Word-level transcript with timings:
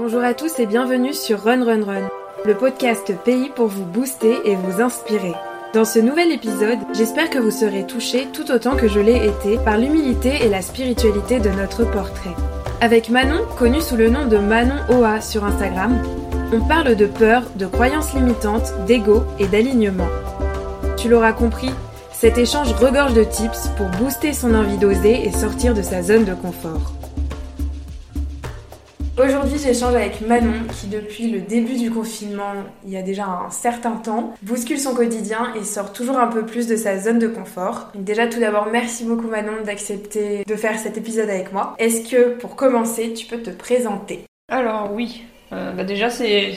Bonjour 0.00 0.22
à 0.22 0.32
tous 0.32 0.60
et 0.60 0.66
bienvenue 0.66 1.12
sur 1.12 1.42
Run 1.42 1.64
Run 1.64 1.84
Run, 1.84 2.08
le 2.44 2.54
podcast 2.54 3.12
pays 3.24 3.50
pour 3.56 3.66
vous 3.66 3.84
booster 3.84 4.36
et 4.44 4.54
vous 4.54 4.80
inspirer. 4.80 5.32
Dans 5.74 5.84
ce 5.84 5.98
nouvel 5.98 6.30
épisode, 6.30 6.78
j'espère 6.94 7.30
que 7.30 7.40
vous 7.40 7.50
serez 7.50 7.84
touchés 7.84 8.28
tout 8.32 8.48
autant 8.52 8.76
que 8.76 8.86
je 8.86 9.00
l'ai 9.00 9.26
été 9.26 9.58
par 9.64 9.76
l'humilité 9.76 10.44
et 10.44 10.48
la 10.48 10.62
spiritualité 10.62 11.40
de 11.40 11.50
notre 11.50 11.82
portrait. 11.82 12.36
Avec 12.80 13.10
Manon, 13.10 13.44
connue 13.58 13.80
sous 13.80 13.96
le 13.96 14.08
nom 14.08 14.28
de 14.28 14.36
Manon 14.36 14.76
OA 14.88 15.20
sur 15.20 15.44
Instagram, 15.44 16.00
on 16.52 16.60
parle 16.60 16.94
de 16.94 17.06
peur, 17.06 17.42
de 17.56 17.66
croyances 17.66 18.14
limitantes, 18.14 18.72
d'ego 18.86 19.24
et 19.40 19.48
d'alignement. 19.48 20.08
Tu 20.96 21.08
l'auras 21.08 21.32
compris, 21.32 21.70
cet 22.12 22.38
échange 22.38 22.72
regorge 22.74 23.14
de 23.14 23.24
tips 23.24 23.70
pour 23.76 23.88
booster 24.00 24.32
son 24.32 24.54
envie 24.54 24.78
d'oser 24.78 25.26
et 25.26 25.32
sortir 25.32 25.74
de 25.74 25.82
sa 25.82 26.04
zone 26.04 26.24
de 26.24 26.34
confort. 26.34 26.92
Aujourd'hui, 29.20 29.58
j'échange 29.58 29.96
avec 29.96 30.20
Manon 30.20 30.62
qui, 30.78 30.86
depuis 30.86 31.28
le 31.28 31.40
début 31.40 31.74
du 31.74 31.90
confinement, 31.90 32.52
il 32.84 32.92
y 32.92 32.96
a 32.96 33.02
déjà 33.02 33.26
un 33.26 33.50
certain 33.50 33.96
temps, 33.96 34.34
bouscule 34.42 34.78
son 34.78 34.94
quotidien 34.94 35.52
et 35.56 35.64
sort 35.64 35.92
toujours 35.92 36.18
un 36.18 36.28
peu 36.28 36.46
plus 36.46 36.68
de 36.68 36.76
sa 36.76 37.00
zone 37.00 37.18
de 37.18 37.26
confort. 37.26 37.90
déjà, 37.96 38.28
tout 38.28 38.38
d'abord, 38.38 38.68
merci 38.70 39.04
beaucoup 39.04 39.26
Manon 39.26 39.64
d'accepter 39.66 40.44
de 40.46 40.54
faire 40.54 40.78
cet 40.78 40.98
épisode 40.98 41.28
avec 41.28 41.52
moi. 41.52 41.74
Est-ce 41.80 42.08
que, 42.08 42.36
pour 42.36 42.54
commencer, 42.54 43.12
tu 43.12 43.26
peux 43.26 43.38
te 43.38 43.50
présenter? 43.50 44.24
Alors 44.52 44.92
oui, 44.92 45.24
euh, 45.52 45.72
bah 45.72 45.82
déjà 45.82 46.10
c'est 46.10 46.52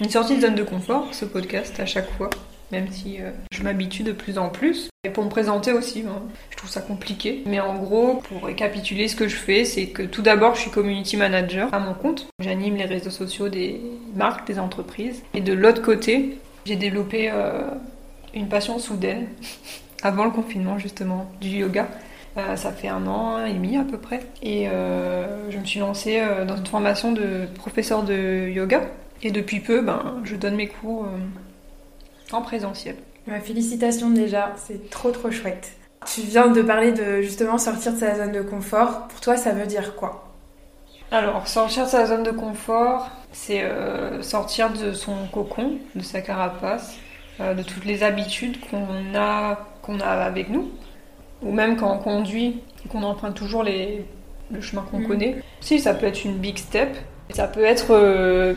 une 0.00 0.08
sortie 0.08 0.36
de 0.36 0.42
zone 0.42 0.54
de 0.54 0.62
confort, 0.62 1.08
ce 1.12 1.24
podcast, 1.24 1.80
à 1.80 1.86
chaque 1.86 2.10
fois 2.16 2.30
même 2.72 2.90
si 2.90 3.20
euh, 3.20 3.30
je 3.52 3.62
m'habitue 3.62 4.02
de 4.02 4.12
plus 4.12 4.38
en 4.38 4.48
plus. 4.48 4.90
Et 5.04 5.10
pour 5.10 5.24
me 5.24 5.28
présenter 5.28 5.72
aussi, 5.72 6.04
hein, 6.06 6.22
je 6.50 6.56
trouve 6.56 6.70
ça 6.70 6.80
compliqué. 6.80 7.42
Mais 7.46 7.60
en 7.60 7.76
gros, 7.76 8.22
pour 8.28 8.44
récapituler 8.44 9.08
ce 9.08 9.16
que 9.16 9.28
je 9.28 9.36
fais, 9.36 9.64
c'est 9.64 9.86
que 9.86 10.02
tout 10.02 10.22
d'abord, 10.22 10.54
je 10.54 10.62
suis 10.62 10.70
community 10.70 11.16
manager 11.16 11.72
à 11.72 11.78
mon 11.78 11.94
compte. 11.94 12.26
J'anime 12.40 12.76
les 12.76 12.84
réseaux 12.84 13.10
sociaux 13.10 13.48
des 13.48 13.80
marques, 14.14 14.46
des 14.46 14.58
entreprises. 14.58 15.22
Et 15.34 15.40
de 15.40 15.52
l'autre 15.52 15.82
côté, 15.82 16.38
j'ai 16.64 16.76
développé 16.76 17.30
euh, 17.32 17.70
une 18.34 18.48
passion 18.48 18.78
soudaine, 18.78 19.28
avant 20.02 20.24
le 20.24 20.30
confinement 20.30 20.78
justement, 20.78 21.30
du 21.40 21.48
yoga. 21.48 21.88
Euh, 22.36 22.56
ça 22.56 22.70
fait 22.72 22.88
un 22.88 23.06
an 23.06 23.46
et 23.46 23.54
demi 23.54 23.78
à 23.78 23.84
peu 23.84 23.96
près. 23.96 24.20
Et 24.42 24.66
je 24.66 25.56
me 25.56 25.64
suis 25.64 25.80
lancée 25.80 26.20
dans 26.46 26.56
une 26.56 26.66
formation 26.66 27.12
de 27.12 27.46
professeur 27.54 28.02
de 28.02 28.48
yoga. 28.48 28.82
Et 29.22 29.30
depuis 29.30 29.60
peu, 29.60 29.80
ben, 29.80 30.20
je 30.24 30.36
donne 30.36 30.56
mes 30.56 30.66
cours 30.66 31.06
en 32.32 32.42
présentiel. 32.42 32.96
félicitations 33.42 34.10
déjà, 34.10 34.52
c'est 34.56 34.90
trop 34.90 35.10
trop 35.10 35.30
chouette. 35.30 35.72
Tu 36.12 36.20
viens 36.20 36.48
de 36.48 36.62
parler 36.62 36.92
de 36.92 37.22
justement 37.22 37.58
sortir 37.58 37.92
de 37.92 37.98
sa 37.98 38.16
zone 38.16 38.32
de 38.32 38.42
confort. 38.42 39.08
Pour 39.08 39.20
toi, 39.20 39.36
ça 39.36 39.52
veut 39.52 39.66
dire 39.66 39.96
quoi? 39.96 40.26
Alors, 41.10 41.46
sortir 41.46 41.84
de 41.84 41.90
sa 41.90 42.06
zone 42.06 42.22
de 42.22 42.30
confort, 42.30 43.10
c'est 43.32 43.62
euh, 43.62 44.22
sortir 44.22 44.72
de 44.72 44.92
son 44.92 45.14
cocon, 45.32 45.78
de 45.94 46.02
sa 46.02 46.20
carapace, 46.20 46.96
euh, 47.40 47.54
de 47.54 47.62
toutes 47.62 47.84
les 47.84 48.02
habitudes 48.02 48.58
qu'on 48.70 49.14
a, 49.14 49.66
qu'on 49.82 50.00
a 50.00 50.06
avec 50.06 50.48
nous. 50.48 50.70
Ou 51.42 51.52
même 51.52 51.76
quand 51.76 51.92
on 51.92 51.98
conduit 51.98 52.60
et 52.84 52.88
qu'on 52.88 53.02
emprunte 53.02 53.34
toujours 53.34 53.62
les, 53.62 54.04
le 54.50 54.60
chemin 54.60 54.82
qu'on 54.90 55.00
mm. 55.00 55.06
connaît. 55.06 55.36
Si, 55.60 55.80
ça 55.80 55.94
peut 55.94 56.06
être 56.06 56.24
une 56.24 56.38
big 56.38 56.58
step. 56.58 56.96
Ça 57.30 57.46
peut 57.46 57.64
être 57.64 57.88
euh, 57.90 58.54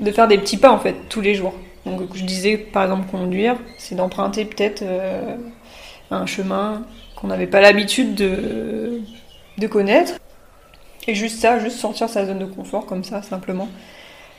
de 0.00 0.10
faire 0.10 0.28
des 0.28 0.38
petits 0.38 0.56
pas 0.56 0.70
en 0.70 0.78
fait, 0.78 0.94
tous 1.08 1.20
les 1.20 1.34
jours. 1.34 1.54
Donc 1.86 2.00
je 2.14 2.24
disais 2.24 2.56
par 2.56 2.84
exemple 2.84 3.10
conduire, 3.10 3.56
c'est 3.78 3.94
d'emprunter 3.94 4.44
peut-être 4.44 4.82
euh, 4.82 5.36
un 6.10 6.26
chemin 6.26 6.82
qu'on 7.16 7.28
n'avait 7.28 7.46
pas 7.46 7.60
l'habitude 7.60 8.14
de, 8.14 9.00
connaître. 9.68 10.14
Et 11.06 11.14
juste 11.14 11.40
ça, 11.40 11.58
juste 11.58 11.78
sortir 11.78 12.08
sa 12.08 12.24
zone 12.24 12.38
de 12.38 12.46
confort 12.46 12.86
comme 12.86 13.04
ça, 13.04 13.22
simplement. 13.22 13.68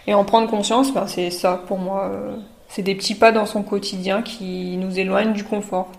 Et 0.07 0.13
en 0.13 0.23
prendre 0.23 0.49
conscience, 0.49 0.93
ben, 0.93 1.07
c'est 1.07 1.29
ça 1.29 1.63
pour 1.67 1.77
moi. 1.77 2.09
Euh, 2.11 2.35
c'est 2.67 2.81
des 2.81 2.95
petits 2.95 3.15
pas 3.15 3.31
dans 3.31 3.45
son 3.45 3.61
quotidien 3.61 4.23
qui 4.23 4.77
nous 4.77 4.97
éloignent 4.99 5.33
du 5.33 5.43
confort. 5.43 5.91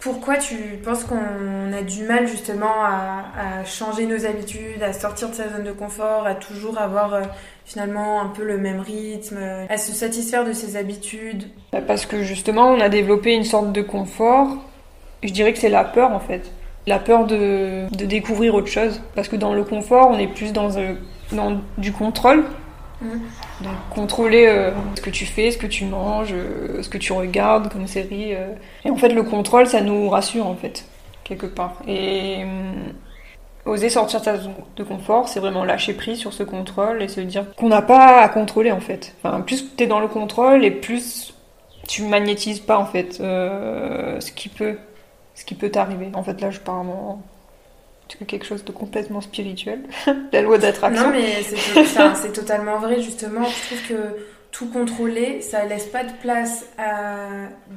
Pourquoi 0.00 0.36
tu 0.36 0.54
penses 0.84 1.04
qu'on 1.04 1.72
a 1.72 1.82
du 1.82 2.04
mal 2.04 2.26
justement 2.26 2.84
à, 2.84 3.64
changer 3.64 4.06
nos 4.06 4.26
habitudes, 4.26 4.82
à 4.82 4.92
sortir 4.92 5.30
de 5.30 5.34
sa 5.34 5.48
zone 5.48 5.64
de 5.64 5.72
confort, 5.72 6.26
à 6.26 6.34
toujours 6.34 6.78
avoir 6.78 7.14
euh, 7.14 7.22
finalement 7.64 8.20
un 8.20 8.28
peu 8.28 8.44
le 8.44 8.58
même 8.58 8.80
rythme, 8.80 9.38
à 9.68 9.78
se 9.78 9.92
satisfaire 9.92 10.44
de 10.44 10.52
ses 10.52 10.76
habitudes? 10.76 11.44
Bah, 11.72 11.80
Parce 11.80 12.04
que 12.04 12.22
justement 12.22 12.68
on 12.68 12.80
a 12.80 12.90
développé 12.90 13.32
une 13.32 13.44
sorte 13.44 13.72
de 13.72 13.80
confort, 13.80 14.58
je 15.22 15.32
dirais 15.32 15.52
que 15.52 15.58
c'est 15.58 15.70
la 15.70 15.84
peur 15.84 16.12
en 16.12 16.20
fait. 16.20 16.50
La 16.86 16.98
peur 16.98 17.26
de, 17.26 17.86
découvrir 18.04 18.54
autre 18.54 18.68
chose. 18.68 19.00
Parce 19.14 19.28
que 19.28 19.36
dans 19.36 19.54
le 19.54 19.64
confort 19.64 20.10
on 20.10 20.18
est 20.18 20.28
plus 20.28 20.52
dans, 20.52 20.76
euh, 20.76 20.94
dans 21.32 21.60
du 21.78 21.92
contrôle 21.92 22.44
donc 23.60 23.72
contrôler 23.94 24.46
euh, 24.46 24.70
ce 24.96 25.00
que 25.00 25.10
tu 25.10 25.26
fais, 25.26 25.50
ce 25.50 25.58
que 25.58 25.66
tu 25.66 25.84
manges, 25.84 26.32
euh, 26.32 26.82
ce 26.82 26.88
que 26.88 26.98
tu 26.98 27.12
regardes 27.12 27.72
comme 27.72 27.86
série. 27.86 28.34
Euh. 28.34 28.48
Et 28.84 28.90
en 28.90 28.96
fait, 28.96 29.10
le 29.10 29.22
contrôle, 29.22 29.66
ça 29.66 29.80
nous 29.80 30.08
rassure 30.08 30.46
en 30.46 30.56
fait, 30.56 30.86
quelque 31.24 31.46
part. 31.46 31.74
Et 31.86 32.44
oser 33.64 33.88
sortir 33.88 34.20
de 34.20 34.24
sa 34.24 34.36
zone 34.36 34.54
de 34.76 34.82
confort, 34.84 35.28
c'est 35.28 35.40
vraiment 35.40 35.64
lâcher 35.64 35.94
prise 35.94 36.18
sur 36.18 36.32
ce 36.32 36.42
contrôle 36.42 37.02
et 37.02 37.08
se 37.08 37.20
dire 37.20 37.54
qu'on 37.54 37.68
n'a 37.68 37.82
pas 37.82 38.20
à 38.20 38.28
contrôler 38.28 38.72
en 38.72 38.80
fait. 38.80 39.14
Enfin, 39.22 39.40
plus 39.40 39.76
tu 39.76 39.84
es 39.84 39.86
dans 39.86 40.00
le 40.00 40.08
contrôle 40.08 40.64
et 40.64 40.70
plus 40.70 41.34
tu 41.88 42.02
magnétises 42.02 42.60
pas 42.60 42.78
en 42.78 42.86
fait 42.86 43.14
ce 43.14 44.32
qui 44.32 44.48
peut 44.48 44.76
peut 45.58 45.70
t'arriver. 45.70 46.10
En 46.14 46.22
fait, 46.22 46.40
là, 46.40 46.50
je 46.50 46.60
parle 46.60 46.88
en 46.88 47.22
quelque 48.26 48.46
chose 48.46 48.64
de 48.64 48.72
complètement 48.72 49.20
spirituel, 49.20 49.80
la 50.32 50.42
loi 50.42 50.58
d'attraction. 50.58 51.04
Non, 51.04 51.12
mais 51.12 51.42
c'est 51.42 52.32
totalement 52.32 52.78
vrai, 52.78 53.00
justement. 53.00 53.44
Je 53.44 53.66
trouve 53.66 53.88
que 53.88 54.16
tout 54.54 54.68
contrôler, 54.68 55.40
ça 55.40 55.64
laisse 55.64 55.86
pas 55.86 56.04
de 56.04 56.12
place 56.22 56.66
à 56.78 57.26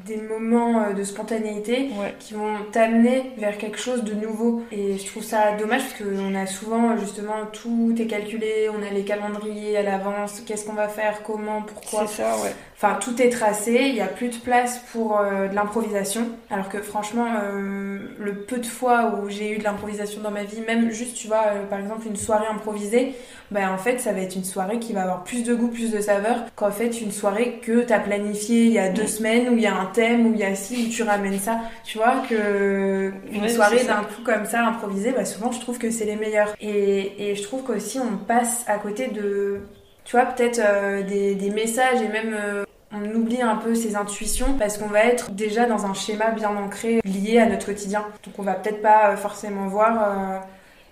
des 0.06 0.18
moments 0.18 0.84
euh, 0.84 0.94
de 0.94 1.04
spontanéité 1.04 1.90
qui 2.20 2.36
vont 2.36 2.54
t'amener 2.72 3.32
vers 3.40 3.58
quelque 3.58 3.80
chose 3.80 4.04
de 4.04 4.14
nouveau. 4.14 4.64
Et 4.72 5.00
je 5.00 5.06
trouve 5.08 5.24
ça 5.24 5.54
dommage 5.58 5.82
parce 5.82 6.04
qu'on 6.04 6.36
a 6.36 6.46
souvent 6.46 6.96
justement 6.96 7.48
tout 7.52 7.96
est 7.98 8.06
calculé, 8.06 8.70
on 8.70 8.86
a 8.86 8.92
les 8.94 9.04
calendriers 9.04 9.76
à 9.78 9.82
l'avance, 9.82 10.42
qu'est-ce 10.42 10.68
qu'on 10.68 10.74
va 10.74 10.88
faire, 10.88 11.24
comment, 11.24 11.64
pourquoi? 11.64 12.06
C'est 12.06 12.22
ça, 12.22 12.38
ouais. 12.44 12.54
Enfin, 12.80 13.00
tout 13.02 13.20
est 13.20 13.30
tracé, 13.30 13.86
il 13.88 13.96
n'y 13.96 14.02
a 14.02 14.08
plus 14.08 14.30
de 14.30 14.36
place 14.36 14.80
pour 14.92 15.20
euh, 15.20 15.48
de 15.48 15.56
l'improvisation. 15.56 16.28
Alors 16.52 16.70
que 16.70 16.80
franchement, 16.80 17.26
euh, 17.44 17.98
le 18.20 18.36
peu 18.36 18.58
de 18.58 18.68
fois 18.68 19.16
où 19.16 19.30
j'ai 19.30 19.56
eu 19.56 19.58
de 19.58 19.64
l'improvisation 19.64 20.22
dans 20.22 20.30
ma 20.30 20.44
vie, 20.44 20.62
même 20.62 20.92
juste, 20.92 21.16
tu 21.16 21.28
vois, 21.28 21.46
par 21.72 21.80
exemple, 21.80 22.06
une 22.06 22.16
soirée 22.16 22.46
improvisée, 22.46 23.16
ben 23.50 23.72
en 23.72 23.80
fait, 23.80 24.00
ça 24.00 24.12
va 24.12 24.20
être 24.20 24.36
une 24.36 24.44
soirée 24.44 24.78
qui 24.78 24.94
va 24.94 25.04
avoir 25.04 25.24
plus 25.24 25.44
de 25.44 25.56
goût, 25.56 25.70
plus 25.70 25.92
de 25.92 26.00
saveur 26.00 26.36
qu'en 26.56 26.70
fait 26.70 27.02
une 27.02 27.12
soirée 27.12 27.60
que 27.64 27.84
tu 27.84 27.94
as 27.94 28.00
planifiée 28.00 28.66
il 28.66 28.74
y 28.74 28.80
a 28.80 28.90
deux 28.90 29.08
semaines, 29.08 29.50
où 29.50 29.54
il 29.54 29.64
y 29.64 29.68
a 29.68 29.76
un 29.76 29.88
thème, 29.88 30.28
où 30.28 30.34
il 30.34 30.40
y 30.40 30.44
a 30.44 30.54
ci, 30.54 30.88
où 30.88 30.90
tu 30.92 31.02
ramènes 31.02 31.40
ça. 31.40 31.60
Tu 31.84 31.98
vois, 31.98 32.22
que 32.30 33.12
une 33.32 33.50
soirée 33.50 33.86
d'un 33.86 34.04
coup 34.04 34.22
comme 34.24 34.46
ça, 34.46 34.64
improvisée, 34.64 35.14
bah 35.14 35.26
souvent 35.26 35.52
je 35.52 35.60
trouve 35.60 35.80
que 35.80 35.90
c'est 35.90 36.06
les 36.06 36.16
meilleurs. 36.16 36.54
Et, 36.62 37.32
et 37.32 37.36
je 37.36 37.42
trouve 37.42 37.64
qu'aussi 37.64 38.00
on 38.00 38.18
passe 38.18 38.66
à 38.68 38.78
côté 38.78 39.08
de, 39.08 39.62
tu 40.08 40.16
vois, 40.16 40.26
peut-être 40.26 40.62
euh, 40.64 41.04
des, 41.04 41.50
messages 41.50 42.02
et 42.02 42.08
même. 42.08 42.34
Euh, 42.34 42.64
on 42.94 43.04
oublie 43.14 43.42
un 43.42 43.58
peu 43.58 43.76
ses 43.76 43.98
intuitions 43.98 44.54
parce 44.58 44.78
qu'on 44.78 44.88
va 44.88 45.04
être 45.04 45.32
déjà 45.32 45.66
dans 45.66 45.86
un 45.86 45.94
schéma 45.94 46.32
bien 46.32 46.56
ancré 46.56 47.02
lié 47.04 47.40
à 47.40 47.46
notre 47.46 47.66
quotidien. 47.66 48.06
Donc 48.24 48.36
on 48.38 48.44
va 48.44 48.54
peut-être 48.54 48.82
pas 48.82 49.10
euh, 49.10 49.18
forcément 49.18 49.68
voir 49.68 50.42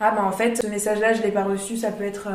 ah 0.02 0.12
bah 0.12 0.26
en 0.26 0.34
fait 0.34 0.62
ce 0.62 0.68
message 0.68 1.00
là 1.00 1.14
je 1.14 1.22
l'ai 1.22 1.32
pas 1.32 1.46
reçu 1.46 1.78
ça 1.78 1.90
peut 1.90 2.04
être 2.04 2.28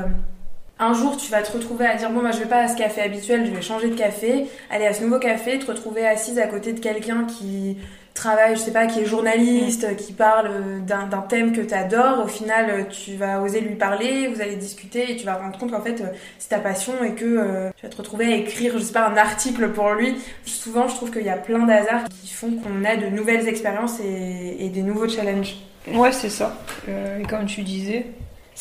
un 0.79 0.95
jour 0.95 1.19
tu 1.19 1.31
vas 1.31 1.43
te 1.43 1.53
retrouver 1.53 1.85
à 1.85 1.95
dire 1.95 2.09
bon 2.09 2.23
moi 2.23 2.31
je 2.31 2.39
vais 2.39 2.47
pas 2.47 2.63
à 2.63 2.69
ce 2.69 2.75
café 2.75 3.03
habituel 3.03 3.45
je 3.45 3.51
vais 3.51 3.61
changer 3.61 3.91
de 3.91 3.95
café 3.95 4.47
aller 4.71 4.87
à 4.87 4.95
ce 4.95 5.05
nouveau 5.05 5.19
café 5.19 5.59
te 5.59 5.67
retrouver 5.67 6.09
assise 6.09 6.39
à 6.39 6.47
côté 6.47 6.73
de 6.73 6.81
quelqu'un 6.81 7.27
qui 7.27 7.77
travaille 8.15 8.57
je 8.57 8.61
sais 8.61 8.73
pas 8.73 8.87
qui 8.87 9.01
est 9.01 9.07
journaliste 9.07 9.97
qui 9.97 10.13
parle 10.13 10.51
d'un 10.87 11.25
thème 11.29 11.53
que 11.53 11.61
tu 11.61 11.75
adores 11.75 12.25
au 12.25 12.29
final 12.29 12.89
tu 12.89 13.15
vas 13.15 13.41
oser 13.41 13.61
lui 13.61 13.77
parler 13.77 14.29
vous 14.29 14.41
allez 14.41 14.57
discuter 14.57 15.13
et 15.13 15.17
tu 15.17 15.25
vas 15.25 15.35
te 15.35 15.43
rendre 15.43 15.59
compte 15.59 15.71
qu'en 15.71 15.83
fait 15.83 16.03
c'est 16.39 16.49
ta 16.49 16.59
passion 16.59 16.93
et 17.05 17.13
que 17.13 17.25
euh, 17.25 17.71
tu 17.77 17.87
vas 17.87 17.93
te 17.93 17.97
retrouver 17.97 18.33
à 18.33 18.37
écrire 18.37 18.75
je 18.75 18.83
sais 18.83 18.93
pas 18.93 19.09
un 19.09 19.17
article 19.17 19.71
pour 19.71 19.93
lui 19.93 20.17
souvent 20.45 20.89
je 20.89 20.97
trouve 20.97 21.11
qu'il 21.11 21.25
y 21.25 21.31
a 21.31 21.37
plein 21.37 21.67
d'hasards 21.67 22.05
qui 22.09 22.29
font 22.33 22.51
qu'on 22.53 22.85
a 22.85 22.97
de 22.97 23.07
nouvelles 23.07 23.49
expériences 23.49 24.01
et, 24.01 24.69
des 24.69 24.83
nouveaux 24.83 25.09
challenges 25.09 25.57
Ouais, 25.93 26.13
c'est 26.13 26.29
ça. 26.29 26.57
Euh, 26.89 27.19
et 27.19 27.23
comme 27.23 27.47
tu 27.47 27.63
disais, 27.63 28.07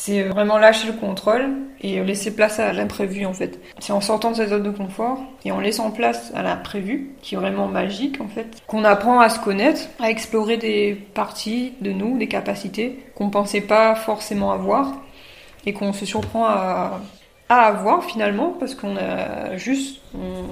c'est 0.02 0.22
vraiment 0.22 0.56
lâcher 0.56 0.86
le 0.86 0.94
contrôle 0.94 1.50
et 1.82 2.02
laisser 2.02 2.34
place 2.34 2.58
à 2.58 2.72
l'imprévu 2.72 3.26
en 3.26 3.34
fait. 3.34 3.60
C'est 3.80 3.92
en 3.92 4.00
sortant 4.00 4.30
de 4.30 4.36
sa 4.36 4.46
zone 4.46 4.62
de 4.62 4.70
confort 4.70 5.18
et 5.44 5.52
en 5.52 5.60
laissant 5.60 5.90
place 5.90 6.32
à 6.34 6.42
l'imprévu, 6.42 7.10
qui 7.20 7.34
est 7.34 7.38
vraiment 7.38 7.68
magique 7.68 8.18
en 8.22 8.28
fait, 8.28 8.62
qu'on 8.66 8.84
apprend 8.84 9.20
à 9.20 9.28
se 9.28 9.38
connaître, 9.38 9.82
à 10.00 10.08
explorer 10.08 10.56
des 10.56 10.94
parties 10.94 11.74
de 11.82 11.92
nous, 11.92 12.16
des 12.16 12.28
capacités 12.28 12.98
qu'on 13.14 13.28
pensait 13.28 13.60
pas 13.60 13.94
forcément 13.94 14.52
avoir 14.52 14.94
et 15.66 15.74
qu'on 15.74 15.92
se 15.92 16.06
surprend 16.06 16.46
à, 16.46 17.02
à 17.50 17.66
avoir 17.66 18.02
finalement 18.02 18.56
parce 18.58 18.74
qu'on 18.74 18.96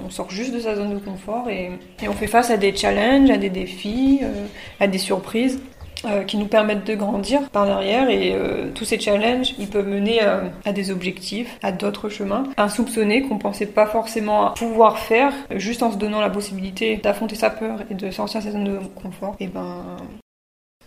sort 0.09 0.29
juste 0.29 0.53
de 0.53 0.59
sa 0.59 0.75
zone 0.75 0.93
de 0.93 0.99
confort 0.99 1.49
et, 1.49 1.71
et, 2.03 2.07
on 2.07 2.13
fait 2.13 2.27
face 2.27 2.51
à 2.51 2.57
des 2.57 2.75
challenges, 2.75 3.31
à 3.31 3.37
des 3.37 3.49
défis, 3.49 4.19
euh, 4.21 4.45
à 4.79 4.85
des 4.85 4.99
surprises 4.99 5.59
euh, 6.05 6.23
qui 6.23 6.37
nous 6.37 6.47
permettent 6.47 6.85
de 6.85 6.95
grandir 6.95 7.49
par 7.49 7.65
derrière 7.65 8.09
et 8.09 8.33
euh, 8.33 8.71
tous 8.73 8.85
ces 8.85 8.99
challenges, 8.99 9.53
ils 9.59 9.67
peuvent 9.67 9.87
mener 9.87 10.19
euh, 10.23 10.47
à 10.65 10.71
des 10.71 10.91
objectifs, 10.91 11.57
à 11.61 11.71
d'autres 11.71 12.09
chemins 12.09 12.43
insoupçonnés 12.57 13.23
qu'on 13.23 13.37
pensait 13.37 13.65
pas 13.65 13.85
forcément 13.85 14.51
pouvoir 14.51 14.99
faire 14.99 15.33
juste 15.55 15.83
en 15.83 15.91
se 15.91 15.97
donnant 15.97 16.21
la 16.21 16.29
possibilité 16.29 16.97
d'affronter 16.97 17.35
sa 17.35 17.49
peur 17.49 17.79
et 17.89 17.95
de 17.95 18.11
sortir 18.11 18.41
sa 18.41 18.51
zone 18.51 18.63
de 18.63 18.79
confort. 18.95 19.35
Et 19.39 19.47
ben 19.47 19.97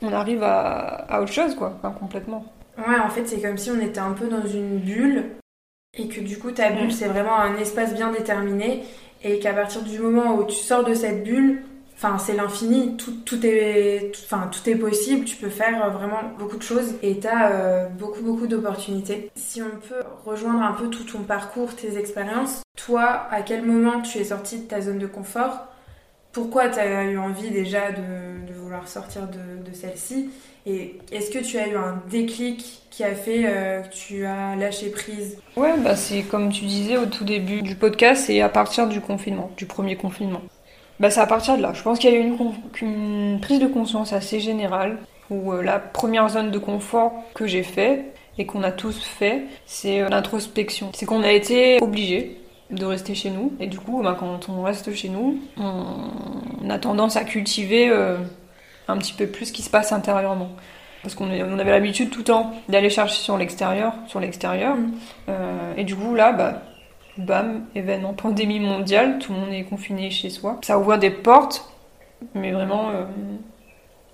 on 0.01 0.13
arrive 0.13 0.43
à, 0.43 1.05
à 1.09 1.21
autre 1.21 1.33
chose 1.33 1.55
quoi, 1.55 1.75
enfin, 1.79 1.91
complètement. 1.91 2.45
Ouais, 2.79 2.99
en 2.99 3.11
fait, 3.11 3.27
c'est 3.27 3.41
comme 3.41 3.59
si 3.59 3.71
on 3.71 3.81
était 3.81 4.01
un 4.01 4.13
peu 4.13 4.29
dans 4.29 4.47
une 4.47 4.79
bulle 4.79 5.25
et 5.97 6.09
que 6.09 6.21
du 6.21 6.39
coup, 6.39 6.51
ta 6.53 6.71
bulle, 6.71 6.93
c'est 6.93 7.09
vraiment 7.09 7.37
un 7.37 7.57
espace 7.57 7.95
bien 7.95 8.11
déterminé 8.11 8.83
et 9.23 9.39
qu'à 9.39 9.53
partir 9.53 9.83
du 9.83 9.99
moment 9.99 10.37
où 10.37 10.45
tu 10.45 10.57
sors 10.57 10.85
de 10.85 10.95
cette 10.95 11.23
bulle, 11.23 11.63
Enfin, 12.05 12.19
c'est 12.19 12.35
l'infini, 12.35 12.97
tout, 12.97 13.13
tout, 13.25 13.47
est, 13.47 14.11
enfin, 14.25 14.51
est 14.67 14.75
possible, 14.75 15.25
tu 15.25 15.37
peux 15.37 15.49
faire 15.49 15.89
vraiment 15.93 16.33
beaucoup 16.37 16.57
de 16.57 16.63
choses 16.63 16.95
et 17.01 17.21
tu 17.21 17.29
as 17.29 17.53
euh, 17.53 17.89
beaucoup, 17.91 18.23
beaucoup 18.23 18.49
d'opportunités. 18.49 19.31
Si 19.37 19.63
on 19.63 19.71
peut 19.89 20.03
rejoindre 20.25 20.63
un 20.63 20.73
peu 20.73 20.89
tout 20.89 21.05
ton 21.05 21.21
parcours, 21.21 21.77
tes 21.77 21.97
expériences, 21.97 22.63
toi, 22.75 23.29
à 23.31 23.43
quel 23.43 23.65
moment 23.65 24.01
tu 24.01 24.19
es 24.19 24.25
sorti 24.25 24.59
de 24.59 24.65
ta 24.65 24.81
zone 24.81 24.99
de 24.99 25.07
confort? 25.07 25.69
Pourquoi 26.33 26.71
tu 26.71 26.81
as 26.81 27.05
eu 27.05 27.19
envie 27.19 27.51
déjà 27.51 27.93
de, 27.93 28.53
vouloir 28.53 28.89
sortir 28.89 29.29
de, 29.29 29.65
de 29.65 29.73
celle-ci? 29.73 30.31
Et 30.67 30.99
est-ce 31.13 31.31
que 31.31 31.39
tu 31.39 31.57
as 31.57 31.69
eu 31.69 31.77
un 31.77 32.03
déclic 32.11 32.83
qui 32.91 33.05
a 33.05 33.15
fait 33.15 33.45
euh, 33.47 33.81
que 33.83 33.95
tu 33.95 34.25
as 34.25 34.57
lâché 34.57 34.91
prise? 34.91 35.39
Ouais, 35.57 35.79
bah 35.79 35.95
c'est 35.95 36.23
comme 36.23 36.51
tu 36.51 36.65
disais 36.65 36.97
au 36.97 37.07
tout 37.07 37.25
début 37.25 37.63
du 37.63 37.77
podcast, 37.77 38.25
c'est 38.27 38.41
à 38.41 38.49
partir 38.49 38.89
du 38.89 39.01
confinement, 39.01 39.53
du 39.57 39.67
premier 39.67 39.95
confinement. 39.95 40.43
Bah, 41.03 41.11
c'est 41.11 41.21
à 41.21 41.27
partir 41.27 41.57
de 41.57 41.63
là. 41.63 41.73
Je 41.75 41.83
pense 41.83 41.99
qu'il 41.99 42.13
y 42.13 42.15
a 42.15 42.17
eu 42.17 42.23
une, 42.23 42.39
une, 42.81 43.41
prise 43.41 43.59
de 43.59 43.67
conscience 43.67 44.13
assez 44.13 44.39
générale 44.39 44.99
où 45.31 45.53
euh, 45.53 45.61
la 45.61 45.81
première 45.81 46.29
zone 46.29 46.53
de 46.53 46.59
confort 46.59 47.13
que 47.35 47.45
j'ai 47.45 47.65
fait 47.65 48.15
et 48.39 48.47
qu'on 48.47 48.63
a 48.63 48.71
tous 48.71 49.03
fait, 49.03 49.43
c'est 49.67 50.01
euh, 50.01 50.09
l'introspection. 50.09 50.91
C'est 50.95 51.05
qu'on 51.05 51.25
a 51.25 51.33
été 51.33 51.83
obligé 51.83 52.41
de 52.71 52.85
rester 52.85 53.17
chez 53.17 53.31
nous 53.31 53.53
et 53.59 53.67
du 53.67 53.81
coup, 53.81 54.01
bah, 54.01 54.17
quand 54.17 54.49
on 54.49 54.63
reste 54.63 54.95
chez 54.95 55.09
nous, 55.09 55.41
on, 55.57 56.71
a 56.71 56.79
tendance 56.79 57.17
à 57.17 57.25
cultiver 57.25 57.89
euh, 57.89 58.19
un 58.87 58.97
petit 58.97 59.13
peu 59.13 59.27
plus 59.27 59.47
ce 59.47 59.53
qui 59.53 59.63
se 59.63 59.71
passe 59.71 59.91
intérieurement. 59.91 60.51
Parce 61.03 61.17
qu'on 61.17 61.29
on 61.29 61.59
avait 61.59 61.73
l'habitude 61.73 62.11
tout 62.11 62.19
le 62.21 62.25
temps 62.27 62.53
d'aller 62.69 62.91
chercher 62.91 63.21
sur 63.21 63.37
l'extérieur, 63.37 63.93
sur 64.07 64.21
l'extérieur. 64.21 64.77
Mmh. 64.77 65.33
Et 65.77 65.83
du 65.83 65.97
coup, 65.97 66.15
là, 66.15 66.31
bah, 66.31 66.63
bam, 67.17 67.65
événement, 67.75 68.15
pandémie 68.15 68.61
mondiale, 68.61 69.19
tout 69.19 69.33
le 69.33 69.39
monde 69.39 69.53
est 69.53 69.65
confiné 69.65 70.11
chez 70.11 70.31
soi. 70.31 70.59
Ça 70.63 70.79
ouvre 70.79 70.97
des 70.97 71.11
portes, 71.11 71.71
mais 72.35 72.53
vraiment 72.53 72.91
euh, 72.91 73.05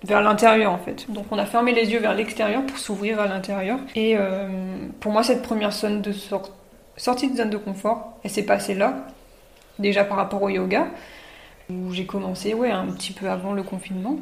vers 0.05 0.23
l'intérieur 0.23 0.73
en 0.73 0.79
fait. 0.79 1.11
Donc 1.11 1.27
on 1.31 1.39
a 1.39 1.47
fermé 1.47 1.73
les 1.73 1.91
yeux 1.91 2.01
vers 2.01 2.15
l'extérieur 2.15 2.65
pour 2.65 2.79
s'ouvrir 2.79 3.21
à 3.21 3.27
l'intérieur. 3.27 3.79
Et 3.95 4.17
euh, 4.17 4.49
pour 5.01 5.13
moi, 5.13 5.23
cette 5.23 5.43
première 5.43 5.73
zone 5.73 6.03
de 6.03 6.13
sortie 6.97 7.31
de 7.31 7.37
zone 7.37 7.51
de 7.51 7.59
confort, 7.59 8.19
elle 8.25 8.31
s'est 8.31 8.45
passée 8.45 8.75
là, 8.75 9.07
déjà 9.79 10.05
par 10.05 10.17
rapport 10.17 10.43
au 10.43 10.49
yoga, 10.49 10.89
où 11.71 11.93
j'ai 11.93 12.07
commencé 12.07 12.55
ouais, 12.55 12.71
un 12.71 12.87
petit 12.87 13.13
peu 13.13 13.29
avant 13.29 13.53
le 13.53 13.63
confinement. 13.63 14.17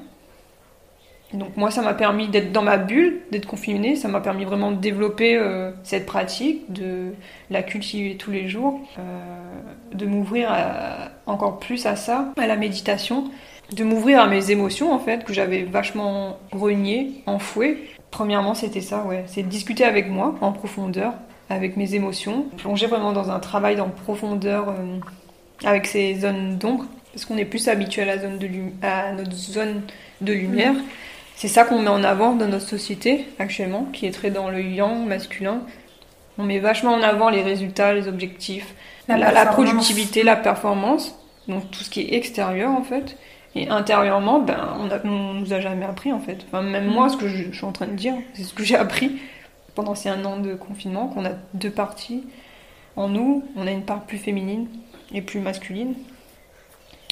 Donc 1.32 1.56
moi, 1.56 1.70
ça 1.70 1.82
m'a 1.82 1.94
permis 1.94 2.28
d'être 2.28 2.52
dans 2.52 2.62
ma 2.62 2.76
bulle, 2.76 3.20
d'être 3.32 3.46
confinée, 3.46 3.96
ça 3.96 4.08
m'a 4.08 4.20
permis 4.20 4.44
vraiment 4.44 4.70
de 4.70 4.76
développer 4.76 5.36
euh, 5.36 5.72
cette 5.82 6.06
pratique, 6.06 6.72
de 6.72 7.12
la 7.50 7.62
cultiver 7.62 8.16
tous 8.16 8.30
les 8.30 8.48
jours, 8.48 8.80
euh, 8.98 9.02
de 9.92 10.06
m'ouvrir 10.06 10.50
encore 11.26 11.58
plus 11.58 11.84
à 11.86 11.96
ça, 11.96 12.32
à 12.36 12.46
la 12.46 12.56
méditation, 12.56 13.24
de 13.72 13.84
m'ouvrir 13.84 14.20
à 14.20 14.26
mes 14.26 14.50
émotions 14.50 14.92
en 14.92 14.98
fait, 14.98 15.24
que 15.24 15.32
j'avais 15.32 15.62
vachement 15.62 16.38
reniées, 16.52 17.22
enfouées. 17.26 17.90
Premièrement, 18.10 18.54
c'était 18.54 18.80
ça, 18.80 19.02
ouais, 19.04 19.24
c'est 19.26 19.42
discuter 19.42 19.84
avec 19.84 20.08
moi 20.08 20.36
en 20.40 20.52
profondeur, 20.52 21.14
avec 21.50 21.76
mes 21.76 21.94
émotions, 21.94 22.46
plonger 22.56 22.86
vraiment 22.86 23.12
dans 23.12 23.30
un 23.30 23.40
travail 23.40 23.80
en 23.80 23.88
profondeur 23.88 24.68
euh, 24.68 24.98
avec 25.64 25.86
ces 25.86 26.14
zones 26.14 26.56
d'ombre, 26.58 26.86
parce 27.12 27.24
qu'on 27.24 27.36
est 27.36 27.44
plus 27.44 27.68
habitué 27.68 28.02
à, 28.02 28.04
la 28.06 28.18
zone 28.18 28.38
de 28.38 28.48
à 28.82 29.12
notre 29.12 29.34
zone 29.34 29.82
de 30.20 30.32
lumière. 30.32 30.74
Mmh. 30.74 30.84
C'est 31.36 31.48
ça 31.48 31.64
qu'on 31.64 31.80
met 31.80 31.88
en 31.88 32.02
avant 32.02 32.34
dans 32.34 32.48
notre 32.48 32.66
société 32.66 33.26
actuellement, 33.38 33.84
qui 33.92 34.06
est 34.06 34.10
très 34.10 34.30
dans 34.30 34.48
le 34.48 34.62
yang 34.62 35.06
masculin. 35.06 35.60
On 36.38 36.44
met 36.44 36.58
vachement 36.58 36.94
en 36.94 37.02
avant 37.02 37.28
les 37.28 37.42
résultats, 37.42 37.92
les 37.92 38.08
objectifs, 38.08 38.74
la, 39.06 39.18
la, 39.18 39.46
productivité, 39.46 40.22
la 40.22 40.36
performance, 40.36 41.14
donc 41.46 41.70
tout 41.70 41.80
ce 41.80 41.90
qui 41.90 42.00
est 42.00 42.14
extérieur 42.14 42.70
en 42.70 42.82
fait. 42.82 43.18
Et 43.54 43.68
intérieurement, 43.68 44.40
ben, 44.40 44.76
on, 44.80 44.90
a, 44.90 44.98
on 45.04 45.34
nous 45.34 45.52
a 45.52 45.60
jamais 45.60 45.84
appris 45.84 46.10
en 46.10 46.20
fait. 46.20 46.44
Enfin, 46.46 46.62
même 46.62 46.86
moi, 46.86 47.10
ce 47.10 47.18
que 47.18 47.28
je, 47.28 47.44
je 47.50 47.56
suis 47.56 47.64
en 47.66 47.72
train 47.72 47.86
de 47.86 47.92
dire, 47.92 48.14
c'est 48.32 48.42
ce 48.42 48.54
que 48.54 48.64
j'ai 48.64 48.76
appris 48.76 49.12
pendant 49.74 49.94
ces 49.94 50.08
un 50.08 50.24
an 50.24 50.38
de 50.38 50.54
confinement, 50.54 51.08
qu'on 51.08 51.26
a 51.26 51.32
deux 51.52 51.70
parties 51.70 52.24
en 52.96 53.08
nous. 53.08 53.44
On 53.56 53.66
a 53.66 53.70
une 53.70 53.84
part 53.84 54.04
plus 54.04 54.18
féminine 54.18 54.68
et 55.12 55.20
plus 55.20 55.40
masculine. 55.40 55.94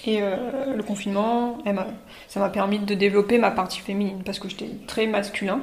Et 0.06 0.20
euh, 0.20 0.74
le 0.76 0.82
confinement, 0.82 1.58
ça 2.28 2.40
m'a 2.40 2.50
permis 2.50 2.78
de 2.78 2.94
développer 2.94 3.38
ma 3.38 3.50
partie 3.50 3.80
féminine 3.80 4.22
parce 4.24 4.38
que 4.38 4.48
j'étais 4.48 4.68
très 4.86 5.06
masculin, 5.06 5.60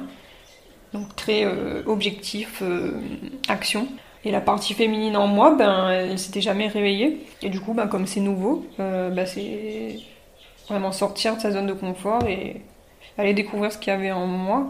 donc 0.92 1.14
très 1.14 1.44
euh, 1.44 1.82
objectif, 1.86 2.60
euh, 2.62 3.00
action. 3.48 3.86
Et 4.24 4.30
la 4.30 4.40
partie 4.40 4.74
féminine 4.74 5.16
en 5.16 5.26
moi, 5.26 5.54
ben, 5.56 5.90
elle 5.90 6.18
s'était 6.18 6.40
jamais 6.40 6.68
réveillée. 6.68 7.26
Et 7.42 7.50
du 7.50 7.60
coup, 7.60 7.74
ben, 7.74 7.88
comme 7.88 8.06
c'est 8.06 8.20
nouveau, 8.20 8.64
ben, 8.78 9.26
c'est 9.26 9.96
vraiment 10.68 10.92
sortir 10.92 11.36
de 11.36 11.40
sa 11.40 11.50
zone 11.50 11.66
de 11.66 11.72
confort 11.72 12.24
et 12.28 12.62
aller 13.18 13.34
découvrir 13.34 13.72
ce 13.72 13.78
qu'il 13.78 13.92
y 13.92 13.96
avait 13.96 14.12
en 14.12 14.26
moi. 14.26 14.68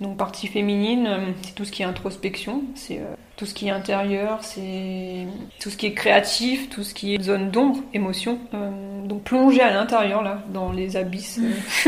Donc 0.00 0.16
partie 0.16 0.48
féminine, 0.48 1.06
euh, 1.06 1.26
c'est 1.42 1.54
tout 1.54 1.64
ce 1.64 1.70
qui 1.70 1.82
est 1.82 1.84
introspection, 1.84 2.64
c'est 2.74 2.98
euh, 2.98 3.14
tout 3.36 3.46
ce 3.46 3.54
qui 3.54 3.68
est 3.68 3.70
intérieur, 3.70 4.42
c'est 4.42 5.26
tout 5.60 5.70
ce 5.70 5.76
qui 5.76 5.86
est 5.86 5.94
créatif, 5.94 6.68
tout 6.68 6.82
ce 6.82 6.94
qui 6.94 7.14
est 7.14 7.22
zone 7.22 7.50
d'ombre, 7.50 7.78
émotion. 7.92 8.40
Euh, 8.54 9.06
donc 9.06 9.22
plonger 9.22 9.60
à 9.60 9.72
l'intérieur 9.72 10.22
là, 10.22 10.42
dans 10.52 10.72
les 10.72 10.96
abysses 10.96 11.38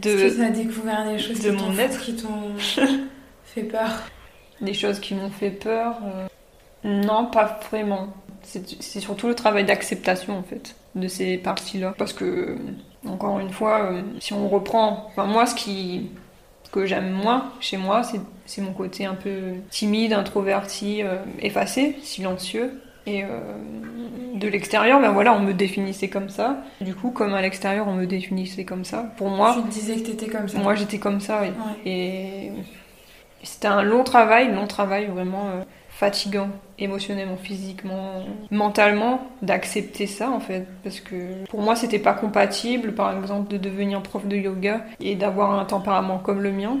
de. 0.00 0.10
Est-ce 0.10 0.34
que 0.34 0.40
tu 0.40 0.42
as 0.42 0.50
découvert 0.50 1.04
des 1.04 1.18
choses 1.18 1.40
de 1.40 1.50
qui 1.50 1.56
mon 1.56 1.78
être 1.78 2.00
qui 2.00 2.16
t'ont 2.16 2.56
fait 3.44 3.64
peur? 3.64 3.90
Des 4.62 4.74
choses 4.74 4.98
qui 4.98 5.14
m'ont 5.14 5.30
fait 5.30 5.50
peur 5.50 5.96
Non, 6.84 7.26
pas 7.26 7.60
vraiment. 7.68 8.08
C'est 8.42 9.00
surtout 9.00 9.28
le 9.28 9.34
travail 9.34 9.64
d'acceptation 9.64 10.38
en 10.38 10.42
fait 10.42 10.76
de 10.94 11.08
ces 11.08 11.36
parties-là, 11.36 11.94
parce 11.98 12.12
que 12.12 12.56
encore 13.06 13.38
une 13.38 13.50
fois, 13.50 13.92
si 14.18 14.32
on 14.32 14.48
reprend, 14.48 15.06
enfin 15.08 15.26
moi 15.26 15.46
ce 15.46 15.54
qui 15.54 16.10
que 16.72 16.86
j'aime 16.86 17.10
moins 17.10 17.52
chez 17.60 17.76
moi, 17.76 18.02
c'est 18.46 18.62
mon 18.62 18.72
côté 18.72 19.04
un 19.04 19.14
peu 19.14 19.52
timide, 19.70 20.14
introverti, 20.14 21.02
euh, 21.02 21.18
effacé, 21.40 21.96
silencieux. 22.02 22.80
Et 23.04 23.24
euh, 23.24 23.28
de 24.34 24.48
l'extérieur, 24.48 25.00
ben 25.00 25.10
voilà, 25.10 25.34
on 25.34 25.40
me 25.40 25.52
définissait 25.52 26.08
comme 26.08 26.28
ça. 26.28 26.58
Du 26.80 26.94
coup, 26.94 27.10
comme 27.10 27.34
à 27.34 27.42
l'extérieur, 27.42 27.88
on 27.88 27.94
me 27.94 28.06
définissait 28.06 28.64
comme 28.64 28.84
ça. 28.84 29.12
Pour 29.16 29.28
moi. 29.28 29.54
Tu 29.54 29.68
disais 29.68 29.96
que 29.96 30.06
t'étais 30.06 30.28
comme 30.28 30.48
ça. 30.48 30.58
Moi, 30.58 30.74
j'étais 30.74 30.98
comme 30.98 31.20
ça, 31.20 31.42
oui. 31.42 31.48
Et 31.84 32.52
c'était 33.42 33.68
un 33.68 33.82
long 33.82 34.04
travail, 34.04 34.52
long 34.52 34.66
travail 34.66 35.06
vraiment. 35.06 35.50
Euh, 35.50 35.62
fatigant 36.02 36.48
émotionnellement, 36.80 37.36
physiquement, 37.36 38.24
mentalement 38.50 39.20
d'accepter 39.40 40.08
ça 40.08 40.30
en 40.30 40.40
fait. 40.40 40.66
Parce 40.82 40.98
que 40.98 41.44
pour 41.48 41.60
moi 41.60 41.76
c'était 41.76 42.00
pas 42.00 42.12
compatible 42.12 42.92
par 42.92 43.16
exemple 43.16 43.48
de 43.52 43.56
devenir 43.56 44.02
prof 44.02 44.26
de 44.26 44.36
yoga 44.36 44.84
et 44.98 45.14
d'avoir 45.14 45.52
un 45.52 45.64
tempérament 45.64 46.18
comme 46.18 46.42
le 46.42 46.50
mien. 46.50 46.76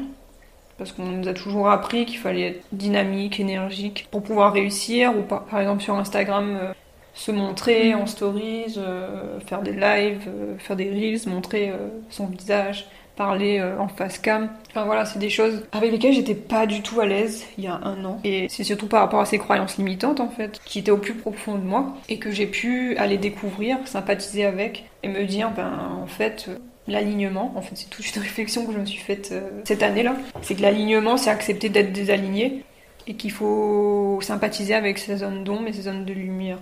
Parce 0.76 0.90
qu'on 0.90 1.04
nous 1.04 1.28
a 1.28 1.34
toujours 1.34 1.70
appris 1.70 2.04
qu'il 2.04 2.18
fallait 2.18 2.48
être 2.48 2.64
dynamique, 2.72 3.38
énergique 3.38 4.08
pour 4.10 4.24
pouvoir 4.24 4.52
réussir 4.52 5.16
ou 5.16 5.22
par, 5.22 5.46
exemple 5.56 5.84
sur 5.84 5.94
Instagram 5.94 6.58
euh, 6.60 6.72
se 7.14 7.30
montrer 7.30 7.94
en 7.94 8.06
stories, 8.06 8.74
euh, 8.76 9.38
faire 9.46 9.62
des 9.62 9.70
lives, 9.74 10.26
euh, 10.26 10.58
faire 10.58 10.74
des 10.74 10.90
reels, 10.90 11.28
montrer 11.28 11.72
son 12.10 12.26
visage, 12.26 12.88
parler 13.16 13.58
euh, 13.58 13.78
en 13.78 13.88
face 13.88 14.18
cam. 14.18 14.48
Enfin 14.70 14.84
voilà, 14.84 15.04
c'est 15.04 15.18
des 15.18 15.30
choses 15.30 15.64
avec 15.72 15.90
lesquelles 15.90 16.14
j'étais 16.14 16.34
pas 16.34 16.66
du 16.66 16.82
tout 16.82 17.00
à 17.00 17.06
l'aise 17.06 17.46
il 17.58 17.64
y 17.64 17.66
a 17.66 17.80
un 17.82 18.04
an. 18.04 18.20
Et 18.24 18.46
c'est 18.48 18.64
surtout 18.64 18.86
par 18.86 19.00
rapport 19.00 19.20
à 19.20 19.26
ces 19.26 19.38
croyances 19.38 19.76
limitantes 19.78 20.20
en 20.20 20.28
fait, 20.28 20.60
qui 20.64 20.78
étaient 20.78 20.90
au 20.90 20.98
plus 20.98 21.14
profond 21.14 21.56
de 21.56 21.64
moi 21.64 21.94
et 22.08 22.18
que 22.18 22.30
j'ai 22.30 22.46
pu 22.46 22.96
aller 22.96 23.18
découvrir, 23.18 23.78
sympathiser 23.84 24.44
avec 24.44 24.84
et 25.02 25.08
me 25.08 25.24
dire, 25.24 25.50
ben 25.50 25.98
en 26.02 26.06
fait. 26.06 26.46
Euh, 26.48 26.56
l'alignement, 26.88 27.52
en 27.54 27.62
fait, 27.62 27.76
c'est 27.76 27.88
toute 27.88 28.04
une 28.16 28.22
réflexion 28.22 28.66
que 28.66 28.72
je 28.72 28.78
me 28.78 28.84
suis 28.84 28.98
faite 28.98 29.30
euh, 29.30 29.62
cette 29.64 29.84
année-là. 29.84 30.16
C'est 30.42 30.56
que 30.56 30.62
l'alignement, 30.62 31.16
c'est 31.16 31.30
accepter 31.30 31.68
d'être 31.68 31.92
désaligné 31.92 32.64
et 33.06 33.14
qu'il 33.14 33.30
faut 33.30 34.18
sympathiser 34.20 34.74
avec 34.74 34.98
ces 34.98 35.18
zones 35.18 35.44
d'ombre 35.44 35.68
et 35.68 35.72
ces 35.72 35.82
zones 35.82 36.04
de 36.04 36.12
lumière. 36.12 36.58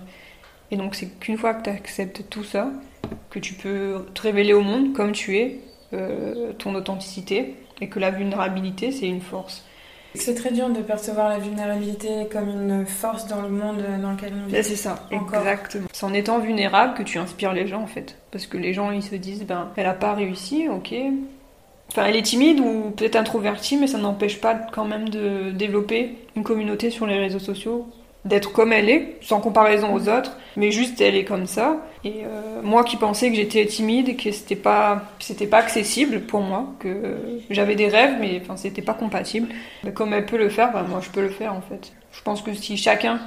Et 0.69 0.77
donc, 0.77 0.93
c'est 0.93 1.07
qu'une 1.19 1.37
fois 1.37 1.53
que 1.53 1.63
tu 1.63 1.69
acceptes 1.69 2.29
tout 2.29 2.43
ça, 2.43 2.71
que 3.29 3.39
tu 3.39 3.53
peux 3.53 4.05
te 4.13 4.21
révéler 4.21 4.53
au 4.53 4.61
monde 4.61 4.93
comme 4.93 5.11
tu 5.11 5.37
es, 5.37 5.59
euh, 5.93 6.53
ton 6.53 6.75
authenticité 6.75 7.55
et 7.81 7.89
que 7.89 7.99
la 7.99 8.11
vulnérabilité, 8.11 8.91
c'est 8.91 9.07
une 9.07 9.21
force. 9.21 9.65
C'est 10.13 10.35
très 10.35 10.51
dur 10.51 10.69
de 10.69 10.81
percevoir 10.81 11.29
la 11.29 11.37
vulnérabilité 11.37 12.27
comme 12.31 12.49
une 12.49 12.85
force 12.85 13.27
dans 13.27 13.41
le 13.41 13.49
monde 13.49 13.81
dans 14.01 14.11
lequel 14.11 14.33
on 14.43 14.47
vit. 14.47 14.63
C'est 14.63 14.75
ça, 14.75 15.07
exactement. 15.09 15.87
C'est 15.93 16.05
en 16.05 16.13
étant 16.13 16.39
vulnérable 16.39 16.95
que 16.95 17.03
tu 17.03 17.17
inspires 17.17 17.53
les 17.53 17.65
gens 17.65 17.81
en 17.81 17.87
fait. 17.87 18.17
Parce 18.31 18.45
que 18.45 18.57
les 18.57 18.73
gens 18.73 18.91
ils 18.91 19.03
se 19.03 19.15
disent, 19.15 19.45
ben, 19.45 19.69
elle 19.77 19.85
a 19.85 19.93
pas 19.93 20.13
réussi, 20.13 20.67
ok. 20.69 20.93
Enfin, 21.89 22.05
elle 22.05 22.15
est 22.15 22.21
timide 22.21 22.59
ou 22.59 22.91
peut-être 22.91 23.17
introvertie, 23.17 23.77
mais 23.77 23.87
ça 23.87 23.97
n'empêche 23.97 24.39
pas 24.39 24.55
quand 24.55 24.85
même 24.85 25.09
de 25.09 25.51
développer 25.51 26.17
une 26.35 26.43
communauté 26.43 26.89
sur 26.89 27.05
les 27.05 27.17
réseaux 27.17 27.39
sociaux, 27.39 27.87
d'être 28.23 28.51
comme 28.51 28.71
elle 28.71 28.89
est, 28.89 29.17
sans 29.21 29.39
comparaison 29.39 29.93
aux 29.93 30.07
autres, 30.07 30.37
mais 30.55 30.71
juste 30.71 31.01
elle 31.01 31.15
est 31.15 31.25
comme 31.25 31.47
ça. 31.47 31.77
Et 32.03 32.23
euh, 32.25 32.61
moi 32.61 32.83
qui 32.83 32.97
pensais 32.97 33.29
que 33.29 33.35
j'étais 33.35 33.65
timide 33.65 34.15
que 34.17 34.31
c'était 34.31 34.55
pas, 34.55 35.03
c'était 35.19 35.47
pas 35.47 35.57
accessible 35.57 36.21
pour 36.21 36.41
moi, 36.41 36.67
que 36.79 37.17
j'avais 37.49 37.75
des 37.75 37.87
rêves, 37.87 38.17
mais 38.19 38.39
enfin 38.41 38.57
c'était 38.57 38.81
pas 38.81 38.93
compatible. 38.93 39.47
Mais 39.83 39.91
comme 39.91 40.13
elle 40.13 40.25
peut 40.25 40.37
le 40.37 40.49
faire, 40.49 40.71
bah, 40.71 40.85
moi 40.87 40.99
je 41.01 41.09
peux 41.09 41.21
le 41.21 41.29
faire 41.29 41.53
en 41.53 41.61
fait. 41.61 41.93
Je 42.11 42.21
pense 42.21 42.41
que 42.41 42.53
si 42.53 42.77
chacun 42.77 43.19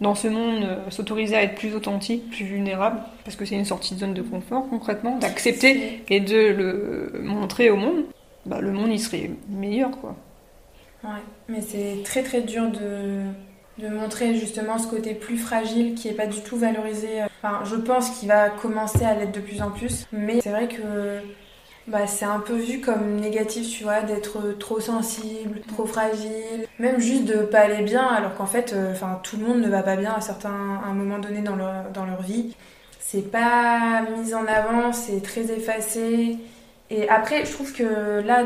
dans 0.00 0.14
ce 0.14 0.28
monde 0.28 0.62
euh, 0.62 0.90
s'autoriser 0.90 1.34
à 1.34 1.42
être 1.42 1.56
plus 1.56 1.74
authentique, 1.74 2.30
plus 2.30 2.44
vulnérable, 2.44 3.00
parce 3.24 3.36
que 3.36 3.44
c'est 3.44 3.56
une 3.56 3.64
sortie 3.64 3.94
de 3.94 4.00
zone 4.00 4.14
de 4.14 4.22
confort 4.22 4.68
concrètement, 4.70 5.18
d'accepter 5.18 6.04
et 6.08 6.20
de 6.20 6.36
le 6.36 7.20
montrer 7.24 7.70
au 7.70 7.76
monde, 7.76 8.04
bah, 8.46 8.60
le 8.60 8.70
monde 8.70 8.90
il 8.92 9.00
serait 9.00 9.30
meilleur 9.48 9.90
quoi. 9.90 10.14
Ouais, 11.02 11.22
mais 11.48 11.60
c'est 11.60 12.02
très 12.04 12.22
très 12.22 12.40
dur 12.40 12.70
de, 12.70 13.22
de 13.78 13.88
montrer 13.88 14.34
justement 14.34 14.78
ce 14.78 14.88
côté 14.88 15.14
plus 15.14 15.38
fragile 15.38 15.94
qui 15.94 16.08
est 16.08 16.14
pas 16.14 16.26
du 16.26 16.40
tout 16.40 16.56
valorisé. 16.56 17.22
Enfin, 17.42 17.60
je 17.64 17.76
pense 17.76 18.10
qu'il 18.10 18.28
va 18.28 18.50
commencer 18.50 19.04
à 19.04 19.14
l'être 19.14 19.32
de 19.32 19.40
plus 19.40 19.62
en 19.62 19.70
plus, 19.70 20.06
mais 20.12 20.40
c'est 20.40 20.50
vrai 20.50 20.68
que 20.68 20.82
bah, 21.86 22.06
c'est 22.06 22.26
un 22.26 22.40
peu 22.40 22.54
vu 22.54 22.80
comme 22.80 23.16
négatif, 23.16 23.68
tu 23.70 23.84
vois, 23.84 24.02
d'être 24.02 24.58
trop 24.58 24.80
sensible, 24.80 25.60
trop 25.68 25.86
fragile, 25.86 26.66
même 26.78 27.00
juste 27.00 27.24
de 27.24 27.38
pas 27.38 27.60
aller 27.60 27.82
bien, 27.82 28.06
alors 28.06 28.34
qu'en 28.34 28.46
fait, 28.46 28.74
euh, 28.74 28.94
tout 29.22 29.38
le 29.38 29.46
monde 29.46 29.60
ne 29.60 29.68
va 29.68 29.82
pas 29.82 29.96
bien 29.96 30.12
à 30.12 30.20
certains, 30.20 30.50
un 30.84 30.92
moment 30.92 31.18
donné 31.18 31.40
dans 31.40 31.56
leur 31.56 32.22
vie. 32.22 32.54
C'est 33.00 33.30
pas 33.30 34.02
mis 34.02 34.34
en 34.34 34.46
avant, 34.46 34.92
c'est 34.92 35.22
très 35.22 35.50
effacé. 35.50 36.36
Et 36.90 37.08
après, 37.08 37.44
je 37.44 37.52
trouve 37.52 37.72
que 37.72 38.20
là, 38.20 38.44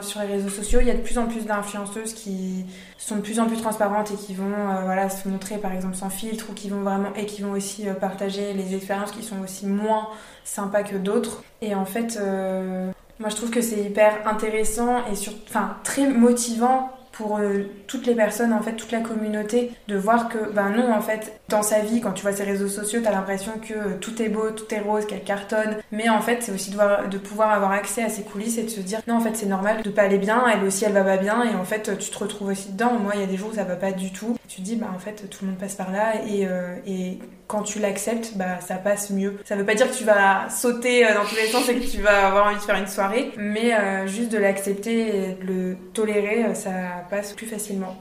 sur 0.00 0.20
les 0.20 0.26
réseaux 0.26 0.48
sociaux, 0.48 0.78
il 0.80 0.86
y 0.86 0.90
a 0.90 0.94
de 0.94 1.00
plus 1.00 1.18
en 1.18 1.26
plus 1.26 1.44
d'influenceuses 1.44 2.12
qui 2.12 2.66
sont 2.98 3.16
de 3.16 3.20
plus 3.20 3.40
en 3.40 3.46
plus 3.46 3.56
transparentes 3.56 4.12
et 4.12 4.14
qui 4.14 4.32
vont 4.34 4.44
euh, 4.44 4.82
voilà, 4.84 5.08
se 5.08 5.28
montrer, 5.28 5.58
par 5.58 5.72
exemple, 5.72 5.96
sans 5.96 6.08
filtre, 6.08 6.46
ou 6.50 6.54
qui 6.54 6.68
vont 6.68 6.82
vraiment, 6.82 7.12
et 7.16 7.26
qui 7.26 7.42
vont 7.42 7.50
aussi 7.50 7.88
euh, 7.88 7.94
partager 7.94 8.52
les 8.52 8.76
expériences 8.76 9.10
qui 9.10 9.24
sont 9.24 9.40
aussi 9.42 9.66
moins 9.66 10.08
sympas 10.44 10.84
que 10.84 10.96
d'autres. 10.96 11.42
Et 11.62 11.74
en 11.74 11.84
fait, 11.84 12.16
euh, 12.20 12.90
moi, 13.18 13.28
je 13.28 13.36
trouve 13.36 13.50
que 13.50 13.60
c'est 13.60 13.80
hyper 13.80 14.26
intéressant 14.26 15.04
et 15.10 15.16
sur, 15.16 15.32
enfin, 15.48 15.76
très 15.82 16.06
motivant 16.06 16.92
pour 17.16 17.38
euh, 17.38 17.62
toutes 17.86 18.06
les 18.06 18.14
personnes, 18.14 18.52
en 18.52 18.60
fait, 18.60 18.72
toute 18.72 18.92
la 18.92 19.00
communauté, 19.00 19.70
de 19.88 19.96
voir 19.96 20.28
que, 20.28 20.50
ben 20.52 20.70
non, 20.70 20.92
en 20.92 21.00
fait, 21.00 21.40
dans 21.48 21.62
sa 21.62 21.80
vie, 21.80 22.00
quand 22.00 22.12
tu 22.12 22.22
vois 22.22 22.32
ses 22.32 22.42
réseaux 22.42 22.68
sociaux, 22.68 23.00
t'as 23.02 23.12
l'impression 23.12 23.52
que 23.62 23.74
euh, 23.74 23.96
tout 24.00 24.20
est 24.20 24.28
beau, 24.28 24.50
tout 24.50 24.72
est 24.74 24.80
rose, 24.80 25.06
qu'elle 25.06 25.22
cartonne. 25.22 25.76
Mais 25.92 26.08
en 26.08 26.20
fait, 26.20 26.42
c'est 26.42 26.52
aussi 26.52 26.70
de, 26.70 27.08
de 27.08 27.18
pouvoir 27.18 27.52
avoir 27.52 27.70
accès 27.70 28.02
à 28.02 28.08
ses 28.08 28.22
coulisses 28.22 28.58
et 28.58 28.64
de 28.64 28.68
se 28.68 28.80
dire, 28.80 29.00
non, 29.06 29.16
en 29.16 29.20
fait, 29.20 29.36
c'est 29.36 29.46
normal 29.46 29.82
de 29.82 29.90
pas 29.90 30.02
aller 30.02 30.18
bien, 30.18 30.44
elle 30.52 30.64
aussi, 30.64 30.84
elle 30.84 30.92
va 30.92 31.04
pas 31.04 31.16
bien, 31.16 31.44
et 31.44 31.54
en 31.54 31.64
fait, 31.64 31.96
tu 31.98 32.10
te 32.10 32.18
retrouves 32.18 32.48
aussi 32.48 32.72
dedans. 32.72 32.92
Moi, 33.00 33.12
il 33.14 33.20
y 33.20 33.24
a 33.24 33.26
des 33.26 33.36
jours 33.36 33.50
où 33.52 33.54
ça 33.54 33.64
va 33.64 33.76
pas 33.76 33.92
du 33.92 34.12
tout. 34.12 34.36
Tu 34.48 34.60
te 34.60 34.62
dis, 34.62 34.76
bah, 34.76 34.88
en 34.94 34.98
fait, 34.98 35.28
tout 35.30 35.44
le 35.44 35.50
monde 35.50 35.58
passe 35.58 35.74
par 35.74 35.90
là, 35.90 36.14
et, 36.28 36.46
euh, 36.46 36.76
et 36.86 37.18
quand 37.46 37.62
tu 37.62 37.78
l'acceptes, 37.78 38.32
bah, 38.36 38.60
ça 38.60 38.76
passe 38.76 39.10
mieux. 39.10 39.38
Ça 39.44 39.56
veut 39.56 39.64
pas 39.64 39.74
dire 39.74 39.90
que 39.90 39.96
tu 39.96 40.04
vas 40.04 40.48
sauter 40.50 41.04
dans 41.14 41.24
tous 41.24 41.36
les 41.36 41.46
sens 41.46 41.68
et 41.68 41.74
que 41.74 41.90
tu 41.90 42.00
vas 42.00 42.28
avoir 42.28 42.46
envie 42.46 42.56
de 42.56 42.60
faire 42.60 42.76
une 42.76 42.86
soirée, 42.86 43.32
mais 43.36 43.72
juste 44.06 44.30
de 44.30 44.38
l'accepter 44.38 45.08
et 45.08 45.28
de 45.40 45.46
le 45.46 45.76
tolérer, 45.92 46.54
ça 46.54 46.70
passe 47.10 47.32
plus 47.32 47.46
facilement. 47.46 47.96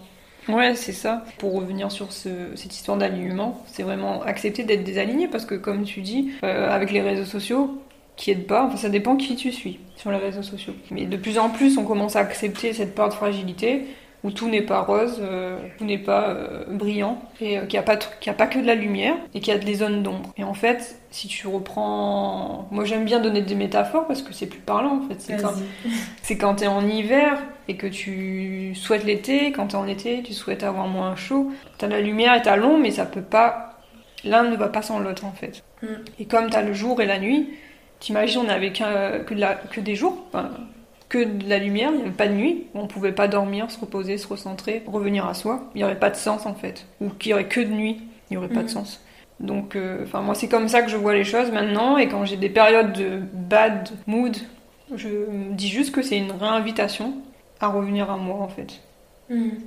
Ouais, 0.50 0.76
c'est 0.76 0.94
ça. 0.94 1.24
Pour 1.38 1.54
revenir 1.54 1.92
sur 1.92 2.12
ce, 2.12 2.30
cette 2.56 2.74
histoire 2.74 2.98
d'alignement, 2.98 3.64
c'est 3.68 3.84
vraiment 3.84 4.22
accepter 4.24 4.64
d'être 4.64 4.84
désaligné 4.84 5.28
parce 5.28 5.46
que, 5.46 5.56
comme 5.56 5.84
tu 5.84 6.02
dis, 6.02 6.32
euh, 6.44 6.70
avec 6.70 6.92
les 6.92 7.02
réseaux 7.02 7.26
sociaux, 7.26 7.82
qui 8.16 8.30
aident 8.30 8.46
pas, 8.46 8.66
enfin 8.66 8.78
ça 8.78 8.90
dépend 8.90 9.16
qui 9.16 9.36
tu 9.36 9.52
suis 9.52 9.80
sur 9.96 10.12
les 10.12 10.18
réseaux 10.18 10.44
sociaux. 10.44 10.74
Mais 10.92 11.06
de 11.06 11.18
plus 11.18 11.40
en 11.40 11.50
plus, 11.50 11.78
on 11.78 11.84
commence 11.84 12.16
à 12.16 12.20
accepter 12.20 12.74
cette 12.74 12.94
part 12.94 13.10
de 13.10 13.14
fragilité 13.14 13.86
où 14.24 14.32
tout 14.32 14.48
n'est 14.48 14.62
pas 14.62 14.82
rose, 14.82 15.18
euh, 15.22 15.58
tout 15.78 15.84
n'est 15.84 15.98
pas 15.98 16.30
euh, 16.30 16.64
brillant, 16.70 17.22
et 17.42 17.58
euh, 17.58 17.62
qu'il 17.66 17.78
n'y 17.78 17.80
a, 17.80 17.84
pas 17.84 18.00
a 18.26 18.34
pas 18.34 18.48
que 18.48 18.58
de 18.58 18.66
la 18.66 18.76
lumière, 18.76 19.16
et 19.34 19.42
qu'il 19.42 19.54
y 19.54 19.56
a 19.56 19.60
des 19.60 19.76
zones 19.76 20.02
d'ombre. 20.02 20.32
Et 20.38 20.44
en 20.44 20.54
fait, 20.54 21.00
si 21.12 21.28
tu 21.28 21.48
reprends... 21.48 22.68
Moi 22.72 22.86
j'aime 22.86 23.04
bien 23.04 23.20
donner 23.20 23.42
des 23.42 23.56
métaphores 23.56 24.08
parce 24.08 24.22
que 24.22 24.34
c'est 24.34 24.48
plus 24.48 24.62
parlant 24.62 25.02
en 25.04 25.08
fait. 25.08 25.20
C'est 26.22 26.38
quand, 26.38 26.56
tu 26.56 26.64
es 26.64 26.68
en 26.68 26.88
hiver 26.88 27.38
et 27.68 27.76
que 27.76 27.88
tu 27.88 28.74
souhaites 28.76 29.04
l'été, 29.04 29.52
quand 29.52 29.68
tu 29.68 29.76
es 29.76 29.80
en 29.80 29.88
été, 29.88 30.24
tu 30.24 30.34
souhaites 30.34 30.64
avoir 30.64 30.88
moins 30.88 31.16
chaud. 31.16 31.52
Tu 31.78 31.86
as 31.86 31.88
la 31.90 32.00
lumière 32.00 32.34
et 32.36 32.42
tu 32.42 32.50
as 32.50 32.56
l'ombre, 32.56 32.80
mais 32.80 32.92
ça 32.92 33.06
peut 33.06 33.22
pas... 33.22 33.70
L'un 34.24 34.44
ne 34.44 34.56
va 34.56 34.70
pas 34.70 34.82
sans 34.82 35.00
l'autre 35.00 35.26
en 35.26 35.34
fait. 35.34 35.64
Mm. 35.82 35.88
Et 36.20 36.26
comme 36.26 36.50
tu 36.50 36.56
as 36.56 36.62
le 36.62 36.74
jour 36.74 37.02
et 37.02 37.06
la 37.06 37.20
nuit, 37.20 37.50
t'imagines 38.00 38.42
on 38.42 38.46
que, 38.46 39.24
que, 39.24 39.34
la, 39.34 39.56
que 39.56 39.82
des 39.82 39.96
jours, 39.96 40.18
que 41.14 41.24
de 41.24 41.48
la 41.48 41.60
lumière, 41.60 41.92
il 41.92 41.98
n'y 41.98 42.02
avait 42.02 42.12
pas 42.12 42.28
de 42.28 42.34
nuit, 42.34 42.64
on 42.74 42.88
pouvait 42.88 43.12
pas 43.12 43.28
dormir, 43.28 43.70
se 43.70 43.80
reposer, 43.80 44.18
se 44.18 44.28
recentrer, 44.28 44.82
revenir 44.88 45.28
à 45.28 45.36
soi. 45.36 45.70
Il 45.76 45.78
n'y 45.78 45.84
aurait 45.84 46.00
pas 46.00 46.10
de 46.10 46.16
sens 46.16 46.48
en 46.48 46.56
fait. 46.56 46.88
Ou 47.02 47.10
qu'il 47.10 47.30
y 47.30 47.34
aurait 47.36 47.48
que 47.48 47.62
de 47.62 47.70
nuit, 47.70 48.02
il 48.02 48.34
n'y 48.34 48.38
aurait 48.38 48.48
pas 48.48 48.62
de 48.62 48.64
mhm. 48.64 48.70
sens. 48.70 49.00
Donc, 49.40 49.76
euh, 49.76 50.04
enfin 50.04 50.22
moi 50.22 50.34
c'est 50.34 50.48
comme 50.48 50.68
ça 50.68 50.82
que 50.82 50.90
je 50.90 50.98
vois 50.98 51.14
les 51.14 51.24
choses 51.24 51.52
maintenant. 51.52 51.98
Et 51.98 52.08
quand 52.08 52.26
j'ai 52.26 52.36
des 52.36 52.50
périodes 52.50 52.94
de 52.94 53.20
bad 53.32 53.90
mood, 54.08 54.36
je 54.96 55.08
me 55.08 55.54
dis 55.54 55.70
juste 55.70 55.94
que 55.94 56.02
c'est 56.02 56.18
une 56.18 56.32
réinvitation 56.32 57.14
à 57.60 57.68
revenir 57.68 58.10
à 58.10 58.18
moi 58.18 58.40
en 58.40 58.48
fait. 58.48 58.82
Mhm. 59.30 59.60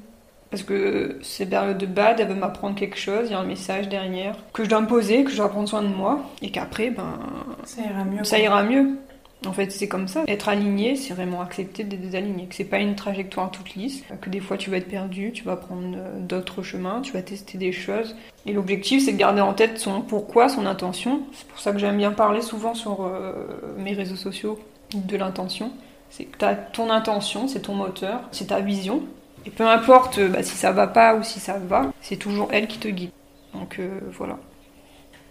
Parce 0.50 0.64
que 0.64 1.18
ces 1.22 1.46
périodes 1.46 1.78
de 1.78 1.86
bad, 1.86 2.18
elles 2.18 2.26
veulent 2.26 2.38
m'apprendre 2.38 2.74
quelque 2.74 2.98
chose, 2.98 3.26
il 3.26 3.32
y 3.32 3.34
a 3.34 3.38
un 3.38 3.44
message 3.44 3.88
derrière 3.88 4.36
que 4.52 4.64
je 4.64 4.68
dois 4.68 4.80
me 4.80 4.88
poser, 4.88 5.22
que 5.22 5.30
je 5.30 5.36
dois 5.36 5.48
prendre 5.48 5.68
soin 5.68 5.82
de 5.82 5.88
moi, 5.88 6.20
et 6.42 6.50
qu'après, 6.50 6.90
ben, 6.90 7.18
ça 7.64 7.82
ira 7.82 8.04
mieux. 8.04 8.24
Ça 8.24 8.38
ira 8.38 8.62
mieux. 8.64 8.96
En 9.44 9.52
fait, 9.52 9.70
c'est 9.70 9.88
comme 9.88 10.08
ça. 10.08 10.24
Être 10.28 10.48
aligné, 10.48 10.96
c'est 10.96 11.14
vraiment 11.14 11.40
accepter 11.40 11.84
d'être 11.84 12.00
désaligné. 12.00 12.46
Que 12.46 12.54
c'est 12.54 12.64
pas 12.64 12.78
une 12.78 12.94
trajectoire 12.94 13.50
toute 13.50 13.74
lisse. 13.74 14.02
Que 14.20 14.30
des 14.30 14.40
fois, 14.40 14.56
tu 14.56 14.70
vas 14.70 14.78
être 14.78 14.88
perdu, 14.88 15.32
tu 15.32 15.44
vas 15.44 15.56
prendre 15.56 15.96
euh, 15.96 16.20
d'autres 16.20 16.62
chemins, 16.62 17.00
tu 17.02 17.12
vas 17.12 17.22
tester 17.22 17.58
des 17.58 17.72
choses. 17.72 18.16
Et 18.46 18.52
l'objectif, 18.52 19.04
c'est 19.04 19.12
de 19.12 19.18
garder 19.18 19.40
en 19.40 19.52
tête 19.52 19.78
son 19.78 20.00
pourquoi, 20.00 20.48
son 20.48 20.66
intention. 20.66 21.22
C'est 21.32 21.46
pour 21.46 21.60
ça 21.60 21.72
que 21.72 21.78
j'aime 21.78 21.98
bien 21.98 22.12
parler 22.12 22.40
souvent 22.40 22.74
sur 22.74 23.04
euh, 23.04 23.32
mes 23.76 23.92
réseaux 23.92 24.16
sociaux 24.16 24.58
de 24.94 25.16
l'intention. 25.16 25.70
C'est 26.10 26.24
que 26.24 26.44
as 26.44 26.54
ton 26.54 26.90
intention, 26.90 27.48
c'est 27.48 27.60
ton 27.60 27.74
moteur, 27.74 28.20
c'est 28.32 28.48
ta 28.48 28.60
vision. 28.60 29.02
Et 29.44 29.50
peu 29.50 29.66
importe 29.66 30.20
bah, 30.20 30.42
si 30.42 30.56
ça 30.56 30.72
va 30.72 30.86
pas 30.86 31.14
ou 31.14 31.22
si 31.22 31.40
ça 31.40 31.58
va, 31.58 31.92
c'est 32.00 32.16
toujours 32.16 32.48
elle 32.52 32.66
qui 32.66 32.78
te 32.78 32.88
guide. 32.88 33.10
Donc 33.54 33.78
euh, 33.78 34.00
voilà. 34.12 34.38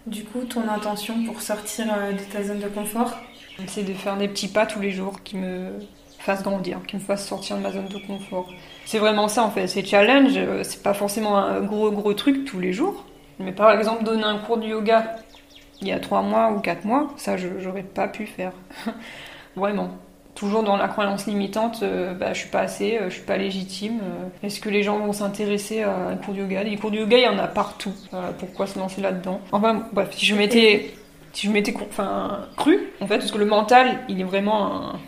Du 0.06 0.24
coup, 0.24 0.44
ton 0.44 0.68
intention 0.68 1.24
pour 1.24 1.42
sortir 1.42 1.86
de 1.86 2.32
ta 2.32 2.42
zone 2.44 2.60
de 2.60 2.68
confort, 2.68 3.12
c'est 3.66 3.82
de 3.82 3.94
faire 3.94 4.16
des 4.16 4.28
petits 4.28 4.48
pas 4.48 4.66
tous 4.66 4.80
les 4.80 4.90
jours 4.90 5.22
qui 5.22 5.36
me 5.36 5.72
fassent 6.18 6.42
grandir, 6.42 6.80
qui 6.86 6.96
me 6.96 7.00
fassent 7.00 7.26
sortir 7.26 7.56
de 7.56 7.62
ma 7.62 7.70
zone 7.70 7.88
de 7.88 7.98
confort. 7.98 8.52
C'est 8.84 8.98
vraiment 8.98 9.28
ça 9.28 9.44
en 9.44 9.50
fait, 9.50 9.66
c'est 9.66 9.84
challenge, 9.84 10.32
euh, 10.36 10.62
c'est 10.64 10.82
pas 10.82 10.94
forcément 10.94 11.36
un 11.38 11.60
gros 11.60 11.90
gros 11.90 12.14
truc 12.14 12.44
tous 12.44 12.60
les 12.60 12.72
jours. 12.72 13.04
Mais 13.38 13.52
par 13.52 13.70
exemple, 13.70 14.04
donner 14.04 14.24
un 14.24 14.38
cours 14.38 14.58
de 14.58 14.66
yoga 14.66 15.16
il 15.82 15.88
y 15.88 15.92
a 15.92 16.00
trois 16.00 16.22
mois 16.22 16.52
ou 16.52 16.60
quatre 16.60 16.84
mois, 16.84 17.08
ça 17.16 17.36
j'aurais 17.36 17.82
pas 17.82 18.08
pu 18.08 18.26
faire. 18.26 18.52
vraiment. 19.56 19.90
Toujours 20.34 20.62
dans 20.62 20.76
la 20.76 20.88
croyance 20.88 21.26
limitante, 21.26 21.80
euh, 21.82 22.12
bah, 22.12 22.34
je 22.34 22.40
suis 22.40 22.50
pas 22.50 22.60
assez, 22.60 22.98
euh, 22.98 23.08
je 23.08 23.14
suis 23.14 23.24
pas 23.24 23.38
légitime. 23.38 24.00
Est-ce 24.42 24.60
que 24.60 24.68
les 24.68 24.82
gens 24.82 24.98
vont 24.98 25.14
s'intéresser 25.14 25.82
à 25.82 25.94
un 26.08 26.16
cours 26.16 26.34
de 26.34 26.40
yoga? 26.40 26.62
Les 26.62 26.76
cours 26.76 26.90
de 26.90 26.98
yoga, 26.98 27.16
il 27.16 27.24
y 27.24 27.28
en 27.28 27.38
a 27.38 27.46
partout. 27.46 27.92
pourquoi 28.38 28.66
se 28.66 28.78
lancer 28.78 29.00
là-dedans? 29.00 29.40
Enfin, 29.52 29.86
bref, 29.92 30.10
si 30.12 30.26
je 30.26 30.34
m'étais 30.34 30.92
si 31.36 31.48
je 31.48 31.52
m'étais 31.52 31.74
enfin, 31.90 32.46
cru, 32.56 32.88
en 32.98 33.06
fait, 33.06 33.18
parce 33.18 33.30
que 33.30 33.36
le 33.36 33.44
mental, 33.44 33.98
il 34.08 34.22
est 34.22 34.24
vraiment 34.24 34.94
un, 34.94 34.98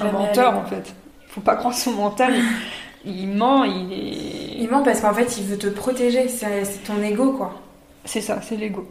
un 0.00 0.12
menteur, 0.12 0.56
en 0.56 0.64
fait. 0.64 0.94
Faut 1.28 1.42
pas 1.42 1.56
croire 1.56 1.74
son 1.74 1.92
mental. 1.92 2.32
il 3.04 3.28
ment, 3.28 3.64
il 3.64 3.92
est. 3.92 4.62
Il 4.62 4.70
ment 4.70 4.82
parce 4.82 5.02
qu'en 5.02 5.12
fait, 5.12 5.36
il 5.36 5.44
veut 5.44 5.58
te 5.58 5.66
protéger. 5.66 6.26
C'est 6.28 6.64
ton 6.86 7.02
ego, 7.02 7.32
quoi. 7.32 7.60
C'est 8.06 8.22
ça, 8.22 8.40
c'est 8.40 8.56
l'ego. 8.56 8.88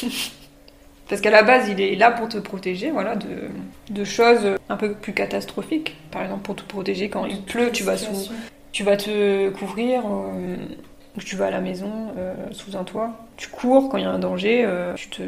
parce 1.08 1.20
qu'à 1.20 1.32
la 1.32 1.42
base, 1.42 1.68
il 1.68 1.80
est 1.80 1.96
là 1.96 2.12
pour 2.12 2.28
te 2.28 2.38
protéger, 2.38 2.92
voilà, 2.92 3.16
de, 3.16 3.48
de, 3.90 4.04
choses 4.04 4.58
un 4.68 4.76
peu 4.76 4.92
plus 4.92 5.14
catastrophiques. 5.14 5.96
Par 6.12 6.22
exemple, 6.22 6.42
pour 6.42 6.54
te 6.54 6.62
protéger 6.62 7.08
quand 7.08 7.26
il 7.26 7.42
pleut, 7.42 7.72
tu 7.72 7.82
vas, 7.82 7.96
sous, 7.96 8.30
tu 8.70 8.84
vas 8.84 8.96
te 8.96 9.50
couvrir. 9.50 10.04
Euh, 10.06 10.54
tu 11.20 11.36
vas 11.36 11.46
à 11.46 11.50
la 11.50 11.60
maison 11.60 11.90
euh, 12.16 12.34
sous 12.52 12.76
un 12.76 12.84
toit, 12.84 13.12
tu 13.36 13.48
cours 13.48 13.88
quand 13.88 13.98
il 13.98 14.04
y 14.04 14.06
a 14.06 14.10
un 14.10 14.18
danger, 14.18 14.64
euh, 14.64 14.94
tu 14.94 15.08
te 15.08 15.22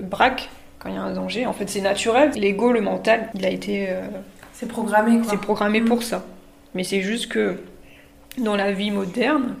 braques 0.00 0.48
quand 0.78 0.88
il 0.88 0.94
y 0.94 0.98
a 0.98 1.02
un 1.02 1.12
danger. 1.12 1.46
En 1.46 1.52
fait, 1.52 1.68
c'est 1.68 1.80
naturel. 1.80 2.30
L'ego, 2.34 2.72
le 2.72 2.80
mental, 2.80 3.30
il 3.34 3.44
a 3.44 3.50
été. 3.50 3.90
Euh, 3.90 4.00
c'est 4.52 4.66
programmé, 4.66 5.20
C'est 5.28 5.40
programmé 5.40 5.82
pour 5.82 5.98
mm. 5.98 6.02
ça. 6.02 6.24
Mais 6.74 6.84
c'est 6.84 7.02
juste 7.02 7.28
que 7.28 7.60
dans 8.38 8.56
la 8.56 8.72
vie 8.72 8.90
moderne, 8.90 9.56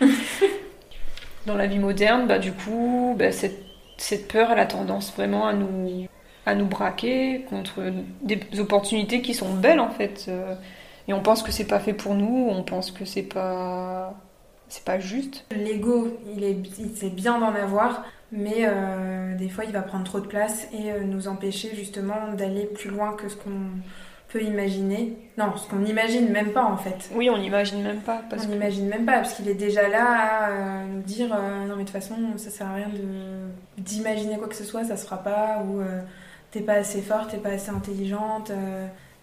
dans 1.46 1.56
la 1.56 1.66
vie 1.66 1.78
moderne, 1.78 2.26
bah, 2.26 2.38
du 2.38 2.52
coup, 2.52 3.14
bah, 3.16 3.30
cette, 3.30 3.62
cette 3.98 4.28
peur, 4.28 4.50
elle 4.50 4.58
a 4.58 4.66
tendance 4.66 5.12
vraiment 5.14 5.46
à 5.46 5.52
nous, 5.52 6.06
à 6.46 6.54
nous 6.56 6.66
braquer 6.66 7.44
contre 7.48 7.92
des 8.22 8.40
opportunités 8.58 9.22
qui 9.22 9.34
sont 9.34 9.54
belles, 9.54 9.80
en 9.80 9.90
fait. 9.90 10.28
Et 11.06 11.12
on 11.12 11.20
pense 11.20 11.42
que 11.42 11.52
c'est 11.52 11.66
pas 11.66 11.80
fait 11.80 11.92
pour 11.92 12.14
nous, 12.14 12.48
on 12.50 12.62
pense 12.62 12.90
que 12.90 13.04
c'est 13.04 13.22
pas 13.22 14.14
c'est 14.70 14.84
pas 14.84 14.98
juste. 14.98 15.44
L'ego, 15.50 16.18
il 16.34 16.44
est, 16.44 16.56
c'est 16.94 17.10
bien 17.10 17.38
d'en 17.38 17.54
avoir, 17.54 18.04
mais 18.32 18.60
euh, 18.60 19.36
des 19.36 19.48
fois 19.48 19.64
il 19.64 19.72
va 19.72 19.82
prendre 19.82 20.04
trop 20.04 20.20
de 20.20 20.26
place 20.26 20.68
et 20.72 20.92
euh, 20.92 21.00
nous 21.04 21.28
empêcher 21.28 21.74
justement 21.74 22.32
d'aller 22.34 22.64
plus 22.64 22.88
loin 22.88 23.12
que 23.12 23.28
ce 23.28 23.36
qu'on 23.36 23.50
peut 24.28 24.42
imaginer. 24.42 25.16
Non, 25.36 25.56
ce 25.56 25.68
qu'on 25.68 25.80
n'imagine 25.80 26.30
même 26.30 26.52
pas 26.52 26.64
en 26.64 26.76
fait. 26.76 27.10
Oui, 27.14 27.28
on 27.28 27.38
n'imagine 27.38 27.82
même 27.82 28.00
pas. 28.00 28.22
Parce 28.30 28.46
on 28.46 28.50
n'imagine 28.50 28.86
même 28.88 29.04
pas 29.04 29.14
parce 29.14 29.34
qu'il 29.34 29.48
est 29.48 29.54
déjà 29.54 29.88
là 29.88 30.06
à 30.06 30.50
euh, 30.50 30.84
nous 30.86 31.02
dire 31.02 31.28
non 31.30 31.74
mais 31.76 31.82
de 31.82 31.88
toute 31.88 31.90
façon 31.90 32.14
ça 32.36 32.50
sert 32.50 32.68
à 32.68 32.74
rien 32.74 32.88
de 32.88 33.82
d'imaginer 33.82 34.38
quoi 34.38 34.48
que 34.48 34.54
ce 34.54 34.64
soit, 34.64 34.84
ça 34.84 34.96
se 34.96 35.04
fera 35.04 35.22
pas 35.22 35.64
ou 35.66 35.80
t'es 36.52 36.60
pas 36.60 36.74
assez 36.74 37.02
forte, 37.02 37.32
t'es 37.32 37.38
pas 37.38 37.50
assez 37.50 37.70
intelligente. 37.70 38.52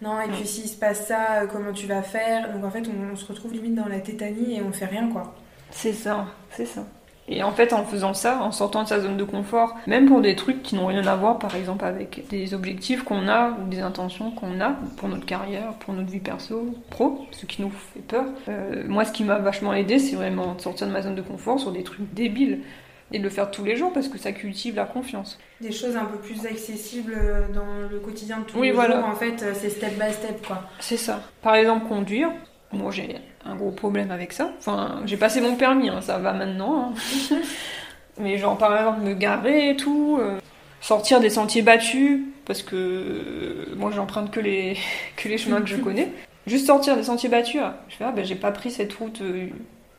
Non 0.01 0.22
et 0.22 0.27
puis 0.27 0.46
s'il 0.46 0.68
se 0.68 0.77
passe 0.77 1.08
ça, 1.08 1.48
comment 1.51 1.74
tu 1.74 1.88
vas 1.88 2.01
faire? 2.01 2.54
Donc 2.54 2.63
en 2.63 2.72
fait 2.72 2.84
on, 2.88 3.13
on 3.13 3.16
se 3.16 3.25
retrouve 3.25 3.54
limite 3.54 3.75
dans 3.75 3.88
la 3.88 4.00
tétanie 4.00 4.58
et 4.58 4.62
on 4.62 4.72
fait 4.72 4.86
rien 4.86 5.10
quoi. 5.10 5.36
C'est 5.72 5.94
ça, 5.94 6.27
c'est 6.51 6.66
ça. 6.66 6.84
Et 7.30 7.44
en 7.44 7.51
fait, 7.51 7.74
en 7.74 7.84
faisant 7.84 8.13
ça, 8.13 8.42
en 8.42 8.51
sortant 8.54 8.84
de 8.84 8.88
sa 8.88 9.01
zone 9.01 9.18
de 9.18 9.24
confort, 9.25 9.75
même 9.86 10.06
pour 10.06 10.22
des 10.22 10.36
trucs 10.36 10.63
qui 10.63 10.75
n'ont 10.75 10.86
rien 10.86 11.06
à 11.06 11.16
voir, 11.18 11.39
par 11.39 11.56
exemple, 11.56 11.84
avec 11.84 12.25
des 12.30 12.54
objectifs 12.54 13.04
qu'on 13.04 13.27
a 13.27 13.50
ou 13.51 13.68
des 13.68 13.82
intentions 13.82 14.32
qu'on 14.32 14.62
a 14.62 14.77
pour 14.96 15.10
notre 15.10 15.25
carrière, 15.25 15.74
pour 15.74 15.94
notre 15.94 16.10
vie 16.10 16.22
perso, 16.22 16.74
pro, 16.89 17.25
ce 17.32 17.46
qui 17.46 17.62
nous 17.62 17.70
fait 17.70 18.00
peur. 18.00 18.25
Euh, 18.48 18.86
moi, 18.88 19.04
ce 19.04 19.12
qui 19.12 19.25
m'a 19.25 19.39
vachement 19.39 19.74
aidé, 19.74 20.00
c'est 20.00 20.16
vraiment 20.16 20.54
de 20.56 20.62
sortir 20.62 20.88
de 20.88 20.94
ma 20.94 21.01
zone 21.01 21.16
de 21.16 21.22
confort 21.22 21.60
sur 21.60 21.74
des 21.74 21.84
trucs 21.84 22.13
débiles 22.13 22.62
et 23.11 23.19
de 23.19 23.23
le 23.23 23.29
faire 23.29 23.49
tous 23.51 23.63
les 23.63 23.75
jours 23.75 23.93
parce 23.93 24.07
que 24.07 24.17
ça 24.17 24.31
cultive 24.31 24.75
la 24.75 24.85
confiance. 24.85 25.39
Des 25.61 25.71
choses 25.71 25.95
un 25.95 26.05
peu 26.05 26.17
plus 26.17 26.45
accessibles 26.45 27.15
dans 27.53 27.89
le 27.89 27.99
quotidien 27.99 28.39
de 28.39 28.43
tous 28.43 28.61
les 28.61 28.71
voilà. 28.71 28.99
jours, 28.99 29.09
en 29.09 29.15
fait, 29.15 29.41
euh, 29.43 29.53
c'est 29.53 29.69
step 29.69 29.93
by 29.97 30.11
step, 30.11 30.45
quoi. 30.45 30.63
C'est 30.79 30.97
ça. 30.97 31.21
Par 31.41 31.55
exemple, 31.55 31.87
conduire. 31.87 32.29
Moi, 32.73 32.91
j'ai 32.91 33.15
un 33.45 33.55
gros 33.55 33.71
problème 33.71 34.11
avec 34.11 34.33
ça. 34.33 34.51
Enfin, 34.59 35.01
j'ai 35.05 35.15
passé 35.17 35.39
mon 35.39 35.55
permis, 35.55 35.89
hein, 35.89 36.01
ça 36.01 36.17
va 36.17 36.33
maintenant. 36.33 36.93
Hein. 36.93 37.37
Mais 38.19 38.37
genre, 38.37 38.57
par 38.57 38.75
exemple, 38.77 39.01
me 39.01 39.13
garer 39.13 39.69
et 39.69 39.75
tout, 39.75 40.17
euh, 40.19 40.39
sortir 40.81 41.19
des 41.19 41.29
sentiers 41.29 41.61
battus, 41.61 42.21
parce 42.45 42.61
que 42.61 42.75
euh, 42.75 43.75
moi, 43.77 43.91
j'emprunte 43.91 44.31
que 44.31 44.39
les, 44.39 44.77
que 45.15 45.29
les 45.29 45.37
chemins 45.37 45.61
que 45.61 45.69
je 45.69 45.77
connais. 45.77 46.11
Juste 46.45 46.67
sortir 46.67 46.95
des 46.95 47.03
sentiers 47.03 47.29
battus, 47.29 47.61
hein. 47.61 47.75
je 47.89 47.95
fais, 47.95 48.05
ah, 48.05 48.11
ben, 48.11 48.25
j'ai 48.25 48.35
pas 48.35 48.51
pris 48.51 48.71
cette 48.71 48.93
route. 48.93 49.21
Euh, 49.21 49.47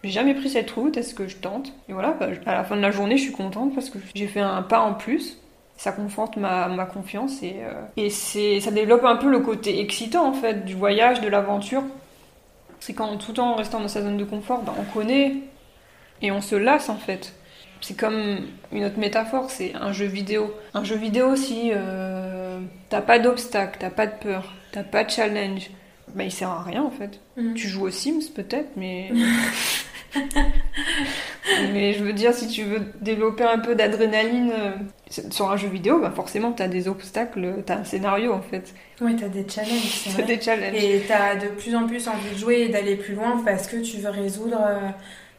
j'ai 0.04 0.10
jamais 0.10 0.34
pris 0.34 0.48
cette 0.48 0.70
route, 0.70 0.96
est-ce 0.96 1.14
que 1.14 1.28
je 1.28 1.36
tente? 1.36 1.72
Et 1.88 1.92
voilà, 1.92 2.12
bah, 2.12 2.28
à 2.46 2.54
la 2.54 2.64
fin 2.64 2.76
de 2.76 2.82
la 2.82 2.90
journée, 2.90 3.16
je 3.16 3.22
suis 3.22 3.32
contente 3.32 3.74
parce 3.74 3.90
que 3.90 3.98
j'ai 4.14 4.26
fait 4.26 4.40
un 4.40 4.62
pas 4.62 4.80
en 4.80 4.94
plus 4.94 5.38
ça 5.76 5.92
conforte 5.92 6.36
ma, 6.36 6.66
ma 6.66 6.86
confiance 6.86 7.40
et, 7.44 7.54
et 7.96 8.10
c'est, 8.10 8.58
ça 8.58 8.72
développe 8.72 9.04
un 9.04 9.14
peu 9.14 9.30
le 9.30 9.38
côté 9.38 9.78
excitant 9.78 10.26
en 10.26 10.32
fait 10.32 10.64
du 10.64 10.74
voyage, 10.74 11.20
de 11.20 11.28
l'aventure 11.28 11.84
c'est 12.80 12.94
quand 12.94 13.16
tout 13.16 13.38
en 13.40 13.54
restant 13.54 13.80
dans 13.80 13.88
sa 13.88 14.02
zone 14.02 14.16
de 14.16 14.24
confort, 14.24 14.62
bah, 14.62 14.74
on 14.78 14.84
connaît 14.84 15.36
et 16.22 16.30
on 16.30 16.40
se 16.40 16.54
lasse 16.54 16.88
en 16.88 16.96
fait. 16.96 17.34
C'est 17.80 17.96
comme 17.96 18.46
une 18.72 18.84
autre 18.84 18.98
métaphore, 18.98 19.50
c'est 19.50 19.74
un 19.74 19.92
jeu 19.92 20.06
vidéo. 20.06 20.52
Un 20.74 20.82
jeu 20.82 20.96
vidéo, 20.96 21.36
si 21.36 21.70
euh, 21.72 22.58
t'as 22.88 23.02
pas 23.02 23.18
d'obstacle, 23.18 23.76
t'as 23.78 23.90
pas 23.90 24.06
de 24.06 24.14
peur, 24.20 24.52
t'as 24.72 24.82
pas 24.82 25.04
de 25.04 25.10
challenge, 25.10 25.70
bah 26.14 26.24
il 26.24 26.32
sert 26.32 26.50
à 26.50 26.62
rien 26.62 26.82
en 26.82 26.90
fait. 26.90 27.20
Mm. 27.36 27.54
Tu 27.54 27.68
joues 27.68 27.86
aux 27.86 27.90
Sims 27.90 28.32
peut-être, 28.34 28.70
mais. 28.76 29.10
mais 31.72 31.92
je 31.94 32.04
veux 32.04 32.12
dire, 32.12 32.34
si 32.34 32.48
tu 32.48 32.64
veux 32.64 32.80
développer 33.00 33.44
un 33.44 33.58
peu 33.58 33.74
d'adrénaline 33.74 34.52
euh, 34.52 34.70
sur 35.30 35.50
un 35.50 35.56
jeu 35.56 35.68
vidéo, 35.68 36.00
bah 36.00 36.12
forcément, 36.14 36.52
tu 36.52 36.62
as 36.62 36.68
des 36.68 36.88
obstacles, 36.88 37.62
tu 37.66 37.72
as 37.72 37.78
un 37.78 37.84
scénario 37.84 38.32
en 38.32 38.42
fait. 38.42 38.74
Oui, 39.00 39.16
tu 39.16 39.24
as 39.24 39.28
des 39.28 39.46
challenges. 39.48 40.08
T'as 40.16 40.22
des 40.22 40.40
challenges. 40.40 40.74
Et 40.74 41.02
tu 41.06 41.12
as 41.12 41.36
de 41.36 41.48
plus 41.48 41.74
en 41.74 41.86
plus 41.86 42.08
envie 42.08 42.30
de 42.32 42.38
jouer 42.38 42.60
et 42.62 42.68
d'aller 42.68 42.96
plus 42.96 43.14
loin 43.14 43.42
parce 43.44 43.66
que 43.66 43.76
tu 43.76 43.98
veux 43.98 44.10
résoudre 44.10 44.60
euh, 44.60 44.88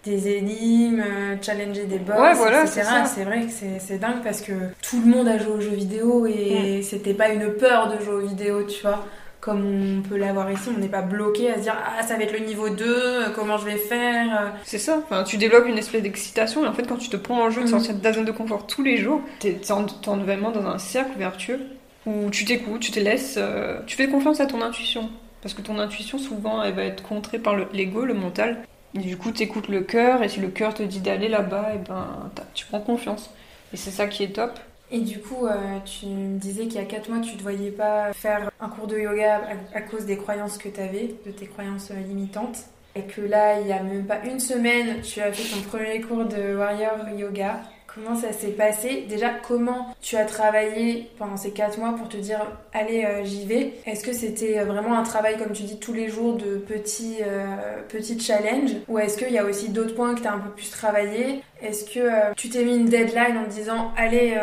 des 0.05 0.37
énigmes, 0.37 1.03
euh, 1.05 1.35
challenger 1.41 1.85
des 1.85 1.99
boss, 1.99 2.17
ouais, 2.17 2.33
voilà, 2.33 2.61
etc. 2.63 2.83
C'est 3.05 3.23
vrai 3.23 3.41
que 3.41 3.51
c'est 3.79 3.97
dingue 3.97 4.23
parce 4.23 4.41
que 4.41 4.53
tout 4.81 5.01
le 5.01 5.11
monde 5.11 5.27
a 5.27 5.37
joué 5.37 5.53
aux 5.53 5.61
jeux 5.61 5.75
vidéo 5.75 6.25
et 6.25 6.79
mm. 6.79 6.83
c'était 6.83 7.13
pas 7.13 7.29
une 7.29 7.53
peur 7.53 7.93
de 7.93 8.03
jouer 8.03 8.15
aux 8.15 8.27
vidéos, 8.27 8.63
tu 8.63 8.81
vois 8.81 9.05
comme 9.49 9.97
on 9.97 10.01
peut 10.07 10.17
l'avoir 10.17 10.51
ici, 10.51 10.69
on 10.75 10.79
n'est 10.79 10.87
pas 10.87 11.01
bloqué 11.01 11.49
à 11.49 11.55
se 11.55 11.61
dire 11.61 11.75
ah 11.75 12.03
ça 12.03 12.15
va 12.15 12.23
être 12.23 12.37
le 12.37 12.45
niveau 12.45 12.69
2, 12.69 13.31
comment 13.33 13.57
je 13.57 13.65
vais 13.65 13.77
faire. 13.77 14.53
C'est 14.63 14.77
ça, 14.77 15.01
enfin, 15.03 15.23
tu 15.23 15.37
développes 15.37 15.67
une 15.67 15.77
espèce 15.77 16.03
d'excitation 16.03 16.63
et 16.63 16.67
en 16.67 16.73
fait 16.73 16.87
quand 16.87 16.97
tu 16.97 17.09
te 17.09 17.17
prends 17.17 17.41
en 17.43 17.49
jeu 17.49 17.61
de 17.61 17.65
mhm. 17.65 17.71
sortir 17.71 17.95
de 17.95 17.99
ta 17.99 18.13
zone 18.13 18.25
de 18.25 18.31
confort 18.31 18.67
tous 18.67 18.83
les 18.83 18.97
jours, 18.97 19.21
t'es 19.39 19.59
en, 19.71 20.17
vraiment 20.17 20.51
dans 20.51 20.65
un 20.67 20.77
cercle 20.77 21.17
vertueux 21.17 21.59
où 22.05 22.29
tu 22.29 22.45
t'écoutes, 22.45 22.81
tu 22.81 22.91
te 22.91 22.99
laisses, 22.99 23.35
euh, 23.37 23.79
tu 23.87 23.95
fais 23.95 24.07
confiance 24.07 24.39
à 24.39 24.45
ton 24.45 24.61
intuition. 24.61 25.09
Parce 25.41 25.53
que 25.53 25.61
ton 25.61 25.79
intuition 25.79 26.19
souvent 26.19 26.61
elle 26.61 26.75
va 26.75 26.83
être 26.83 27.01
contrée 27.01 27.39
par 27.39 27.55
l'ego, 27.73 28.05
le, 28.05 28.13
mental. 28.13 28.59
Et 28.93 28.99
du 28.99 29.17
coup 29.17 29.31
t'écoutes 29.31 29.67
le 29.67 29.81
cœur 29.81 30.21
et 30.21 30.29
si 30.29 30.39
le 30.39 30.49
cœur 30.49 30.75
te 30.75 30.83
dit 30.83 30.99
d'aller 30.99 31.27
là-bas, 31.27 31.71
et 31.73 31.77
ben 31.87 32.29
tu 32.53 32.65
prends 32.67 32.81
confiance. 32.81 33.31
Et 33.73 33.77
c'est 33.77 33.91
ça 33.91 34.07
qui 34.07 34.23
est 34.23 34.35
top. 34.35 34.59
Et 34.91 35.01
du 35.01 35.19
coup, 35.19 35.45
euh, 35.45 35.79
tu 35.85 36.07
me 36.07 36.39
disais 36.39 36.63
qu'il 36.63 36.75
y 36.75 36.83
a 36.83 36.85
4 36.85 37.09
mois, 37.09 37.19
tu 37.19 37.35
ne 37.35 37.41
voyais 37.41 37.69
pas 37.69 38.11
faire 38.13 38.49
un 38.59 38.69
cours 38.69 38.87
de 38.87 38.97
yoga 38.97 39.41
à, 39.73 39.81
cause 39.81 40.05
des 40.05 40.17
croyances 40.17 40.57
que 40.57 40.67
tu 40.67 40.79
avais, 40.79 41.15
de 41.25 41.31
tes 41.31 41.45
croyances 41.45 41.91
euh, 41.91 41.99
limitantes. 41.99 42.65
Et 42.95 43.03
que 43.03 43.21
là, 43.21 43.59
il 43.59 43.67
n'y 43.67 43.73
a 43.73 43.83
même 43.83 44.07
pas 44.07 44.19
une 44.25 44.39
semaine, 44.39 45.01
tu 45.01 45.21
as 45.21 45.31
fait 45.31 45.55
ton 45.55 45.61
premier 45.61 46.01
cours 46.01 46.25
de 46.25 46.55
Warrior 46.55 47.07
Yoga. 47.15 47.61
Comment 48.01 48.15
ça 48.15 48.31
s'est 48.31 48.51
passé. 48.51 49.05
Déjà, 49.09 49.29
comment 49.29 49.93
tu 50.01 50.15
as 50.15 50.25
travaillé 50.25 51.09
pendant 51.17 51.35
ces 51.35 51.51
4 51.51 51.79
mois 51.79 51.95
pour 51.97 52.07
te 52.07 52.17
dire 52.17 52.39
allez, 52.73 53.03
euh, 53.03 53.25
j'y 53.25 53.45
vais? 53.45 53.73
Est-ce 53.85 54.03
que 54.03 54.13
c'était 54.13 54.63
vraiment 54.63 54.97
un 54.97 55.03
travail, 55.03 55.37
comme 55.37 55.51
tu 55.51 55.63
dis, 55.63 55.79
tous 55.79 55.93
les 55.93 56.07
jours 56.07 56.35
de 56.35 56.57
petits, 56.57 57.17
euh, 57.21 57.81
petits 57.89 58.19
challenges? 58.19 58.75
Ou 58.87 58.99
est-ce 58.99 59.17
qu'il 59.17 59.33
y 59.33 59.37
a 59.37 59.43
aussi 59.43 59.69
d'autres 59.69 59.95
points 59.95 60.15
que 60.15 60.21
tu 60.21 60.27
as 60.27 60.33
un 60.33 60.39
peu 60.39 60.49
plus 60.51 60.69
travaillé? 60.69 61.41
Est-ce 61.61 61.85
que 61.93 61.99
euh, 61.99 62.33
tu 62.37 62.49
t'es 62.49 62.63
mis 62.63 62.77
une 62.77 62.85
deadline 62.85 63.37
en 63.37 63.45
te 63.45 63.51
disant 63.51 63.91
allez, 63.97 64.37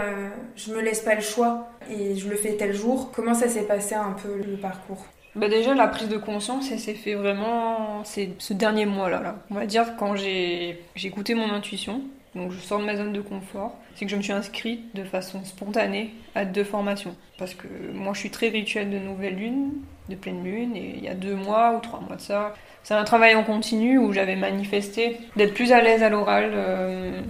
je 0.56 0.72
me 0.72 0.80
laisse 0.80 1.00
pas 1.00 1.14
le 1.14 1.22
choix 1.22 1.68
et 1.90 2.16
je 2.16 2.28
le 2.28 2.36
fais 2.36 2.56
tel 2.56 2.74
jour? 2.74 3.10
Comment 3.14 3.34
ça 3.34 3.48
s'est 3.48 3.62
passé 3.62 3.94
un 3.94 4.12
peu 4.22 4.36
le 4.36 4.56
parcours? 4.56 5.06
Bah 5.34 5.48
déjà, 5.48 5.74
la 5.74 5.88
prise 5.88 6.08
de 6.08 6.16
conscience, 6.16 6.70
elle 6.72 6.78
s'est 6.78 6.94
fait 6.94 7.14
vraiment 7.14 8.02
c'est 8.04 8.30
ce 8.38 8.52
dernier 8.52 8.86
mois-là. 8.86 9.22
Là. 9.22 9.36
On 9.50 9.54
va 9.54 9.66
dire 9.66 9.96
quand 9.98 10.14
j'ai 10.16 10.82
écouté 11.02 11.34
mon 11.34 11.50
intuition, 11.50 12.02
donc 12.36 12.52
je 12.52 12.58
sors 12.58 12.78
de 12.78 12.84
ma 12.84 12.96
zone 12.96 13.12
de 13.12 13.20
confort, 13.20 13.76
c'est 13.94 14.04
que 14.04 14.10
je 14.10 14.16
me 14.16 14.22
suis 14.22 14.32
inscrite 14.32 14.94
de 14.94 15.04
façon 15.04 15.44
spontanée 15.44 16.14
à 16.34 16.44
deux 16.44 16.64
formations. 16.64 17.16
Parce 17.38 17.54
que 17.54 17.66
moi 17.94 18.12
je 18.12 18.20
suis 18.20 18.30
très 18.30 18.48
rituelle 18.48 18.90
de 18.90 18.98
nouvelle 18.98 19.36
lune, 19.36 19.72
de 20.08 20.14
pleine 20.14 20.44
lune, 20.44 20.76
et 20.76 20.94
il 20.96 21.02
y 21.02 21.08
a 21.08 21.14
deux 21.14 21.34
mois 21.34 21.74
ou 21.76 21.80
trois 21.80 22.00
mois 22.00 22.16
de 22.16 22.20
ça, 22.20 22.54
c'est 22.82 22.94
un 22.94 23.04
travail 23.04 23.34
en 23.34 23.42
continu 23.42 23.98
où 23.98 24.12
j'avais 24.12 24.36
manifesté 24.36 25.18
d'être 25.34 25.54
plus 25.54 25.72
à 25.72 25.80
l'aise 25.80 26.02
à 26.02 26.08
l'oral, 26.08 26.52
euh, 26.54 27.20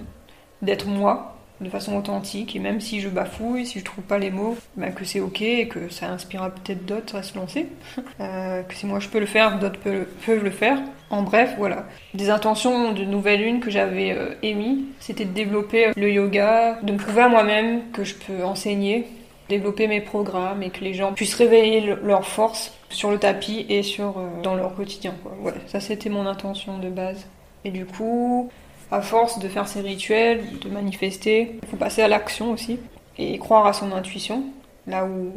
d'être 0.61 0.87
moi, 0.87 1.36
de 1.61 1.71
façon 1.71 1.97
authentique 1.97 2.55
et 2.55 2.59
même 2.59 2.81
si 2.81 3.01
je 3.01 3.09
bafouille, 3.09 3.67
si 3.67 3.79
je 3.79 3.85
trouve 3.85 4.05
pas 4.05 4.19
les 4.19 4.31
mots, 4.31 4.57
ben 4.77 4.93
que 4.93 5.05
c'est 5.05 5.21
ok 5.21 5.43
et 5.43 5.69
que 5.69 5.89
ça 5.89 6.09
inspirera 6.09 6.51
peut-être 6.51 6.85
d'autres 6.85 7.17
à 7.17 7.23
se 7.23 7.37
lancer. 7.37 7.69
Euh, 8.19 8.63
que 8.63 8.75
si 8.75 8.87
moi 8.87 8.99
je 8.99 9.09
peux 9.09 9.21
le 9.21 9.27
faire, 9.27 9.59
d'autres 9.59 9.79
peuvent 9.79 10.43
le 10.43 10.51
faire. 10.51 10.79
En 11.11 11.23
bref, 11.23 11.55
voilà. 11.59 11.87
Des 12.15 12.31
intentions 12.31 12.93
de 12.93 13.05
nouvelle 13.05 13.43
lune 13.43 13.61
que 13.61 13.71
j'avais 13.71 14.13
euh, 14.13 14.35
émis, 14.43 14.87
c'était 15.01 15.27
de 15.27 15.33
développer 15.33 15.93
le 15.95 16.11
yoga, 16.11 16.79
de 16.83 16.93
me 16.93 16.97
prouver 16.99 17.23
à 17.23 17.29
moi-même 17.29 17.91
que 17.93 18.05
je 18.05 18.15
peux 18.15 18.43
enseigner, 18.43 19.07
développer 19.51 19.87
mes 19.87 20.01
programmes 20.01 20.63
et 20.63 20.71
que 20.71 20.83
les 20.83 20.95
gens 20.95 21.13
puissent 21.13 21.35
réveiller 21.35 21.95
leur 22.03 22.27
force 22.27 22.73
sur 22.89 23.11
le 23.11 23.19
tapis 23.19 23.67
et 23.69 23.83
sur 23.83 24.19
euh, 24.19 24.43
dans 24.43 24.55
leur 24.55 24.75
quotidien. 24.75 25.15
Quoi. 25.23 25.53
ça 25.67 25.81
c'était 25.81 26.11
mon 26.11 26.27
intention 26.27 26.79
de 26.79 26.89
base. 26.89 27.27
Et 27.65 27.71
du 27.71 27.85
coup, 27.85 28.51
à 28.91 29.01
force 29.01 29.39
de 29.39 29.49
faire 29.49 29.69
ces 29.69 29.81
rituels, 29.81 30.43
de 30.61 30.69
manifester, 30.69 31.59
il 31.63 31.69
faut 31.69 31.77
passer 31.77 32.03
à 32.03 32.09
l'action 32.09 32.53
aussi 32.53 32.79
et 33.19 33.39
croire 33.39 33.67
à 33.67 33.73
son 33.73 33.93
intuition, 33.93 34.45
là 34.87 35.05
où 35.05 35.33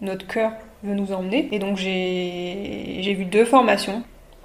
notre 0.00 0.26
cœur 0.26 0.52
veut 0.82 0.94
nous 0.94 1.12
emmener. 1.12 1.48
Et 1.52 1.58
donc 1.58 1.76
j'ai 1.76 3.14
vu 3.16 3.24
deux 3.24 3.44
formations 3.44 4.02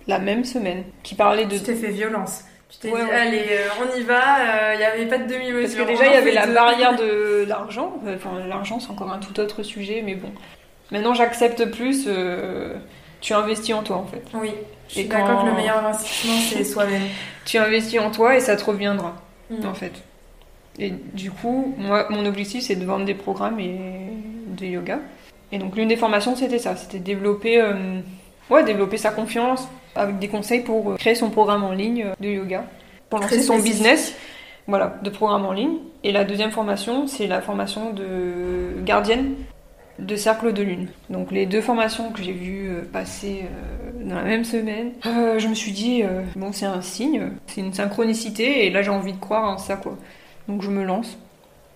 la 0.08 0.20
même 0.20 0.46
semaine 0.46 0.84
qui 1.04 1.16
parlaient 1.16 1.46
de... 1.46 1.58
Tu 1.58 1.64
t'es 1.64 1.76
fait 1.76 1.92
violence. 1.92 2.44
Tu 2.70 2.78
t'es 2.78 2.90
dit, 2.90 3.12
allez, 3.12 3.46
euh, 3.52 3.68
on 3.82 3.98
y 3.98 4.04
va, 4.04 4.74
il 4.74 4.76
euh, 4.76 4.78
n'y 4.78 4.84
avait 4.84 5.06
pas 5.06 5.18
de 5.18 5.32
demi-mesure. 5.32 5.86
Parce 5.86 5.98
que 5.98 5.98
déjà, 5.98 6.08
il 6.08 6.14
y 6.14 6.18
avait 6.18 6.32
la 6.32 6.48
barrière 6.48 6.96
de 6.96 7.46
l'argent. 7.48 7.94
Enfin, 8.08 8.46
l'argent, 8.48 8.80
c'est 8.80 8.92
encore 8.92 9.12
un 9.12 9.20
tout 9.20 9.40
autre 9.40 9.64
sujet, 9.64 10.02
mais 10.06 10.16
bon. 10.16 10.30
Maintenant, 10.92 11.14
j'accepte 11.14 11.66
plus. 11.66 12.06
Euh, 12.08 12.76
tu 13.26 13.34
investis 13.34 13.74
en 13.74 13.82
toi, 13.82 13.98
en 13.98 14.06
fait. 14.06 14.24
Oui. 14.36 14.52
Je 14.88 14.94
suis 14.94 15.06
d'accord 15.06 15.42
que 15.42 15.48
le 15.48 15.56
meilleur 15.56 15.84
investissement, 15.84 16.36
c'est 16.48 16.64
soi-même. 16.74 17.02
Tu 17.44 17.58
investis 17.58 18.00
en 18.00 18.12
toi 18.12 18.36
et 18.36 18.40
ça 18.40 18.56
te 18.56 18.64
reviendra, 18.64 19.16
mm. 19.50 19.66
en 19.66 19.74
fait. 19.74 19.94
Et 20.78 20.92
du 20.92 21.32
coup, 21.32 21.74
moi, 21.80 22.06
mon 22.12 22.24
objectif, 22.28 22.64
c'est 22.64 22.76
de 22.76 22.86
vendre 22.86 23.06
des 23.06 23.16
programmes 23.16 23.60
et 23.60 23.80
de 24.50 24.66
yoga. 24.68 25.00
Et 25.52 25.58
donc, 25.58 25.76
l'une 25.76 25.88
des 25.88 25.96
formations, 25.96 26.36
c'était 26.36 26.60
ça. 26.60 26.76
C'était 26.76 27.00
développer, 27.00 27.60
euh, 27.60 28.00
ouais, 28.52 28.64
développer 28.64 28.98
sa 28.98 29.10
confiance 29.10 29.68
avec 29.96 30.20
des 30.20 30.28
conseils 30.28 30.62
pour 30.62 30.92
euh, 30.92 30.96
créer 30.96 31.16
son 31.16 31.32
programme 31.32 31.64
en 31.64 31.72
ligne 31.72 32.04
euh, 32.04 32.14
de 32.20 32.30
yoga, 32.30 32.66
pour 33.10 33.18
lancer 33.18 33.42
son 33.42 33.58
business. 33.58 34.14
Voilà, 34.68 35.00
de 35.02 35.10
programme 35.10 35.48
en 35.48 35.52
ligne. 35.52 35.78
Et 36.04 36.12
la 36.12 36.26
deuxième 36.26 36.52
formation, 36.52 37.08
c'est 37.08 37.26
la 37.26 37.42
formation 37.42 37.92
de 37.92 38.84
gardienne 38.84 39.34
de 40.00 40.16
cercle 40.16 40.54
de 40.54 40.64
lune. 40.64 40.88
Donc 41.10 41.32
les 41.32 41.46
deux 41.46 41.62
formations 41.62 42.12
que 42.12 42.22
j'ai 42.22 42.34
vues 42.34 42.70
euh, 42.70 42.82
passer 42.92 43.44
euh, 43.44 44.08
dans 44.08 44.16
la 44.16 44.24
même 44.24 44.44
semaine, 44.44 44.92
euh, 45.06 45.40
je 45.40 45.48
me 45.48 45.54
suis 45.54 45.72
dit, 45.72 46.04
bon 46.36 46.52
c'est 46.52 46.66
un 46.66 46.82
signe, 46.82 47.32
c'est 47.48 47.62
une 47.62 47.74
synchronicité 47.74 48.66
et 48.66 48.70
là 48.70 48.82
j'ai 48.82 48.90
envie 48.90 49.14
de 49.14 49.20
croire 49.20 49.50
en 49.50 49.58
ça 49.58 49.76
quoi. 49.76 49.98
Donc 50.48 50.62
je 50.62 50.70
me 50.70 50.84
lance. 50.84 51.18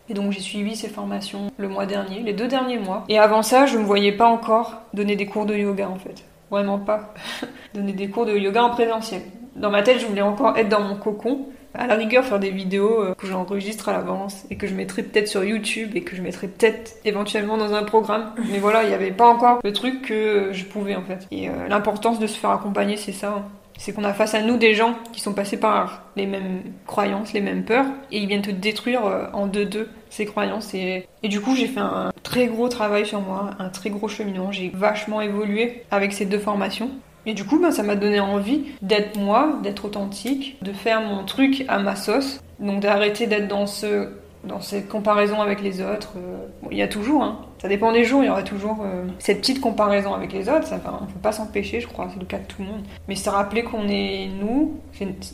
Et 0.10 0.14
donc 0.14 0.32
j'ai 0.32 0.40
suivi 0.40 0.76
ces 0.76 0.90
formations 0.90 1.52
le 1.58 1.68
mois 1.68 1.86
dernier, 1.86 2.22
les 2.22 2.34
deux 2.34 2.48
derniers 2.48 2.80
mois. 2.80 3.06
Et 3.10 3.20
avant 3.20 3.44
ça, 3.44 3.66
je 3.66 3.78
ne 3.78 3.82
me 3.82 3.86
voyais 3.86 4.12
pas 4.12 4.28
encore 4.28 4.82
donner 4.94 5.16
des 5.16 5.28
cours 5.28 5.46
de 5.46 5.56
yoga 5.56 5.88
en 5.88 5.98
fait. 5.98 6.24
Vraiment 6.50 6.80
pas. 6.80 7.14
donner 7.76 7.94
des 7.94 8.10
cours 8.10 8.26
de 8.26 8.36
yoga 8.36 8.64
en 8.64 8.72
présentiel. 8.72 9.22
Dans 9.56 9.70
ma 9.70 9.84
tête, 9.84 10.00
je 10.00 10.08
voulais 10.08 10.22
encore 10.22 10.58
être 10.58 10.70
dans 10.70 10.82
mon 10.82 10.96
cocon. 10.96 11.48
À 11.74 11.88
la 11.88 11.96
rigueur, 11.96 12.26
faire 12.26 12.40
des 12.40 12.52
vidéos 12.52 13.02
euh, 13.02 13.16
que 13.16 13.28
j'enregistre 13.28 13.90
à 13.90 13.94
l'avance 13.94 14.46
et 14.50 14.56
que 14.56 14.68
je 14.68 14.74
mettrai 14.74 15.04
peut-être 15.04 15.28
sur 15.28 15.44
YouTube 15.44 15.92
et 15.96 16.02
que 16.02 16.16
je 16.16 16.22
mettrai 16.22 16.48
peut-être 16.48 16.94
éventuellement 17.06 17.58
dans 17.58 17.74
un 17.74 17.84
programme. 17.84 18.34
Mais 18.52 18.58
voilà, 18.58 18.84
il 18.84 18.90
n'y 18.90 18.96
avait 18.96 19.12
pas 19.12 19.28
encore 19.28 19.60
le 19.64 19.74
truc 19.74 20.02
que 20.02 20.50
je 20.52 20.66
pouvais 20.66 20.96
en 20.96 21.04
fait. 21.04 21.28
Et 21.32 21.50
euh, 21.50 21.68
l'importance 21.68 22.20
de 22.20 22.28
se 22.28 22.38
faire 22.38 22.52
accompagner, 22.52 22.98
c'est 22.98 23.12
ça. 23.12 23.36
Hein 23.38 23.46
c'est 23.80 23.94
qu'on 23.94 24.04
a 24.04 24.14
face 24.14 24.34
à 24.34 24.42
nous 24.42 24.58
des 24.58 24.74
gens 24.76 24.96
qui 25.14 25.22
sont 25.22 25.34
passés 25.34 25.58
par 25.58 26.04
les 26.18 26.26
mêmes 26.26 26.62
croyances, 26.86 27.32
les 27.32 27.40
mêmes 27.40 27.64
peurs, 27.64 27.86
et 28.12 28.20
ils 28.20 28.28
viennent 28.28 28.42
te 28.42 28.52
détruire 28.52 29.06
euh, 29.06 29.28
en 29.34 29.48
deux-deux 29.48 29.90
ces 30.10 30.26
croyances. 30.26 30.74
Et, 30.74 31.08
et 31.24 31.30
du 31.30 31.40
coup, 31.40 31.56
j'ai 31.56 31.68
fait 31.68 31.80
un 31.80 32.12
très 32.22 32.48
gros 32.48 32.68
travail 32.68 33.06
sur 33.06 33.22
moi, 33.22 33.52
un 33.58 33.70
très 33.70 33.90
gros 33.90 34.10
cheminement. 34.10 34.52
J'ai 34.52 34.70
vachement 34.74 35.22
évolué 35.22 35.84
avec 35.92 36.12
ces 36.12 36.26
deux 36.26 36.40
formations. 36.40 36.92
Et 37.26 37.34
du 37.34 37.46
coup, 37.46 37.60
ben, 37.60 37.72
ça 37.72 37.84
m'a 37.84 37.96
donné 37.96 38.20
envie 38.20 38.66
d'être 38.82 39.18
moi, 39.18 39.60
d'être 39.64 39.86
authentique, 39.86 40.58
de 40.62 40.72
faire 40.72 41.02
mon 41.02 41.24
truc 41.26 41.66
à 41.68 41.80
ma 41.80 41.96
sauce. 41.96 42.42
Donc 42.60 42.82
d'arrêter 42.82 43.28
d'être 43.28 43.48
dans 43.48 43.68
ce 43.68 44.10
dans 44.44 44.62
cette 44.62 44.88
comparaison 44.88 45.42
avec 45.42 45.62
les 45.62 45.82
autres. 45.82 46.14
Euh, 46.18 46.48
il 46.72 46.78
y 46.78 46.82
a 46.82 46.88
toujours, 46.88 47.24
hein, 47.24 47.42
ça 47.62 47.68
dépend 47.68 47.92
des 47.92 48.06
jours, 48.06 48.24
il 48.24 48.28
y 48.28 48.30
aura 48.30 48.44
toujours 48.44 48.80
euh, 48.84 49.06
cette 49.20 49.40
petite 49.40 49.60
comparaison 49.60 50.14
avec 50.14 50.32
les 50.32 50.48
autres. 50.48 50.66
Ça, 50.66 50.80
on 50.86 51.06
ne 51.06 51.12
peut 51.12 51.20
pas 51.22 51.32
s'empêcher, 51.32 51.82
je 51.82 51.88
crois, 51.88 52.08
c'est 52.14 52.20
le 52.20 52.26
cas 52.26 52.38
de 52.38 52.46
tout 52.46 52.62
le 52.62 52.68
monde. 52.70 52.84
Mais 53.08 53.16
c'est 53.16 53.30
rappeler 53.30 53.64
qu'on 53.64 53.88
est 53.88 54.30
nous, 54.40 54.80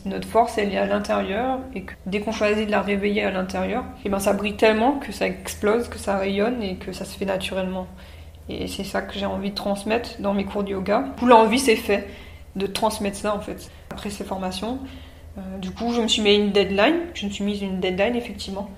notre 0.06 0.28
force, 0.28 0.58
elle 0.58 0.74
est 0.74 0.78
à 0.78 0.86
l'intérieur, 0.86 1.60
et 1.76 1.82
que 1.82 1.94
dès 2.06 2.20
qu'on 2.20 2.32
choisit 2.32 2.66
de 2.66 2.72
la 2.72 2.82
réveiller 2.82 3.24
à 3.24 3.32
l'intérieur, 3.32 3.84
eh 4.04 4.10
ben 4.10 4.20
ça 4.20 4.34
brille 4.34 4.56
tellement 4.56 4.94
que 4.94 5.12
ça 5.12 5.28
explose, 5.28 5.88
que 5.88 6.00
ça 6.00 6.18
rayonne 6.18 6.62
et 6.64 6.76
que 6.76 6.92
ça 6.92 7.06
se 7.06 7.16
fait 7.18 7.26
naturellement. 7.26 7.88
Et 8.50 8.68
c'est 8.68 8.84
ça 8.84 9.02
que 9.02 9.18
j'ai 9.18 9.26
envie 9.26 9.50
de 9.50 9.56
transmettre 9.56 10.22
dans 10.22 10.34
mes 10.34 10.46
cours 10.46 10.64
de 10.64 10.70
yoga. 10.70 11.06
Tout 11.18 11.26
l'envie, 11.26 11.60
c'est 11.60 11.76
fait 11.76 12.08
de 12.56 12.68
transmettre 12.68 13.18
ça 13.18 13.36
en 13.36 13.40
fait. 13.40 13.70
Après 13.90 14.10
ces 14.10 14.24
formations, 14.24 14.80
euh, 15.38 15.58
du 15.58 15.72
coup, 15.72 15.92
je 15.94 16.02
me 16.02 16.08
suis 16.08 16.22
mis 16.22 16.36
une 16.36 16.52
deadline. 16.52 16.96
Je 17.14 17.26
me 17.26 17.32
suis 17.32 17.44
mise 17.44 17.62
une 17.62 17.80
deadline 17.80 18.16
effectivement 18.16 18.70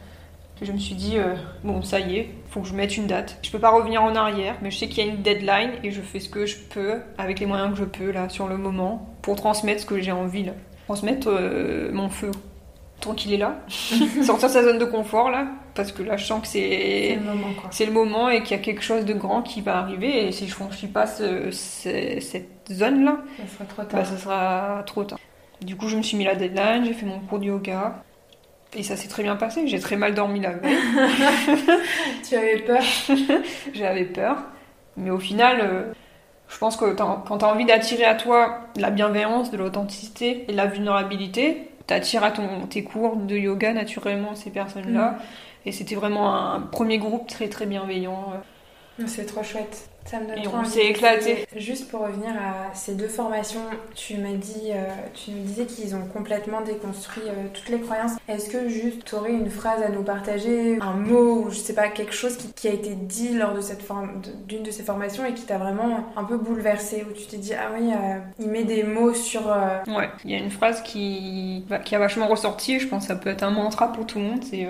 je 0.62 0.72
me 0.72 0.78
suis 0.78 0.96
dit, 0.96 1.18
euh, 1.18 1.36
bon, 1.64 1.82
ça 1.82 2.00
y 2.00 2.18
est, 2.18 2.30
faut 2.50 2.62
que 2.62 2.68
je 2.68 2.74
mette 2.74 2.98
une 2.98 3.08
date. 3.08 3.38
Je 3.44 3.52
peux 3.52 3.60
pas 3.60 3.70
revenir 3.70 4.04
en 4.04 4.16
arrière, 4.16 4.56
mais 4.62 4.72
je 4.72 4.78
sais 4.78 4.88
qu'il 4.88 5.06
y 5.06 5.08
a 5.08 5.12
une 5.12 5.22
deadline 5.22 5.72
et 5.84 5.92
je 5.92 6.02
fais 6.02 6.20
ce 6.20 6.30
que 6.30 6.46
je 6.46 6.58
peux 6.58 7.00
avec 7.18 7.40
les 7.40 7.46
moyens 7.46 7.72
que 7.72 7.78
je 7.78 7.86
peux 7.86 8.12
là 8.12 8.30
sur 8.30 8.48
le 8.48 8.58
moment 8.58 9.14
pour 9.22 9.36
transmettre 9.36 9.82
ce 9.82 9.86
que 9.86 10.02
j'ai 10.02 10.12
envie 10.12 10.44
là. 10.44 10.54
Transmettre 10.86 11.28
euh, 11.30 11.92
mon 11.92 12.10
feu. 12.10 12.32
Tant 13.02 13.14
qu'il 13.14 13.34
est 13.34 13.38
là, 13.38 13.60
sortir 14.24 14.50
sa 14.50 14.64
zone 14.64 14.80
de 14.80 14.86
confort 14.86 15.30
là, 15.30 15.48
parce 15.78 15.94
que 15.94 16.04
là 16.04 16.18
je 16.18 16.26
sens 16.26 16.42
que 16.42 16.48
c'est 16.48 17.16
le 17.16 17.22
moment, 17.22 17.48
c'est 17.72 17.86
le 17.86 17.92
moment 17.94 18.30
et 18.30 18.44
qu'il 18.44 18.58
y 18.58 18.60
a 18.60 18.64
quelque 18.64 18.82
chose 18.82 19.06
de 19.06 19.14
grand 19.14 19.44
qui 19.44 19.62
va 19.62 19.78
arriver 19.78 20.28
et 20.28 20.32
si 20.34 20.48
je 20.48 20.54
franchis 20.54 20.88
pas 20.88 21.08
cette 21.08 21.54
zone 22.70 23.06
là, 23.06 23.20
ça 23.38 23.54
sera 23.54 23.66
trop 23.66 23.82
bah, 23.84 23.88
tard. 23.88 24.06
ça 24.06 24.18
sera 24.18 24.84
trop 24.86 25.04
tard. 25.06 25.20
Du 25.62 25.76
coup, 25.76 25.88
je 25.88 25.98
me 25.98 26.04
suis 26.04 26.18
mis 26.18 26.26
la 26.26 26.36
deadline, 26.36 26.86
j'ai 26.86 26.94
fait 26.94 27.06
mon 27.06 27.20
cours 27.20 27.40
de 27.40 27.46
yoga. 27.46 28.04
Et 28.76 28.84
ça 28.84 28.96
s'est 28.96 29.08
très 29.08 29.24
bien 29.24 29.38
passé. 29.38 29.68
J'ai 29.68 29.80
très 29.80 29.96
mal 29.96 30.14
dormi 30.14 30.40
la 30.40 30.52
veille. 30.54 30.78
tu 32.28 32.36
avais 32.36 32.58
peur 32.60 32.84
J'avais 33.74 34.06
peur. 34.06 34.38
Mais 34.98 35.10
au 35.10 35.20
final, 35.20 35.60
euh, 35.62 35.94
je 36.50 36.58
pense 36.58 36.76
que 36.76 36.94
quand 36.94 37.38
tu 37.38 37.46
as 37.46 37.48
envie 37.48 37.66
d'attirer 37.66 38.04
à 38.04 38.16
toi 38.16 38.60
la 38.76 38.92
bienveillance, 38.92 39.52
de 39.52 39.58
l'authenticité 39.58 40.46
et 40.48 40.52
de 40.52 40.58
la 40.58 40.68
vulnérabilité, 40.68 41.70
tu 41.88 41.94
attires 41.94 42.24
à 42.24 42.32
ton, 42.32 42.68
tes 42.68 42.84
cours 42.84 43.16
de 43.16 43.36
yoga 43.36 43.74
naturellement 43.74 44.36
ces 44.36 44.52
personnes-là. 44.52 45.12
Mm. 45.12 45.18
Et 45.68 45.74
c'était 45.74 45.96
vraiment 45.96 46.34
un 46.34 46.62
premier 46.62 46.98
groupe 46.98 47.28
très 47.28 47.50
très 47.50 47.66
bienveillant. 47.66 48.32
C'est 49.06 49.26
trop 49.26 49.44
chouette. 49.44 49.90
Ça 50.06 50.22
me 50.22 50.28
donne 50.28 50.38
et 50.38 50.48
on 50.48 50.64
s'est 50.64 50.86
éclaté. 50.86 51.46
Juste 51.58 51.90
pour 51.90 52.00
revenir 52.08 52.30
à 52.30 52.74
ces 52.74 52.96
deux 52.96 53.10
formations, 53.10 53.60
tu 53.94 54.16
m'as 54.16 54.36
dit, 54.36 54.72
euh, 54.72 54.86
tu 55.14 55.32
nous 55.32 55.44
disais 55.44 55.66
qu'ils 55.66 55.94
ont 55.94 56.06
complètement 56.14 56.62
déconstruit 56.62 57.24
euh, 57.28 57.48
toutes 57.54 57.68
les 57.68 57.82
croyances. 57.82 58.14
Est-ce 58.30 58.50
que 58.50 58.70
juste 58.70 59.04
tu 59.04 59.16
aurais 59.16 59.34
une 59.34 59.50
phrase 59.50 59.84
à 59.84 59.90
nous 59.90 60.04
partager, 60.04 60.80
un 60.80 60.94
mot 60.94 61.44
ou 61.44 61.50
je 61.50 61.58
sais 61.58 61.74
pas 61.74 61.90
quelque 61.90 62.14
chose 62.14 62.38
qui, 62.56 62.70
a 62.70 62.72
été 62.72 62.96
dit 62.96 63.34
lors 63.34 63.54
de 63.54 63.60
cette 63.60 63.84
d'une 64.48 64.64
de 64.64 64.72
ces 64.72 64.84
formations 64.84 65.26
et 65.26 65.34
qui 65.34 65.44
t'a 65.44 65.58
vraiment 65.58 66.06
un 66.16 66.24
peu 66.24 66.38
bouleversé 66.38 67.06
où 67.10 67.12
tu 67.12 67.26
t'es 67.26 67.38
dit 67.38 67.54
ah 67.54 67.72
oui, 67.78 67.92
euh, 67.92 68.20
il 68.40 68.48
met 68.48 68.64
des 68.64 68.84
mots 68.84 69.14
sur. 69.14 69.42
Ouais, 69.88 70.10
il 70.24 70.32
y 70.32 70.36
a 70.36 70.38
une 70.38 70.52
phrase 70.52 70.82
qui 70.84 71.66
qui 71.84 71.96
a 71.96 72.00
vachement 72.00 72.28
ressorti. 72.28 72.80
Je 72.80 72.88
pense 72.88 73.04
que 73.04 73.08
ça 73.10 73.20
peut 73.20 73.30
être 73.30 73.44
un 73.44 73.52
mantra 73.52 73.92
pour 73.92 74.08
tout 74.08 74.20
le 74.20 74.24
monde. 74.24 74.44
C'est 74.46 74.66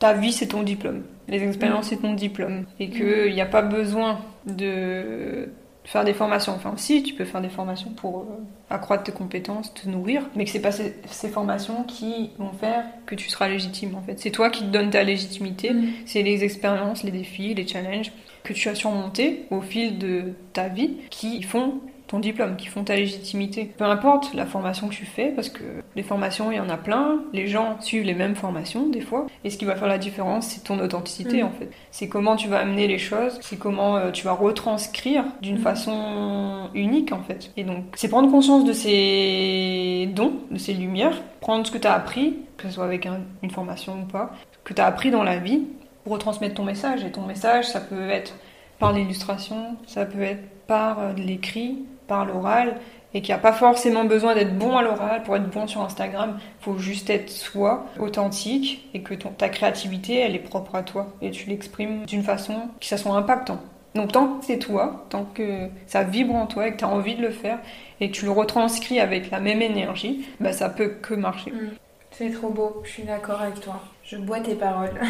ta 0.00 0.14
vie 0.14 0.32
c'est 0.32 0.48
ton 0.48 0.64
diplôme, 0.64 1.04
les 1.28 1.42
expériences 1.44 1.86
c'est 1.86 1.98
ton 2.02 2.14
diplôme 2.14 2.64
et 2.80 2.90
qu'il 2.90 3.32
n'y 3.32 3.40
a 3.40 3.46
pas 3.46 3.62
besoin 3.62 4.18
de 4.46 5.48
faire 5.84 6.04
des 6.04 6.14
formations. 6.14 6.52
Enfin, 6.54 6.74
si, 6.76 7.02
tu 7.02 7.14
peux 7.14 7.24
faire 7.24 7.40
des 7.40 7.48
formations 7.48 7.90
pour 7.90 8.20
euh, 8.20 8.24
accroître 8.68 9.02
tes 9.02 9.12
compétences, 9.12 9.72
te 9.74 9.88
nourrir, 9.88 10.22
mais 10.36 10.44
que 10.44 10.50
c'est 10.50 10.60
pas 10.60 10.72
ces, 10.72 11.28
formations 11.28 11.84
qui 11.84 12.30
vont 12.38 12.52
faire 12.52 12.84
que 13.06 13.14
tu 13.14 13.28
seras 13.28 13.48
légitime 13.48 13.94
en 13.94 14.02
fait. 14.02 14.18
C'est 14.18 14.30
toi 14.30 14.50
qui 14.50 14.64
te 14.64 14.68
donnes 14.68 14.90
ta 14.90 15.02
légitimité, 15.02 15.72
mm. 15.72 15.88
c'est 16.06 16.22
les 16.22 16.44
expériences, 16.44 17.02
les 17.02 17.10
défis, 17.10 17.54
les 17.54 17.66
challenges 17.66 18.12
que 18.44 18.52
tu 18.52 18.68
as 18.68 18.74
surmontés 18.74 19.46
au 19.50 19.60
fil 19.60 19.98
de 19.98 20.32
ta 20.52 20.68
vie 20.68 20.96
qui 21.10 21.42
font 21.42 21.80
ton 22.10 22.18
diplôme, 22.18 22.56
qui 22.56 22.66
font 22.66 22.82
ta 22.82 22.96
légitimité. 22.96 23.70
Peu 23.76 23.84
importe 23.84 24.34
la 24.34 24.44
formation 24.44 24.88
que 24.88 24.94
tu 24.94 25.06
fais, 25.06 25.28
parce 25.28 25.48
que 25.48 25.62
les 25.94 26.02
formations, 26.02 26.50
il 26.50 26.56
y 26.56 26.60
en 26.60 26.68
a 26.68 26.76
plein, 26.76 27.20
les 27.32 27.46
gens 27.46 27.80
suivent 27.80 28.02
les 28.02 28.14
mêmes 28.14 28.34
formations 28.34 28.88
des 28.88 29.00
fois, 29.00 29.26
et 29.44 29.50
ce 29.50 29.56
qui 29.56 29.64
va 29.64 29.76
faire 29.76 29.86
la 29.86 29.96
différence, 29.96 30.48
c'est 30.48 30.64
ton 30.64 30.80
authenticité 30.80 31.42
mm. 31.42 31.46
en 31.46 31.50
fait. 31.50 31.70
C'est 31.92 32.08
comment 32.08 32.34
tu 32.34 32.48
vas 32.48 32.58
amener 32.58 32.88
les 32.88 32.98
choses, 32.98 33.38
c'est 33.42 33.58
comment 33.58 33.96
euh, 33.96 34.10
tu 34.10 34.24
vas 34.24 34.32
retranscrire 34.32 35.24
d'une 35.40 35.58
mm. 35.58 35.62
façon 35.62 36.68
unique 36.74 37.12
en 37.12 37.22
fait. 37.22 37.52
Et 37.56 37.62
donc, 37.62 37.84
c'est 37.94 38.08
prendre 38.08 38.28
conscience 38.28 38.64
de 38.64 38.72
ces 38.72 40.10
dons, 40.12 40.32
de 40.50 40.58
ces 40.58 40.74
lumières, 40.74 41.22
prendre 41.40 41.64
ce 41.64 41.70
que 41.70 41.78
tu 41.78 41.86
as 41.86 41.94
appris, 41.94 42.38
que 42.56 42.64
ce 42.64 42.74
soit 42.74 42.84
avec 42.84 43.06
une 43.06 43.50
formation 43.50 44.02
ou 44.02 44.06
pas, 44.06 44.32
que 44.64 44.74
tu 44.74 44.82
as 44.82 44.86
appris 44.86 45.12
dans 45.12 45.22
la 45.22 45.38
vie, 45.38 45.62
pour 46.02 46.14
retransmettre 46.14 46.56
ton 46.56 46.64
message. 46.64 47.04
Et 47.04 47.12
ton 47.12 47.24
message, 47.26 47.68
ça 47.68 47.80
peut 47.80 48.10
être 48.10 48.34
par 48.80 48.92
l'illustration, 48.92 49.76
ça 49.86 50.06
peut 50.06 50.22
être 50.22 50.42
par 50.66 50.98
euh, 50.98 51.12
l'écrit, 51.12 51.84
par 52.10 52.26
l'oral 52.26 52.74
et 53.14 53.22
qu'il 53.22 53.32
n'y 53.32 53.38
a 53.38 53.42
pas 53.42 53.52
forcément 53.52 54.04
besoin 54.04 54.34
d'être 54.34 54.58
bon 54.58 54.76
à 54.76 54.82
l'oral 54.82 55.22
pour 55.22 55.36
être 55.36 55.48
bon 55.48 55.66
sur 55.66 55.80
Instagram. 55.80 56.38
Il 56.38 56.64
faut 56.64 56.78
juste 56.78 57.08
être 57.08 57.30
soi, 57.30 57.86
authentique, 57.98 58.88
et 58.94 59.00
que 59.02 59.14
ta 59.14 59.48
créativité, 59.48 60.18
elle 60.18 60.34
est 60.34 60.40
propre 60.40 60.74
à 60.74 60.82
toi. 60.82 61.08
Et 61.22 61.30
tu 61.30 61.48
l'exprimes 61.48 62.04
d'une 62.04 62.22
façon 62.22 62.68
qui 62.80 62.88
ça 62.88 62.96
soit 62.96 63.14
impactant. 63.14 63.60
Donc 63.94 64.12
tant 64.12 64.38
que 64.38 64.44
c'est 64.44 64.58
toi, 64.58 65.06
tant 65.08 65.24
que 65.24 65.68
ça 65.86 66.04
vibre 66.04 66.34
en 66.34 66.46
toi 66.46 66.68
et 66.68 66.72
que 66.72 66.78
tu 66.78 66.84
as 66.84 66.88
envie 66.88 67.16
de 67.16 67.22
le 67.22 67.30
faire, 67.30 67.58
et 68.00 68.10
que 68.10 68.14
tu 68.14 68.24
le 68.24 68.30
retranscris 68.30 69.00
avec 69.00 69.30
la 69.30 69.40
même 69.40 69.62
énergie, 69.62 70.26
bah 70.38 70.52
ça 70.52 70.68
peut 70.68 70.88
que 71.02 71.14
marcher. 71.14 71.50
Mm. 71.50 71.70
C'est 72.12 72.30
trop 72.30 72.50
beau, 72.50 72.82
je 72.84 72.90
suis 72.90 73.02
d'accord 73.04 73.40
avec 73.40 73.60
toi. 73.60 73.80
Je 74.04 74.16
bois 74.16 74.40
tes 74.40 74.54
paroles. 74.54 75.00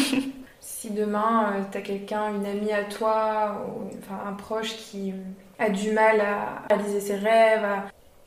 si 0.60 0.90
demain, 0.90 1.52
euh, 1.52 1.62
tu 1.70 1.78
as 1.78 1.80
quelqu'un, 1.82 2.34
une 2.34 2.46
amie 2.46 2.72
à 2.72 2.84
toi, 2.84 3.66
ou, 3.66 3.90
enfin 3.98 4.18
un 4.28 4.32
proche 4.32 4.76
qui 4.76 5.12
a 5.64 5.70
du 5.70 5.92
mal 5.92 6.20
à 6.20 6.74
réaliser 6.74 7.00
ses 7.00 7.16
rêves. 7.16 7.66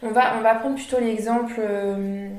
On, 0.04 0.10
va, 0.10 0.38
on 0.38 0.42
va 0.42 0.56
prendre 0.56 0.76
plutôt 0.76 1.00
l'exemple, 1.00 1.56
euh, 1.60 2.30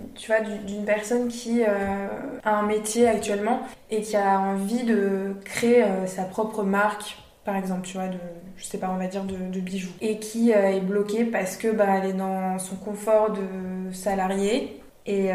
d'une 0.67 0.85
personne 0.85 1.29
qui 1.29 1.63
euh, 1.63 2.07
a 2.45 2.57
un 2.57 2.63
métier 2.63 3.09
actuellement 3.09 3.61
et 3.91 4.03
qui 4.03 4.17
a 4.17 4.39
envie 4.39 4.85
de 4.85 5.35
créer 5.45 5.83
euh, 5.83 6.07
sa 6.07 6.23
propre 6.23 6.63
marque, 6.63 7.19
par 7.45 7.57
exemple, 7.57 7.83
tu 7.83 7.95
vois, 7.95 8.07
de, 8.09 8.19
je 8.57 8.65
sais 8.65 8.79
pas, 8.79 8.91
on 8.95 8.99
va 8.99 9.09
dire 9.09 9.25
de, 9.25 9.61
bijoux, 9.61 9.91
et 10.01 10.19
qui 10.19 10.51
est 10.51 10.81
bloquée 10.81 11.25
parce 11.25 11.57
que 11.57 11.69
bah, 11.69 11.87
elle 11.97 12.11
est 12.11 12.15
dans 12.15 12.59
son 12.59 12.77
confort 12.77 13.31
de 13.33 13.93
salarié 13.93 14.81
et 15.07 15.31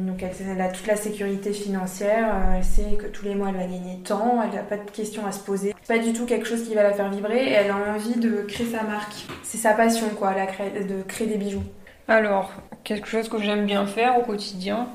donc 0.00 0.22
elle, 0.22 0.60
a 0.60 0.68
toute 0.68 0.86
la 0.86 0.96
sécurité 0.96 1.54
financière, 1.54 2.36
elle 2.54 2.62
sait 2.62 2.96
que 2.98 3.06
tous 3.06 3.24
les 3.24 3.34
mois 3.34 3.48
elle 3.48 3.56
va 3.56 3.62
gagner 3.62 3.98
tant, 4.04 4.42
elle 4.42 4.54
n'a 4.54 4.62
pas 4.62 4.76
de 4.76 4.90
questions 4.90 5.24
à 5.24 5.32
se 5.32 5.40
poser. 5.40 5.74
C'est 5.86 5.98
pas 5.98 6.04
du 6.04 6.12
tout 6.12 6.26
quelque 6.26 6.48
chose 6.48 6.64
qui 6.64 6.74
va 6.74 6.82
la 6.82 6.92
faire 6.92 7.08
vibrer 7.08 7.44
et 7.44 7.52
elle 7.52 7.70
a 7.70 7.76
envie 7.94 8.18
de 8.18 8.44
créer 8.48 8.66
sa 8.66 8.82
marque. 8.82 9.24
C'est 9.44 9.56
sa 9.56 9.72
passion 9.72 10.08
quoi, 10.18 10.32
la 10.34 10.46
de 10.82 11.02
créer 11.02 11.28
des 11.28 11.36
bijoux. 11.36 11.62
Alors, 12.08 12.50
quelque 12.82 13.06
chose 13.06 13.28
que 13.28 13.40
j'aime 13.40 13.66
bien 13.66 13.86
faire 13.86 14.18
au 14.18 14.22
quotidien, 14.22 14.88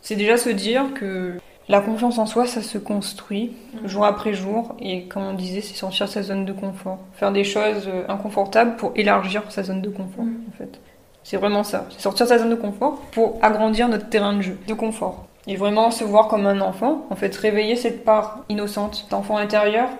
c'est 0.00 0.16
déjà 0.16 0.38
se 0.38 0.48
dire 0.48 0.94
que 0.94 1.34
la 1.68 1.82
confiance 1.82 2.16
en 2.16 2.24
soi, 2.24 2.46
ça 2.46 2.62
se 2.62 2.78
construit 2.78 3.52
mm. 3.74 3.86
jour 3.86 4.06
après 4.06 4.32
jour. 4.32 4.74
Et 4.80 5.04
comme 5.08 5.24
on 5.24 5.34
disait, 5.34 5.60
c'est 5.60 5.74
sortir 5.74 6.08
sa 6.08 6.22
zone 6.22 6.46
de 6.46 6.54
confort. 6.54 7.00
Faire 7.12 7.32
des 7.32 7.44
choses 7.44 7.86
euh, 7.86 8.04
inconfortables 8.08 8.76
pour 8.76 8.92
élargir 8.96 9.42
sa 9.50 9.62
zone 9.62 9.82
de 9.82 9.90
confort, 9.90 10.24
mm. 10.24 10.44
en 10.48 10.56
fait. 10.56 10.80
C'est 11.22 11.36
vraiment 11.36 11.64
ça. 11.64 11.84
C'est 11.90 12.00
sortir 12.00 12.26
sa 12.26 12.38
zone 12.38 12.48
de 12.48 12.54
confort 12.54 12.98
pour 13.12 13.38
agrandir 13.42 13.90
notre 13.90 14.08
terrain 14.08 14.32
de 14.32 14.40
jeu, 14.40 14.58
de 14.66 14.72
confort. 14.72 15.26
Et 15.46 15.56
vraiment 15.56 15.90
se 15.90 16.02
voir 16.02 16.28
comme 16.28 16.46
un 16.46 16.62
enfant, 16.62 17.04
en 17.10 17.14
fait, 17.14 17.36
réveiller 17.36 17.76
cette 17.76 18.06
part 18.06 18.38
innocente 18.48 19.06
d'enfant 19.10 19.36
intérieur 19.36 19.90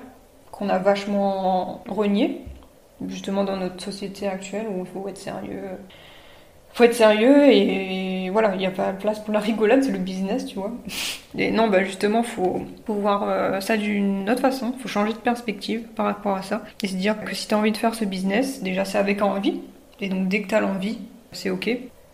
qu'on 0.61 0.69
a 0.69 0.79
vachement 0.79 1.83
renié, 1.89 2.43
justement 3.09 3.45
dans 3.45 3.57
notre 3.57 3.83
société 3.83 4.29
actuelle 4.29 4.67
où 4.71 4.81
il 4.81 4.87
faut 4.87 5.09
être 5.09 5.17
sérieux. 5.17 5.63
Faut 6.75 6.85
être 6.85 6.95
sérieux 6.95 7.51
et 7.51 8.31
voilà, 8.31 8.55
il 8.55 8.59
n'y 8.59 8.67
a 8.67 8.71
pas 8.71 8.93
de 8.93 8.99
place 8.99 9.19
pour 9.19 9.33
la 9.33 9.41
rigolade, 9.41 9.83
c'est 9.83 9.91
le 9.91 9.99
business, 9.99 10.47
tu 10.47 10.57
vois. 10.57 10.73
Et 11.37 11.51
non, 11.51 11.69
bah 11.69 11.83
justement, 11.83 12.23
faut, 12.23 12.63
faut 12.87 12.95
voir 12.95 13.25
euh, 13.29 13.61
ça 13.61 13.77
d'une 13.77 14.29
autre 14.31 14.41
façon. 14.41 14.73
Faut 14.79 14.87
changer 14.87 15.13
de 15.13 15.19
perspective 15.19 15.83
par 15.97 16.07
rapport 16.07 16.37
à 16.37 16.43
ça. 16.43 16.63
Et 16.83 16.87
se 16.87 16.95
dire 16.95 17.17
que 17.25 17.35
si 17.35 17.49
tu 17.49 17.55
as 17.55 17.59
envie 17.59 17.73
de 17.73 17.77
faire 17.77 17.95
ce 17.95 18.05
business, 18.05 18.63
déjà 18.63 18.85
c'est 18.85 18.99
avec 18.99 19.23
envie. 19.23 19.61
Et 20.01 20.09
donc 20.09 20.29
dès 20.29 20.43
que 20.43 20.49
tu 20.49 20.55
as 20.55 20.61
l'envie, 20.61 20.99
c'est 21.33 21.51
ok. 21.51 21.69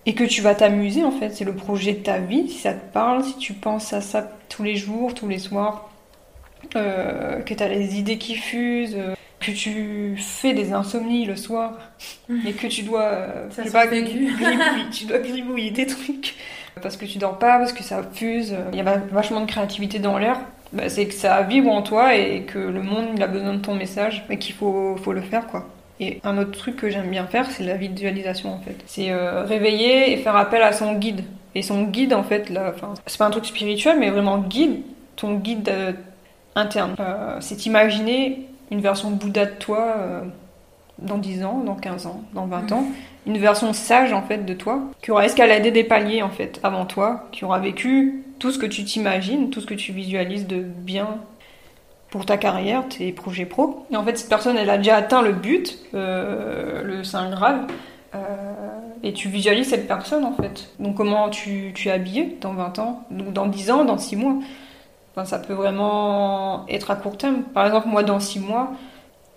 Et 0.07 0.15
que 0.15 0.25
tu 0.25 0.41
vas 0.41 0.55
t'amuser 0.55 1.03
en 1.03 1.11
fait. 1.11 1.31
C'est 1.31 1.45
le 1.45 1.55
projet 1.55 1.93
de 1.93 2.03
ta 2.03 2.19
vie. 2.19 2.49
Si 2.49 2.61
ça 2.61 2.73
te 2.73 2.93
parle, 2.93 3.25
si 3.25 3.37
tu 3.37 3.53
penses 3.53 3.93
à 3.93 4.01
ça 4.01 4.31
tous 4.49 4.63
les 4.63 4.77
jours, 4.77 5.13
tous 5.13 5.29
les 5.29 5.39
soirs, 5.39 5.91
euh, 6.75 7.41
que 7.41 7.55
tu 7.55 7.63
as 7.63 7.69
les 7.69 7.99
idées 7.99 8.19
qui 8.19 8.35
fusent, 8.35 8.97
euh, 8.97 9.15
que 9.41 9.51
tu 9.53 10.17
fais 10.19 10.55
des 10.55 10.73
insomnies 10.73 11.25
le 11.27 11.37
soir, 11.37 11.79
et 12.47 12.53
que 12.53 12.67
tu 12.67 12.83
dois, 12.83 13.03
euh, 13.05 13.51
Ça 13.51 13.63
je 13.63 13.69
sais 13.69 13.69
se 13.69 13.73
pas, 13.73 13.87
gribouiller, 13.87 14.29
tu 14.93 15.05
dois 15.05 15.19
gribouiller 15.19 15.71
des 15.71 15.87
trucs 15.87 16.35
parce 16.83 16.97
que 16.97 17.05
tu 17.07 17.19
dors 17.19 17.39
pas, 17.39 17.59
parce 17.59 17.73
que 17.73 17.83
ça 17.83 18.03
fuse, 18.13 18.55
il 18.73 18.77
y 18.79 18.81
a 18.81 18.85
va- 18.85 18.97
vachement 19.13 19.41
de 19.41 19.47
créativité 19.47 19.99
dans 19.99 20.19
l'air. 20.19 20.41
Bah, 20.73 20.89
c'est 20.89 21.07
que 21.07 21.15
ça 21.15 21.43
vibre 21.43 21.71
en 21.71 21.81
toi 21.83 22.15
et 22.17 22.43
que 22.43 22.59
le 22.59 22.83
monde 22.83 23.07
il 23.15 23.23
a 23.23 23.29
besoin 23.29 23.55
de 23.55 23.61
ton 23.61 23.75
message 23.75 24.25
et 24.29 24.37
qu'il 24.37 24.55
faut, 24.55 24.97
faut 24.97 25.13
le 25.13 25.21
faire 25.21 25.47
quoi. 25.47 25.69
Et 26.01 26.21
un 26.25 26.37
autre 26.37 26.51
truc 26.51 26.77
que 26.77 26.91
j'aime 26.91 27.09
bien 27.09 27.27
faire, 27.27 27.51
c'est 27.51 27.63
la 27.63 27.75
visualisation 27.77 28.53
en 28.53 28.59
fait. 28.61 28.77
C'est 28.87 29.11
euh, 29.11 29.45
réveiller 29.45 30.13
et 30.13 30.17
faire 30.19 30.37
appel 30.37 30.61
à 30.63 30.73
son 30.73 30.95
guide. 30.95 31.23
Et 31.55 31.63
son 31.63 31.85
guide 31.85 32.13
en 32.13 32.23
fait, 32.25 32.51
là, 32.51 32.75
c'est 33.07 33.17
pas 33.17 33.25
un 33.27 33.31
truc 33.31 33.47
spirituel, 33.47 33.97
mais 33.99 34.11
vraiment 34.11 34.39
guide, 34.39 34.83
ton 35.15 35.37
guide 35.37 35.71
interne. 36.57 36.97
Euh, 36.99 37.37
c'est 37.41 37.67
imaginer 37.67 38.49
une 38.71 38.81
version 38.81 39.11
Bouddha 39.11 39.47
de 39.47 39.55
toi 39.55 39.95
euh, 39.97 40.23
dans 40.99 41.19
10 41.19 41.45
ans, 41.45 41.63
dans 41.65 41.77
15 41.77 42.07
ans, 42.07 42.23
dans 42.35 42.47
20 42.47 42.73
ans. 42.73 42.85
Une 43.27 43.39
version 43.39 43.73
sage 43.73 44.13
en 44.13 44.23
fait 44.23 44.45
de 44.45 44.55
toi, 44.55 44.81
qui 45.03 45.11
aura 45.11 45.25
escaladé 45.25 45.71
des 45.71 45.85
paliers 45.85 46.23
en 46.23 46.31
fait 46.31 46.61
avant 46.63 46.87
toi, 46.87 47.29
qui 47.33 47.45
aura 47.45 47.59
vécu 47.59 48.25
tout 48.39 48.51
ce 48.51 48.59
que 48.59 48.67
tu 48.67 48.85
t'imagines, 48.85 49.51
tout 49.51 49.61
ce 49.61 49.67
que 49.67 49.75
tu 49.75 49.93
visualises 49.93 50.47
de 50.47 50.61
bien 50.61 51.19
pour 52.11 52.25
ta 52.25 52.37
carrière, 52.37 52.89
tes 52.89 53.13
projets 53.13 53.47
pro. 53.47 53.85
Et 53.91 53.97
en 53.97 54.05
fait, 54.05 54.17
cette 54.17 54.29
personne, 54.29 54.57
elle 54.57 54.71
a 54.71 54.79
déjà 54.79 54.97
atteint 54.97 55.23
le 55.23 55.33
but, 55.33 55.79
euh, 55.95 56.83
le 56.83 57.05
Saint 57.05 57.31
Graal, 57.31 57.67
euh, 58.15 58.19
et 59.03 59.13
tu 59.13 59.29
visualises 59.29 59.69
cette 59.69 59.89
personne 59.89 60.25
en 60.25 60.33
fait. 60.33 60.71
Donc 60.79 60.97
comment 60.97 61.29
tu, 61.29 61.73
tu 61.75 61.89
es 61.89 61.93
habillé 61.93 62.39
dans 62.41 62.53
20 62.53 62.79
ans, 62.79 63.05
donc 63.11 63.33
dans 63.33 63.47
10 63.47 63.71
ans, 63.71 63.85
dans 63.85 63.99
6 63.99 64.17
mois. 64.17 64.35
Enfin, 65.17 65.25
ça 65.25 65.39
peut 65.39 65.55
vraiment 65.55 66.67
être 66.69 66.91
à 66.91 66.97
court 66.97 67.17
terme. 67.17 67.43
Par 67.55 67.65
exemple, 67.67 67.89
moi, 67.89 68.03
dans 68.03 68.21
6 68.21 68.39
mois, 68.41 68.73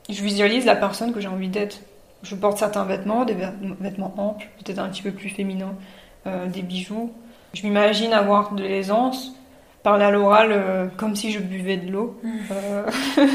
je 0.09 0.21
visualise 0.21 0.65
la 0.65 0.75
personne 0.75 1.13
que 1.13 1.21
j'ai 1.21 1.29
envie 1.29 1.47
d'être. 1.47 1.79
Je 2.23 2.35
porte 2.35 2.57
certains 2.57 2.83
vêtements, 2.83 3.23
des 3.23 3.33
vêt- 3.33 3.53
vêtements 3.79 4.13
amples, 4.17 4.45
peut-être 4.63 4.79
un 4.79 4.89
petit 4.89 5.01
peu 5.01 5.11
plus 5.11 5.29
féminins, 5.29 5.75
euh, 6.27 6.47
des 6.47 6.63
bijoux. 6.63 7.11
Je 7.53 7.63
m'imagine 7.65 8.11
avoir 8.11 8.51
de 8.53 8.61
l'aisance, 8.63 9.33
parler 9.83 10.03
à 10.03 10.11
l'oral 10.11 10.49
euh, 10.51 10.87
comme 10.97 11.15
si 11.15 11.31
je 11.31 11.39
buvais 11.39 11.77
de 11.77 11.89
l'eau. 11.89 12.19
Euh, 12.51 12.83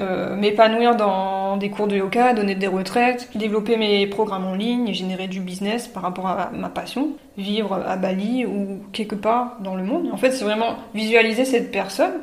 euh, 0.00 0.34
m'épanouir 0.34 0.96
dans 0.96 1.56
des 1.56 1.70
cours 1.70 1.86
de 1.86 1.96
yoga, 1.96 2.32
donner 2.32 2.54
des 2.54 2.66
retraites, 2.66 3.30
développer 3.36 3.76
mes 3.76 4.06
programmes 4.06 4.46
en 4.46 4.54
ligne, 4.54 4.88
et 4.88 4.94
générer 4.94 5.28
du 5.28 5.40
business 5.40 5.86
par 5.86 6.02
rapport 6.02 6.26
à 6.26 6.50
ma 6.52 6.68
passion, 6.68 7.10
vivre 7.38 7.74
à 7.86 7.96
Bali 7.96 8.44
ou 8.44 8.80
quelque 8.92 9.14
part 9.14 9.56
dans 9.60 9.76
le 9.76 9.84
monde. 9.84 10.08
En 10.12 10.16
fait, 10.16 10.32
c'est 10.32 10.44
vraiment 10.44 10.76
visualiser 10.94 11.44
cette 11.44 11.70
personne 11.70 12.14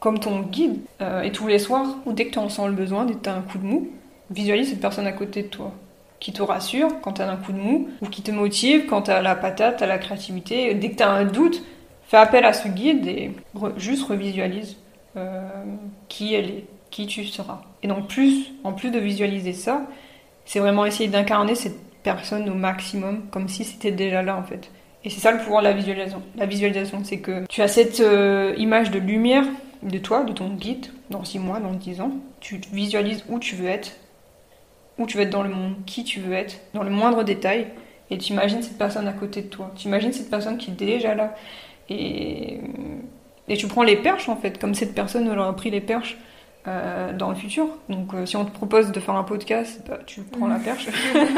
comme 0.00 0.18
ton 0.18 0.40
guide. 0.40 0.78
Euh, 1.00 1.22
et 1.22 1.32
tous 1.32 1.46
les 1.46 1.58
soirs, 1.58 1.96
ou 2.06 2.12
dès 2.12 2.26
que 2.26 2.32
tu 2.32 2.38
en 2.38 2.48
sens 2.48 2.66
le 2.66 2.74
besoin, 2.74 3.04
dès 3.04 3.14
que 3.14 3.22
tu 3.22 3.28
as 3.28 3.34
un 3.34 3.42
coup 3.42 3.58
de 3.58 3.64
mou, 3.64 3.88
visualise 4.30 4.70
cette 4.70 4.80
personne 4.80 5.06
à 5.06 5.12
côté 5.12 5.42
de 5.42 5.48
toi 5.48 5.72
qui 6.22 6.32
te 6.32 6.40
rassure 6.40 7.00
quand 7.02 7.14
tu 7.14 7.22
as 7.22 7.28
un 7.28 7.36
coup 7.36 7.52
de 7.52 7.58
mou 7.58 7.88
ou 8.00 8.06
qui 8.06 8.22
te 8.22 8.30
motive 8.30 8.86
quand 8.86 9.02
tu 9.02 9.10
as 9.10 9.20
la 9.20 9.34
patate, 9.34 9.78
tu 9.78 9.86
la 9.86 9.98
créativité. 9.98 10.72
Dès 10.74 10.90
que 10.90 10.96
tu 10.96 11.02
as 11.02 11.10
un 11.10 11.24
doute, 11.24 11.64
fais 12.06 12.16
appel 12.16 12.44
à 12.44 12.52
ce 12.52 12.68
guide 12.68 13.08
et 13.08 13.32
juste 13.76 14.06
revisualise 14.06 14.76
euh, 15.16 15.48
qui 16.08 16.34
elle 16.34 16.50
est, 16.50 16.64
qui 16.92 17.06
tu 17.06 17.24
seras. 17.24 17.62
Et 17.82 17.88
donc 17.88 18.06
plus, 18.06 18.52
en 18.62 18.72
plus 18.72 18.90
de 18.92 19.00
visualiser 19.00 19.54
ça, 19.54 19.82
c'est 20.44 20.60
vraiment 20.60 20.86
essayer 20.86 21.08
d'incarner 21.08 21.56
cette 21.56 21.78
personne 22.04 22.48
au 22.48 22.54
maximum, 22.54 23.22
comme 23.32 23.48
si 23.48 23.64
c'était 23.64 23.90
déjà 23.90 24.22
là 24.22 24.36
en 24.36 24.44
fait. 24.44 24.70
Et 25.04 25.10
c'est 25.10 25.20
ça 25.20 25.32
le 25.32 25.38
pouvoir 25.38 25.62
de 25.62 25.68
la 25.68 25.72
visualisation. 25.72 26.22
La 26.36 26.46
visualisation, 26.46 27.00
c'est 27.02 27.18
que 27.18 27.44
tu 27.48 27.60
as 27.62 27.68
cette 27.68 27.98
euh, 27.98 28.54
image 28.56 28.92
de 28.92 29.00
lumière 29.00 29.44
de 29.82 29.98
toi, 29.98 30.22
de 30.22 30.32
ton 30.32 30.50
guide, 30.50 30.86
dans 31.10 31.24
6 31.24 31.40
mois, 31.40 31.58
dans 31.58 31.72
10 31.72 32.00
ans. 32.02 32.12
Tu 32.38 32.60
visualises 32.72 33.24
où 33.28 33.40
tu 33.40 33.56
veux 33.56 33.68
être, 33.68 33.96
où 34.98 35.06
tu 35.06 35.16
veux 35.16 35.24
être 35.24 35.30
dans 35.30 35.42
le 35.42 35.48
monde, 35.48 35.74
qui 35.86 36.04
tu 36.04 36.20
veux 36.20 36.34
être, 36.34 36.60
dans 36.74 36.84
le 36.84 36.90
moindre 36.90 37.24
détail. 37.24 37.66
Et 38.10 38.18
tu 38.18 38.32
imagines 38.32 38.62
cette 38.62 38.78
personne 38.78 39.08
à 39.08 39.12
côté 39.12 39.42
de 39.42 39.48
toi. 39.48 39.72
Tu 39.76 39.88
imagines 39.88 40.12
cette 40.12 40.30
personne 40.30 40.58
qui 40.58 40.70
est 40.70 40.74
déjà 40.74 41.14
là. 41.14 41.34
Et, 41.88 42.60
et 43.48 43.56
tu 43.56 43.66
prends 43.66 43.82
les 43.82 43.96
perches 43.96 44.28
en 44.28 44.36
fait, 44.36 44.60
comme 44.60 44.74
cette 44.74 44.94
personne 44.94 45.26
elle 45.26 45.38
aura 45.38 45.56
pris 45.56 45.70
les 45.70 45.80
perches 45.80 46.16
euh, 46.68 47.12
dans 47.12 47.28
le 47.28 47.34
futur. 47.34 47.66
Donc 47.88 48.14
euh, 48.14 48.26
si 48.26 48.36
on 48.36 48.44
te 48.44 48.50
propose 48.50 48.92
de 48.92 49.00
faire 49.00 49.14
un 49.14 49.24
podcast, 49.24 49.82
bah, 49.88 49.98
tu 50.06 50.20
prends 50.22 50.46
la 50.46 50.58
perche. 50.58 50.88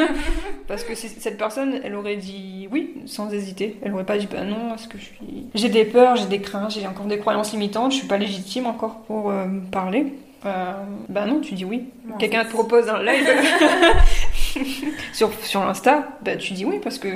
Parce 0.68 0.84
que 0.84 0.94
cette 0.94 1.38
personne, 1.38 1.80
elle 1.82 1.94
aurait 1.94 2.16
dit 2.16 2.68
oui 2.70 2.94
sans 3.06 3.32
hésiter. 3.32 3.78
Elle 3.82 3.92
aurait 3.92 4.04
pas 4.04 4.18
dit 4.18 4.28
bah 4.30 4.44
non, 4.44 4.74
est-ce 4.74 4.88
que 4.88 4.98
je 4.98 5.04
suis. 5.04 5.46
J'ai 5.54 5.68
des 5.68 5.84
peurs, 5.84 6.16
j'ai 6.16 6.26
des 6.26 6.40
craintes, 6.40 6.72
j'ai 6.72 6.87
encore 6.87 7.06
des 7.06 7.18
croyances 7.18 7.52
limitantes, 7.52 7.92
je 7.92 7.98
suis 7.98 8.06
pas 8.06 8.18
légitime 8.18 8.66
encore 8.66 9.02
pour 9.02 9.30
euh, 9.30 9.46
parler. 9.70 10.12
Euh, 10.46 10.72
bah 11.08 11.24
non, 11.24 11.40
tu 11.40 11.54
dis 11.54 11.64
oui. 11.64 11.84
Quelqu'un 12.18 12.44
te 12.44 12.50
propose 12.50 12.88
un 12.88 13.02
live 13.02 13.26
sur, 15.12 15.32
sur 15.42 15.62
Insta, 15.62 16.08
bah 16.22 16.37
tu 16.37 16.52
dis 16.52 16.64
oui 16.64 16.80
parce 16.82 16.98
que 16.98 17.08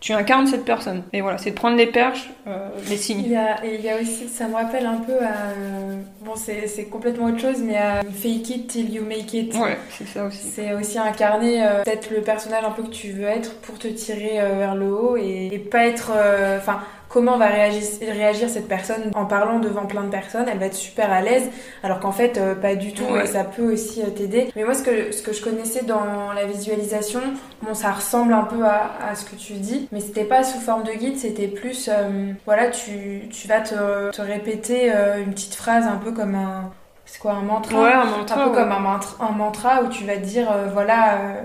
tu 0.00 0.12
incarnes 0.12 0.46
cette 0.46 0.64
personne. 0.64 1.02
Et 1.12 1.20
voilà, 1.20 1.38
c'est 1.38 1.50
de 1.50 1.54
prendre 1.56 1.76
les 1.76 1.86
perches, 1.86 2.30
euh, 2.46 2.68
les 2.88 2.94
Il 2.94 2.98
signes. 2.98 3.30
y, 3.30 3.36
a, 3.36 3.64
et 3.64 3.74
il 3.76 3.80
y 3.84 3.90
a 3.90 3.96
aussi, 4.00 4.28
ça 4.28 4.46
me 4.48 4.54
rappelle 4.54 4.86
un 4.86 4.98
peu 4.98 5.14
à. 5.20 5.50
euh, 5.56 5.96
Bon, 6.20 6.34
c'est 6.36 6.66
c'est 6.68 6.84
complètement 6.84 7.26
autre 7.26 7.40
chose, 7.40 7.58
mais 7.62 7.76
à 7.76 8.02
Fake 8.02 8.50
It 8.50 8.66
Till 8.68 8.92
You 8.94 9.02
Make 9.04 9.32
It. 9.34 9.54
Ouais, 9.54 9.76
c'est 9.90 10.06
ça 10.06 10.24
aussi. 10.26 10.46
C'est 10.54 10.72
aussi 10.74 10.98
incarner 10.98 11.64
euh, 11.66 11.82
peut-être 11.82 12.10
le 12.10 12.20
personnage 12.20 12.64
un 12.64 12.70
peu 12.70 12.82
que 12.82 12.90
tu 12.90 13.10
veux 13.12 13.24
être 13.26 13.54
pour 13.60 13.78
te 13.78 13.88
tirer 13.88 14.38
vers 14.56 14.74
le 14.74 14.86
haut 14.92 15.16
et, 15.16 15.48
et 15.52 15.58
pas 15.58 15.86
être. 15.86 16.12
Enfin, 16.58 16.80
comment 17.08 17.38
va 17.38 17.46
réagir, 17.46 17.82
réagir 18.02 18.48
cette 18.50 18.68
personne 18.68 19.10
en 19.14 19.24
parlant 19.24 19.58
devant 19.58 19.86
plein 19.86 20.02
de 20.02 20.10
personnes 20.10 20.46
Elle 20.50 20.58
va 20.58 20.66
être 20.66 20.74
super 20.74 21.10
à 21.12 21.20
l'aise, 21.22 21.48
alors 21.82 22.00
qu'en 22.00 22.12
fait, 22.12 22.36
euh, 22.38 22.54
pas 22.54 22.74
du 22.74 22.92
tout, 22.92 23.04
Ouais. 23.04 23.24
et 23.24 23.26
ça 23.26 23.44
peut 23.44 23.72
aussi 23.72 24.02
euh, 24.02 24.06
t'aider. 24.10 24.50
Mais 24.56 24.64
moi, 24.64 24.74
ce 24.74 24.82
que, 24.82 25.10
ce 25.12 25.22
que 25.22 25.32
je 25.32 25.42
connaissais 25.42 25.84
dans 25.84 26.32
la 26.34 26.44
visualisation, 26.46 27.20
bon, 27.62 27.74
ça 27.74 27.92
ressemble 27.92 28.32
un 28.32 28.44
peu 28.44 28.64
à, 28.64 28.90
à 29.10 29.14
ce 29.14 29.24
que 29.24 29.36
tu 29.36 29.54
dis, 29.54 29.88
mais 29.92 30.00
c'était 30.00 30.24
pas 30.24 30.42
sous 30.44 30.60
forme 30.60 30.82
de 30.84 30.92
guide, 30.92 31.16
c'était 31.16 31.48
plus. 31.48 31.88
euh, 31.92 32.32
voilà, 32.44 32.68
tu, 32.68 33.28
tu 33.30 33.48
vas 33.48 33.60
te, 33.60 34.10
te 34.10 34.22
répéter 34.22 34.92
euh, 34.94 35.22
une 35.24 35.32
petite 35.32 35.54
phrase 35.54 35.86
un 35.86 35.96
peu 35.96 36.12
comme 36.12 36.34
un. 36.34 36.70
C'est 37.06 37.20
quoi, 37.20 37.32
un 37.32 37.40
mantra? 37.42 37.80
Ouais, 37.82 37.92
un 37.92 38.00
un 38.02 38.04
mantra. 38.18 38.44
peu 38.44 38.50
ouais. 38.50 38.54
comme 38.54 38.70
un 38.72 38.78
mantra, 38.80 39.24
un 39.26 39.32
mantra 39.32 39.82
où 39.82 39.88
tu 39.88 40.04
vas 40.04 40.16
te 40.16 40.26
dire 40.26 40.50
euh, 40.52 40.66
voilà 40.70 41.14
euh, 41.14 41.40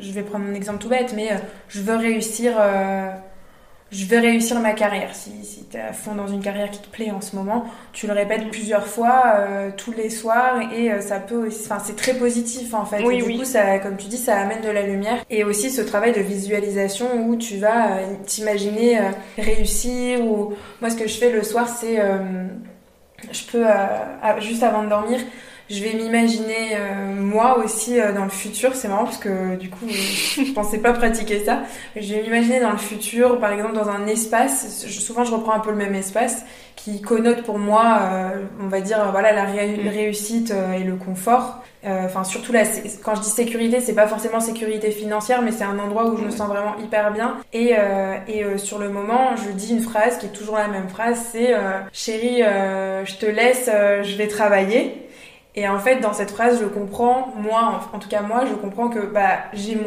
je 0.00 0.10
vais 0.10 0.22
prendre 0.22 0.44
un 0.50 0.54
exemple 0.54 0.78
tout 0.80 0.88
bête 0.88 1.12
mais 1.14 1.30
euh, 1.30 1.36
je 1.68 1.80
veux 1.82 1.94
réussir 1.96 2.54
euh, 2.58 3.12
je 3.94 4.04
veux 4.06 4.18
réussir 4.18 4.58
ma 4.60 4.72
carrière 4.72 5.14
si, 5.14 5.30
si 5.44 5.64
tu 5.70 5.76
es 5.76 5.80
à 5.80 5.92
fond 5.92 6.14
dans 6.14 6.26
une 6.26 6.42
carrière 6.42 6.70
qui 6.70 6.80
te 6.80 6.88
plaît 6.88 7.10
en 7.10 7.20
ce 7.20 7.36
moment 7.36 7.64
tu 7.92 8.06
le 8.06 8.12
répètes 8.12 8.50
plusieurs 8.50 8.86
fois 8.86 9.22
euh, 9.36 9.70
tous 9.76 9.92
les 9.92 10.10
soirs 10.10 10.60
et 10.76 10.90
euh, 10.90 11.00
ça 11.00 11.20
peut 11.20 11.46
aussi 11.46 11.60
enfin 11.64 11.80
c'est 11.84 11.96
très 11.96 12.14
positif 12.14 12.74
en 12.74 12.84
fait 12.84 13.02
Oui, 13.04 13.14
Et 13.14 13.18
du 13.18 13.24
oui. 13.24 13.38
coup 13.38 13.44
ça 13.44 13.78
comme 13.78 13.96
tu 13.96 14.08
dis 14.08 14.18
ça 14.18 14.36
amène 14.38 14.62
de 14.62 14.70
la 14.70 14.82
lumière 14.82 15.24
et 15.30 15.44
aussi 15.44 15.70
ce 15.70 15.80
travail 15.80 16.12
de 16.12 16.20
visualisation 16.20 17.06
où 17.26 17.36
tu 17.36 17.58
vas 17.58 17.98
euh, 17.98 18.06
t'imaginer 18.26 18.98
réussir 19.38 20.20
ou 20.24 20.52
moi 20.80 20.90
ce 20.90 20.96
que 20.96 21.06
je 21.06 21.14
fais 21.16 21.30
le 21.30 21.42
soir 21.42 21.68
c'est 21.68 21.98
je 23.32 23.42
peux, 23.50 23.64
juste 24.40 24.62
avant 24.62 24.82
de 24.82 24.88
dormir, 24.90 25.18
je 25.70 25.82
vais 25.82 25.94
m'imaginer 25.94 26.72
euh, 26.76 27.14
moi 27.20 27.58
aussi 27.58 27.98
euh, 28.00 28.12
dans 28.12 28.24
le 28.24 28.30
futur. 28.30 28.74
C'est 28.74 28.88
marrant 28.88 29.04
parce 29.04 29.18
que 29.18 29.56
du 29.56 29.70
coup, 29.70 29.86
je 29.88 30.52
pensais 30.54 30.78
pas 30.78 30.92
pratiquer 30.92 31.44
ça. 31.44 31.62
Je 31.96 32.14
vais 32.14 32.22
m'imaginer 32.22 32.60
dans 32.60 32.70
le 32.72 32.76
futur, 32.78 33.38
par 33.40 33.52
exemple 33.52 33.74
dans 33.74 33.88
un 33.88 34.06
espace. 34.06 34.84
je- 34.86 35.00
souvent, 35.00 35.24
je 35.24 35.32
reprends 35.32 35.52
un 35.54 35.60
peu 35.60 35.70
le 35.70 35.76
même 35.76 35.94
espace 35.94 36.44
qui 36.76 37.00
connote 37.00 37.44
pour 37.44 37.58
moi, 37.58 37.98
euh, 38.02 38.28
on 38.60 38.66
va 38.68 38.80
dire, 38.80 39.00
euh, 39.00 39.10
voilà, 39.10 39.32
la 39.32 39.44
ré- 39.44 39.78
Mm. 39.82 39.88
réussite 39.88 40.50
euh, 40.50 40.72
et 40.74 40.84
le 40.84 40.96
confort. 40.96 41.62
Euh, 41.86 42.04
Enfin, 42.06 42.24
surtout 42.24 42.52
sé- 42.52 42.98
quand 43.04 43.14
je 43.14 43.20
dis 43.20 43.28
sécurité, 43.28 43.78
c'est 43.80 43.92
pas 43.94 44.06
forcément 44.06 44.40
sécurité 44.40 44.90
financière, 44.90 45.42
mais 45.42 45.52
c'est 45.52 45.64
un 45.64 45.78
endroit 45.78 46.06
où 46.06 46.16
je 46.16 46.24
me 46.24 46.30
sens 46.30 46.48
vraiment 46.48 46.74
hyper 46.82 47.12
bien. 47.12 47.36
Et, 47.52 47.74
euh, 47.78 48.14
et 48.26 48.42
euh, 48.42 48.56
sur 48.58 48.78
le 48.78 48.88
moment, 48.88 49.36
je 49.36 49.50
dis 49.52 49.70
une 49.72 49.82
phrase 49.82 50.16
qui 50.18 50.26
est 50.26 50.30
toujours 50.30 50.56
la 50.56 50.68
même 50.68 50.88
phrase, 50.88 51.18
c'est 51.32 51.54
euh, 51.54 51.80
chérie, 51.92 52.42
euh, 52.42 53.04
je 53.04 53.16
te 53.16 53.26
laisse, 53.26 53.68
euh, 53.72 54.02
je 54.02 54.16
vais 54.16 54.28
travailler. 54.28 55.03
Et 55.56 55.68
en 55.68 55.78
fait, 55.78 56.00
dans 56.00 56.12
cette 56.12 56.32
phrase, 56.32 56.58
je 56.60 56.66
comprends, 56.66 57.32
moi, 57.36 57.80
en, 57.92 57.98
tout 58.00 58.08
cas 58.08 58.22
moi, 58.22 58.44
je 58.44 58.54
comprends 58.54 58.88
que 58.88 58.98
bah, 58.98 59.38
j'ai 59.52 59.78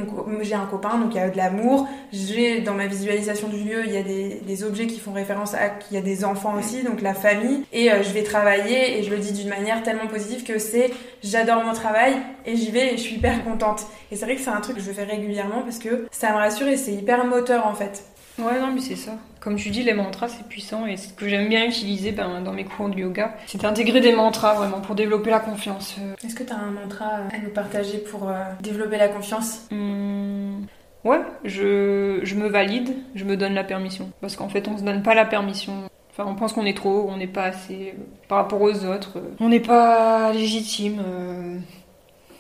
j'ai 0.41 0.56
un 0.56 0.65
copain, 0.65 0.97
donc 0.97 1.13
il 1.13 1.17
y 1.17 1.19
a 1.19 1.30
de 1.30 1.36
l'amour. 1.36 1.88
J'ai 2.13 2.62
dans 2.62 2.73
ma 2.73 2.88
visualisation 2.88 3.49
du 3.49 3.58
lieu, 3.58 3.84
il 3.86 3.91
y 3.91 3.97
a 3.97 4.03
des, 4.03 4.41
des 4.45 4.63
objets 4.63 4.88
qui 4.88 4.99
font 4.99 5.12
référence 5.12 5.53
à 5.53 5.67
qu'il 5.67 5.97
y 5.97 5.99
a 5.99 6.03
des 6.03 6.23
enfants 6.23 6.56
aussi, 6.58 6.84
donc 6.84 7.01
la 7.01 7.13
famille. 7.13 7.65
Et 7.73 7.91
euh, 7.91 8.01
je 8.01 8.12
vais 8.12 8.23
travailler 8.23 8.97
et 8.97 9.03
je 9.03 9.10
le 9.10 9.17
dis 9.17 9.34
d'une 9.34 9.49
manière 9.49 9.84
tellement 9.84 10.08
positive 10.08 10.45
que 10.45 10.58
c'est 10.58 10.91
j'adore 11.21 11.63
mon 11.65 11.73
travail 11.73 12.15
et 12.45 12.56
j'y 12.56 12.71
vais 12.71 12.93
et 12.93 12.97
je 12.97 13.01
suis 13.01 13.15
hyper 13.15 13.43
contente. 13.43 13.88
Et 14.12 14.15
c'est 14.15 14.25
vrai 14.25 14.36
que 14.36 14.41
c'est 14.41 14.49
un 14.49 14.62
truc 14.62 14.77
que 14.77 14.82
je 14.82 14.91
fais 14.91 15.03
régulièrement 15.03 15.63
parce 15.63 15.80
que 15.80 16.08
ça 16.12 16.32
me 16.32 16.38
rassure 16.38 16.67
et 16.67 16.77
c'est 16.77 16.93
hyper 16.93 17.25
moteur 17.25 17.67
en 17.67 17.73
fait. 17.73 18.03
Ouais, 18.39 18.60
non, 18.60 18.71
mais 18.73 18.82
c'est 18.82 18.95
ça. 18.95 19.13
Comme 19.39 19.56
tu 19.56 19.69
dis, 19.69 19.82
les 19.84 19.93
mantras, 19.93 20.28
c'est 20.28 20.47
puissant. 20.47 20.86
Et 20.86 20.97
ce 20.97 21.12
que 21.13 21.28
j'aime 21.28 21.47
bien 21.50 21.65
utiliser 21.65 22.12
ben, 22.12 22.41
dans 22.41 22.54
mes 22.54 22.65
cours 22.65 22.89
de 22.89 23.00
yoga, 23.00 23.36
c'est 23.47 23.62
d'intégrer 23.62 24.00
des 24.02 24.12
mantras 24.13 24.54
vraiment 24.54 24.80
pour 24.82 24.93
développer 24.95 25.30
la 25.32 25.39
confiance. 25.39 25.95
Est-ce 26.23 26.36
que 26.36 26.43
tu 26.43 26.54
as 26.54 26.58
un 26.58 26.71
mantra 26.71 27.06
à 27.06 27.38
nous 27.43 27.50
partager 27.50 27.97
pour 28.00 28.30
euh, 28.30 28.34
développer 28.62 28.97
la 28.97 29.08
confiance? 29.08 29.67
Hum, 29.71 30.65
Ouais, 31.04 31.21
je, 31.45 32.19
je 32.23 32.36
me 32.36 32.47
valide, 32.50 32.95
je 33.15 33.23
me 33.23 33.38
donne 33.38 33.54
la 33.54 33.63
permission. 33.63 34.12
Parce 34.19 34.36
qu'en 34.36 34.50
fait, 34.50 34.67
on 34.67 34.78
se 34.78 34.84
donne 34.84 35.04
pas 35.04 35.13
la 35.13 35.26
permission. 35.26 35.73
Enfin, 36.12 36.30
on 36.30 36.36
pense 36.36 36.54
qu'on 36.54 36.65
est 36.65 36.76
trop, 36.76 37.08
on 37.10 37.17
n'est 37.17 37.28
pas 37.28 37.43
assez 37.45 37.93
euh, 37.95 38.02
par 38.28 38.39
rapport 38.39 38.62
aux 38.62 38.86
autres. 38.86 39.17
euh, 39.17 39.36
On 39.39 39.50
n'est 39.50 39.60
pas 39.62 40.34
légitime. 40.34 41.02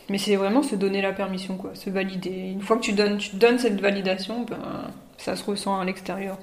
Mais 0.09 0.17
c'est 0.17 0.35
vraiment 0.35 0.63
se 0.63 0.75
donner 0.75 1.01
la 1.01 1.11
permission, 1.13 1.57
quoi. 1.57 1.71
Se 1.73 1.89
valider. 1.89 2.29
Une 2.51 2.61
fois 2.61 2.77
que 2.77 2.81
tu 2.81 2.93
donnes, 2.93 3.17
tu 3.17 3.29
te 3.31 3.35
donnes 3.35 3.59
cette 3.59 3.79
validation, 3.81 4.45
ben, 4.49 4.57
ça 5.17 5.35
se 5.35 5.43
ressent 5.43 5.79
à 5.79 5.85
l'extérieur. 5.85 6.37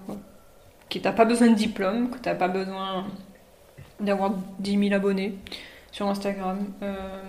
Que 0.91 0.99
t'as 0.99 1.13
pas 1.13 1.25
besoin 1.25 1.49
de 1.49 1.55
diplôme, 1.55 2.11
que 2.11 2.19
t'as 2.19 2.35
pas 2.35 2.49
besoin 2.49 3.07
d'avoir 4.01 4.33
10 4.59 4.79
000 4.89 4.95
abonnés 4.95 5.35
sur 5.93 6.09
Instagram. 6.09 6.67
Euh, 6.83 7.21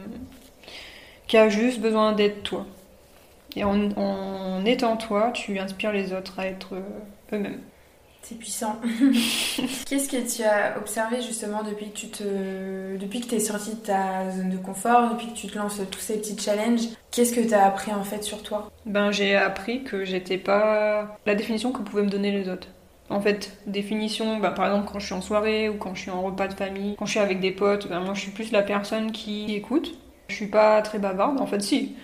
qui 1.28 1.38
a 1.38 1.50
juste 1.50 1.80
besoin 1.80 2.14
d'être 2.14 2.44
toi. 2.44 2.66
Et 3.56 3.64
en, 3.64 3.92
en 3.98 4.66
étant 4.66 4.98
toi, 4.98 5.32
tu 5.32 5.58
inspires 5.58 5.92
les 5.92 6.14
autres 6.14 6.40
à 6.40 6.48
être 6.48 6.76
euh, 6.76 6.82
eux-mêmes. 7.34 7.62
C'est 8.28 8.40
puissant. 8.40 8.78
Qu'est-ce 9.88 10.10
que 10.10 10.36
tu 10.36 10.42
as 10.42 10.80
observé 10.80 11.22
justement 11.22 11.62
depuis 11.62 11.92
que 11.92 11.96
tu 11.96 12.08
te, 12.08 12.98
depuis 12.98 13.22
que 13.22 13.28
t'es 13.28 13.40
sortie 13.40 13.76
de 13.76 13.86
ta 13.86 14.32
zone 14.32 14.50
de 14.50 14.58
confort, 14.58 15.12
depuis 15.12 15.28
que 15.28 15.38
tu 15.38 15.46
te 15.46 15.56
lances 15.56 15.80
tous 15.92 16.00
ces 16.00 16.18
petits 16.18 16.36
challenges 16.36 16.88
Qu'est-ce 17.12 17.36
que 17.36 17.48
tu 17.48 17.54
as 17.54 17.68
appris 17.68 17.94
en 17.94 18.04
fait 18.04 18.24
sur 18.24 18.42
toi? 18.42 18.72
Ben, 18.88 19.12
j'ai 19.12 19.36
appris 19.36 19.84
que 19.84 20.06
j'étais 20.06 20.40
pas 20.40 21.20
la 21.28 21.36
définition 21.36 21.72
que 21.72 21.84
pouvaient 21.84 22.02
me 22.02 22.10
donner 22.10 22.32
les 22.32 22.50
autres. 22.50 22.68
En 23.12 23.22
fait, 23.22 23.56
définition, 23.68 24.40
ben, 24.40 24.50
par 24.50 24.66
exemple, 24.66 24.90
quand 24.92 24.98
je 24.98 25.06
suis 25.06 25.14
en 25.14 25.22
soirée 25.22 25.70
ou 25.70 25.76
quand 25.76 25.94
je 25.94 26.02
suis 26.02 26.12
en 26.12 26.24
repas 26.24 26.48
de 26.48 26.56
famille, 26.56 26.96
quand 26.98 27.06
je 27.06 27.12
suis 27.12 27.20
avec 27.20 27.40
des 27.40 27.52
potes, 27.52 27.88
ben, 27.88 28.00
moi 28.00 28.16
je 28.16 28.22
suis 28.22 28.32
plus 28.32 28.52
la 28.52 28.64
personne 28.64 29.12
qui 29.12 29.54
écoute. 29.54 30.00
Je 30.30 30.34
suis 30.34 30.48
pas 30.48 30.82
très 30.82 30.98
bavarde, 30.98 31.40
en 31.40 31.46
fait, 31.46 31.62
si. 31.62 31.96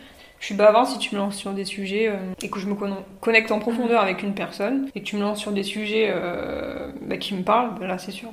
Je 0.42 0.48
suis 0.48 0.56
bavarde 0.56 0.88
si 0.88 0.98
tu 0.98 1.14
me 1.16 1.20
lances 1.20 1.38
sur 1.38 1.52
des 1.54 1.66
sujets 1.66 2.08
euh, 2.10 2.16
et 2.42 2.50
que 2.50 2.60
je 2.60 2.66
me 2.68 2.74
conne- 2.74 2.96
connecte 3.22 3.52
en 3.52 3.60
profondeur 3.60 4.02
avec 4.02 4.24
une 4.24 4.34
personne 4.34 4.90
et 4.96 5.00
que 5.02 5.06
tu 5.06 5.16
me 5.16 5.22
lances 5.22 5.40
sur 5.40 5.52
des 5.52 5.62
sujets 5.64 6.08
euh, 6.10 6.92
ben, 7.02 7.20
qui 7.20 7.36
me 7.36 7.44
parlent, 7.44 7.80
ben 7.80 7.88
là 7.88 7.98
c'est 8.00 8.12
sûr. 8.12 8.30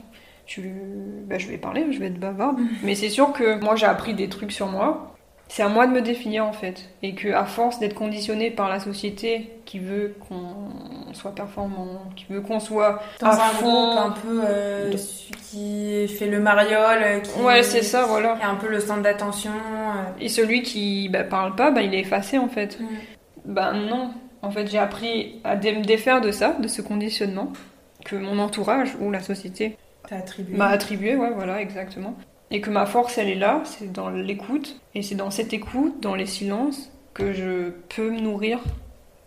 Tu, 0.46 0.72
ben, 1.26 1.38
je 1.38 1.46
vais 1.48 1.58
parler, 1.58 1.84
je 1.92 1.98
vais 1.98 2.06
être 2.06 2.18
bavarde. 2.18 2.58
Mais 2.82 2.94
c'est 2.94 3.10
sûr 3.10 3.32
que 3.34 3.62
moi 3.62 3.76
j'ai 3.76 3.84
appris 3.86 4.14
des 4.14 4.30
trucs 4.30 4.52
sur 4.52 4.68
moi. 4.68 5.14
C'est 5.50 5.62
à 5.62 5.68
moi 5.68 5.86
de 5.86 5.92
me 5.92 6.02
définir 6.02 6.44
en 6.44 6.52
fait. 6.52 6.88
Et 7.02 7.14
que 7.14 7.28
à 7.32 7.44
force 7.46 7.78
d'être 7.80 7.94
conditionné 7.94 8.50
par 8.50 8.68
la 8.68 8.80
société 8.80 9.50
qui 9.64 9.78
veut 9.78 10.14
qu'on 10.28 11.14
soit 11.14 11.34
performant, 11.34 12.02
qui 12.16 12.26
veut 12.28 12.40
qu'on 12.42 12.60
soit 12.60 13.02
Dans 13.20 13.28
à 13.28 13.32
un 13.32 13.36
fond. 13.36 13.86
groupe 13.94 13.98
un 13.98 14.10
peu 14.10 14.42
euh, 14.44 14.96
celui 14.96 15.40
qui 15.50 16.08
fait 16.08 16.26
le 16.26 16.38
mariole, 16.38 17.02
euh, 17.02 17.20
qui 17.20 17.40
Ouais, 17.40 17.62
c'est 17.62 17.82
ça, 17.82 18.04
voilà. 18.06 18.34
qui 18.36 18.42
est 18.42 18.44
un 18.44 18.54
peu 18.56 18.68
le 18.68 18.78
centre 18.80 19.02
d'attention. 19.02 19.50
euh. 19.52 20.02
Et 20.20 20.28
celui 20.28 20.62
qui 20.62 21.08
bah, 21.08 21.24
parle 21.24 21.54
pas, 21.56 21.70
bah, 21.70 21.80
il 21.82 21.94
est 21.94 22.00
effacé 22.00 22.38
en 22.38 22.48
fait. 22.48 22.78
Mm. 22.78 22.86
Ben 23.46 23.72
non. 23.72 24.10
En 24.42 24.50
fait, 24.50 24.66
j'ai 24.70 24.78
appris 24.78 25.40
à 25.44 25.56
me 25.56 25.82
défaire 25.84 26.20
de 26.20 26.30
ça, 26.30 26.52
de 26.60 26.68
ce 26.68 26.80
conditionnement 26.82 27.52
que 28.04 28.14
mon 28.16 28.38
entourage 28.38 28.96
ou 29.00 29.10
la 29.10 29.20
société 29.20 29.76
T'as 30.08 30.18
attribué. 30.18 30.56
m'a 30.56 30.68
attribué, 30.68 31.16
ouais, 31.16 31.30
voilà, 31.34 31.60
exactement. 31.60 32.14
Et 32.50 32.60
que 32.60 32.70
ma 32.70 32.86
force, 32.86 33.18
elle 33.18 33.28
est 33.28 33.34
là, 33.34 33.60
c'est 33.64 33.92
dans 33.92 34.08
l'écoute. 34.08 34.80
Et 34.94 35.02
c'est 35.02 35.14
dans 35.14 35.30
cette 35.30 35.52
écoute, 35.52 36.00
dans 36.00 36.14
les 36.14 36.26
silences, 36.26 36.90
que 37.14 37.32
je 37.32 37.70
peux 37.94 38.10
me 38.10 38.20
nourrir 38.20 38.60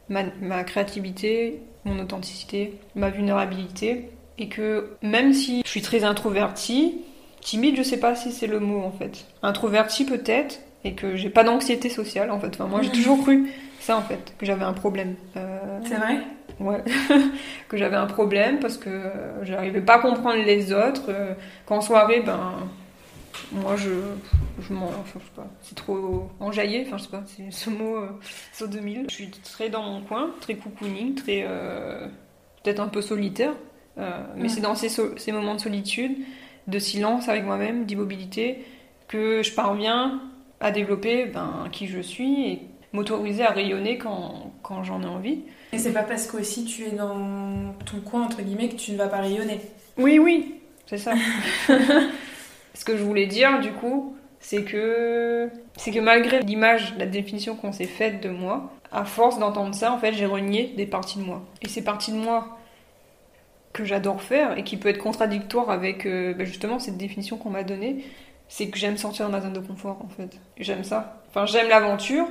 ma, 0.10 0.24
ma 0.42 0.64
créativité, 0.64 1.62
mon 1.86 2.00
authenticité, 2.00 2.74
ma 2.96 3.10
vulnérabilité. 3.10 4.10
Et 4.38 4.48
que 4.48 4.92
même 5.04 5.34
si 5.34 5.62
je 5.64 5.70
suis 5.70 5.82
très 5.84 6.04
introvertie, 6.04 7.02
timide, 7.42 7.76
je 7.78 7.84
sais 7.84 7.98
pas 8.00 8.16
si 8.16 8.32
c'est 8.32 8.48
le 8.48 8.60
mot 8.60 8.82
en 8.82 8.92
fait. 8.92 9.26
Introvertie 9.44 10.06
peut-être, 10.06 10.60
et 10.84 10.94
que 10.94 11.16
j'ai 11.16 11.30
pas 11.30 11.44
d'anxiété 11.44 11.90
sociale 11.90 12.32
en 12.32 12.40
fait. 12.40 12.48
Enfin, 12.56 12.66
moi 12.66 12.82
j'ai 12.82 12.90
toujours 12.92 13.22
cru 13.22 13.52
ça 13.80 13.98
en 13.98 14.02
fait, 14.02 14.34
que 14.40 14.46
j'avais 14.48 14.64
un 14.64 14.74
problème. 14.74 15.16
Euh, 15.38 15.60
C'est 15.86 15.96
vrai? 15.96 16.20
Ouais, 16.60 16.84
que 17.70 17.78
j'avais 17.78 17.96
un 17.96 18.06
problème 18.06 18.60
parce 18.60 18.78
que 18.78 18.90
euh, 18.90 19.44
j'arrivais 19.44 19.82
pas 19.82 19.96
à 19.96 20.00
comprendre 20.00 20.44
les 20.44 20.72
autres. 20.74 21.06
euh, 21.10 21.34
Qu'en 21.66 21.82
soirée, 21.82 22.22
ben, 22.26 22.54
moi 23.52 23.76
je, 23.76 23.90
je 24.62 24.74
m'en. 24.74 24.88
Enfin, 24.88 25.20
je 25.20 25.26
sais 25.26 25.32
pas, 25.36 25.48
c'est 25.62 25.76
trop 25.76 26.30
enjaillé, 26.40 26.84
enfin, 26.88 26.98
je 26.98 27.04
sais 27.04 27.10
pas, 27.10 27.24
c'est 27.26 27.52
ce 27.52 27.70
mot, 27.70 27.98
euh, 27.98 28.10
saut 28.54 28.68
2000. 28.68 29.06
Je 29.10 29.14
suis 29.16 29.30
très 29.30 29.70
dans 29.70 29.84
mon 29.84 30.02
coin, 30.02 30.32
très 30.42 30.56
cocooning, 30.56 31.16
très. 31.16 31.44
euh, 31.48 32.08
peut-être 32.64 32.80
un 32.80 32.88
peu 32.90 33.02
solitaire, 33.02 33.54
euh, 33.98 34.12
mais 34.36 34.44
Ouais. 34.44 34.50
c'est 34.50 34.62
dans 34.62 34.76
ces, 34.76 34.90
so- 34.90 35.18
ces 35.18 35.32
moments 35.32 35.56
de 35.56 35.62
solitude, 35.62 36.16
de 36.68 36.80
silence 36.80 37.28
avec 37.28 37.44
moi-même, 37.44 37.86
d'immobilité, 37.86 38.64
que 39.08 39.42
je 39.44 39.52
parviens 39.54 40.22
à 40.60 40.72
développer 40.72 41.26
ben, 41.26 41.68
qui 41.72 41.88
je 41.88 42.00
suis 42.00 42.46
et 42.48 42.62
m'autoriser 42.94 43.44
à 43.44 43.50
rayonner 43.52 43.98
quand, 43.98 44.52
quand 44.62 44.84
j'en 44.84 45.02
ai 45.02 45.08
envie. 45.08 45.40
Et 45.74 45.78
c'est 45.80 45.92
pas 45.94 46.04
parce 46.04 46.28
que 46.28 46.38
aussi 46.38 46.66
tu 46.66 46.84
es 46.84 46.92
dans 46.92 47.74
ton 47.86 48.00
coin, 48.06 48.24
entre 48.26 48.42
guillemets, 48.42 48.70
que 48.70 48.76
tu 48.76 48.92
ne 48.92 48.98
vas 48.98 49.08
pas 49.08 49.22
rayonner. 49.22 49.60
Oui, 49.98 50.20
oui, 50.20 50.56
c'est 50.86 50.98
ça. 51.00 51.14
Ce 52.74 52.86
que 52.86 52.96
je 52.98 53.04
voulais 53.04 53.26
dire, 53.28 53.60
du 53.60 53.72
coup, 53.72 54.16
c'est 54.40 54.64
que 54.64 55.50
malgré 56.02 56.40
l'image, 56.42 56.96
la 56.98 57.06
définition 57.06 57.56
qu'on 57.56 57.72
s'est 57.72 57.86
faite 57.86 58.22
de 58.24 58.30
moi, 58.30 58.72
à 58.92 59.06
force 59.06 59.40
d'entendre 59.40 59.74
ça, 59.76 59.92
en 59.94 59.98
fait, 59.98 60.14
j'ai 60.14 60.26
renié 60.26 60.74
des 60.78 60.86
parties 60.86 61.20
de 61.20 61.24
moi. 61.24 61.44
Et 61.62 61.68
ces 61.68 61.84
parties 61.84 62.12
de 62.12 62.18
moi 62.18 62.58
que 63.74 63.86
j'adore 63.86 64.22
faire 64.22 64.58
et 64.58 64.64
qui 64.64 64.76
peut 64.78 64.90
être 64.90 64.98
contradictoire 64.98 65.70
avec 65.70 66.06
euh, 66.06 66.34
bah, 66.34 66.44
justement 66.44 66.78
cette 66.80 66.98
définition 66.98 67.38
qu'on 67.38 67.50
m'a 67.52 67.64
donnée, 67.64 68.04
c'est 68.50 68.68
que 68.70 68.78
j'aime 68.78 68.98
sortir 68.98 69.28
de 69.28 69.32
ma 69.32 69.40
zone 69.40 69.54
de 69.54 69.60
confort, 69.62 69.98
en 70.04 70.10
fait. 70.10 70.40
J'aime 70.58 70.84
ça. 70.84 71.22
Enfin, 71.30 71.46
j'aime 71.46 71.70
l'aventure. 71.70 72.28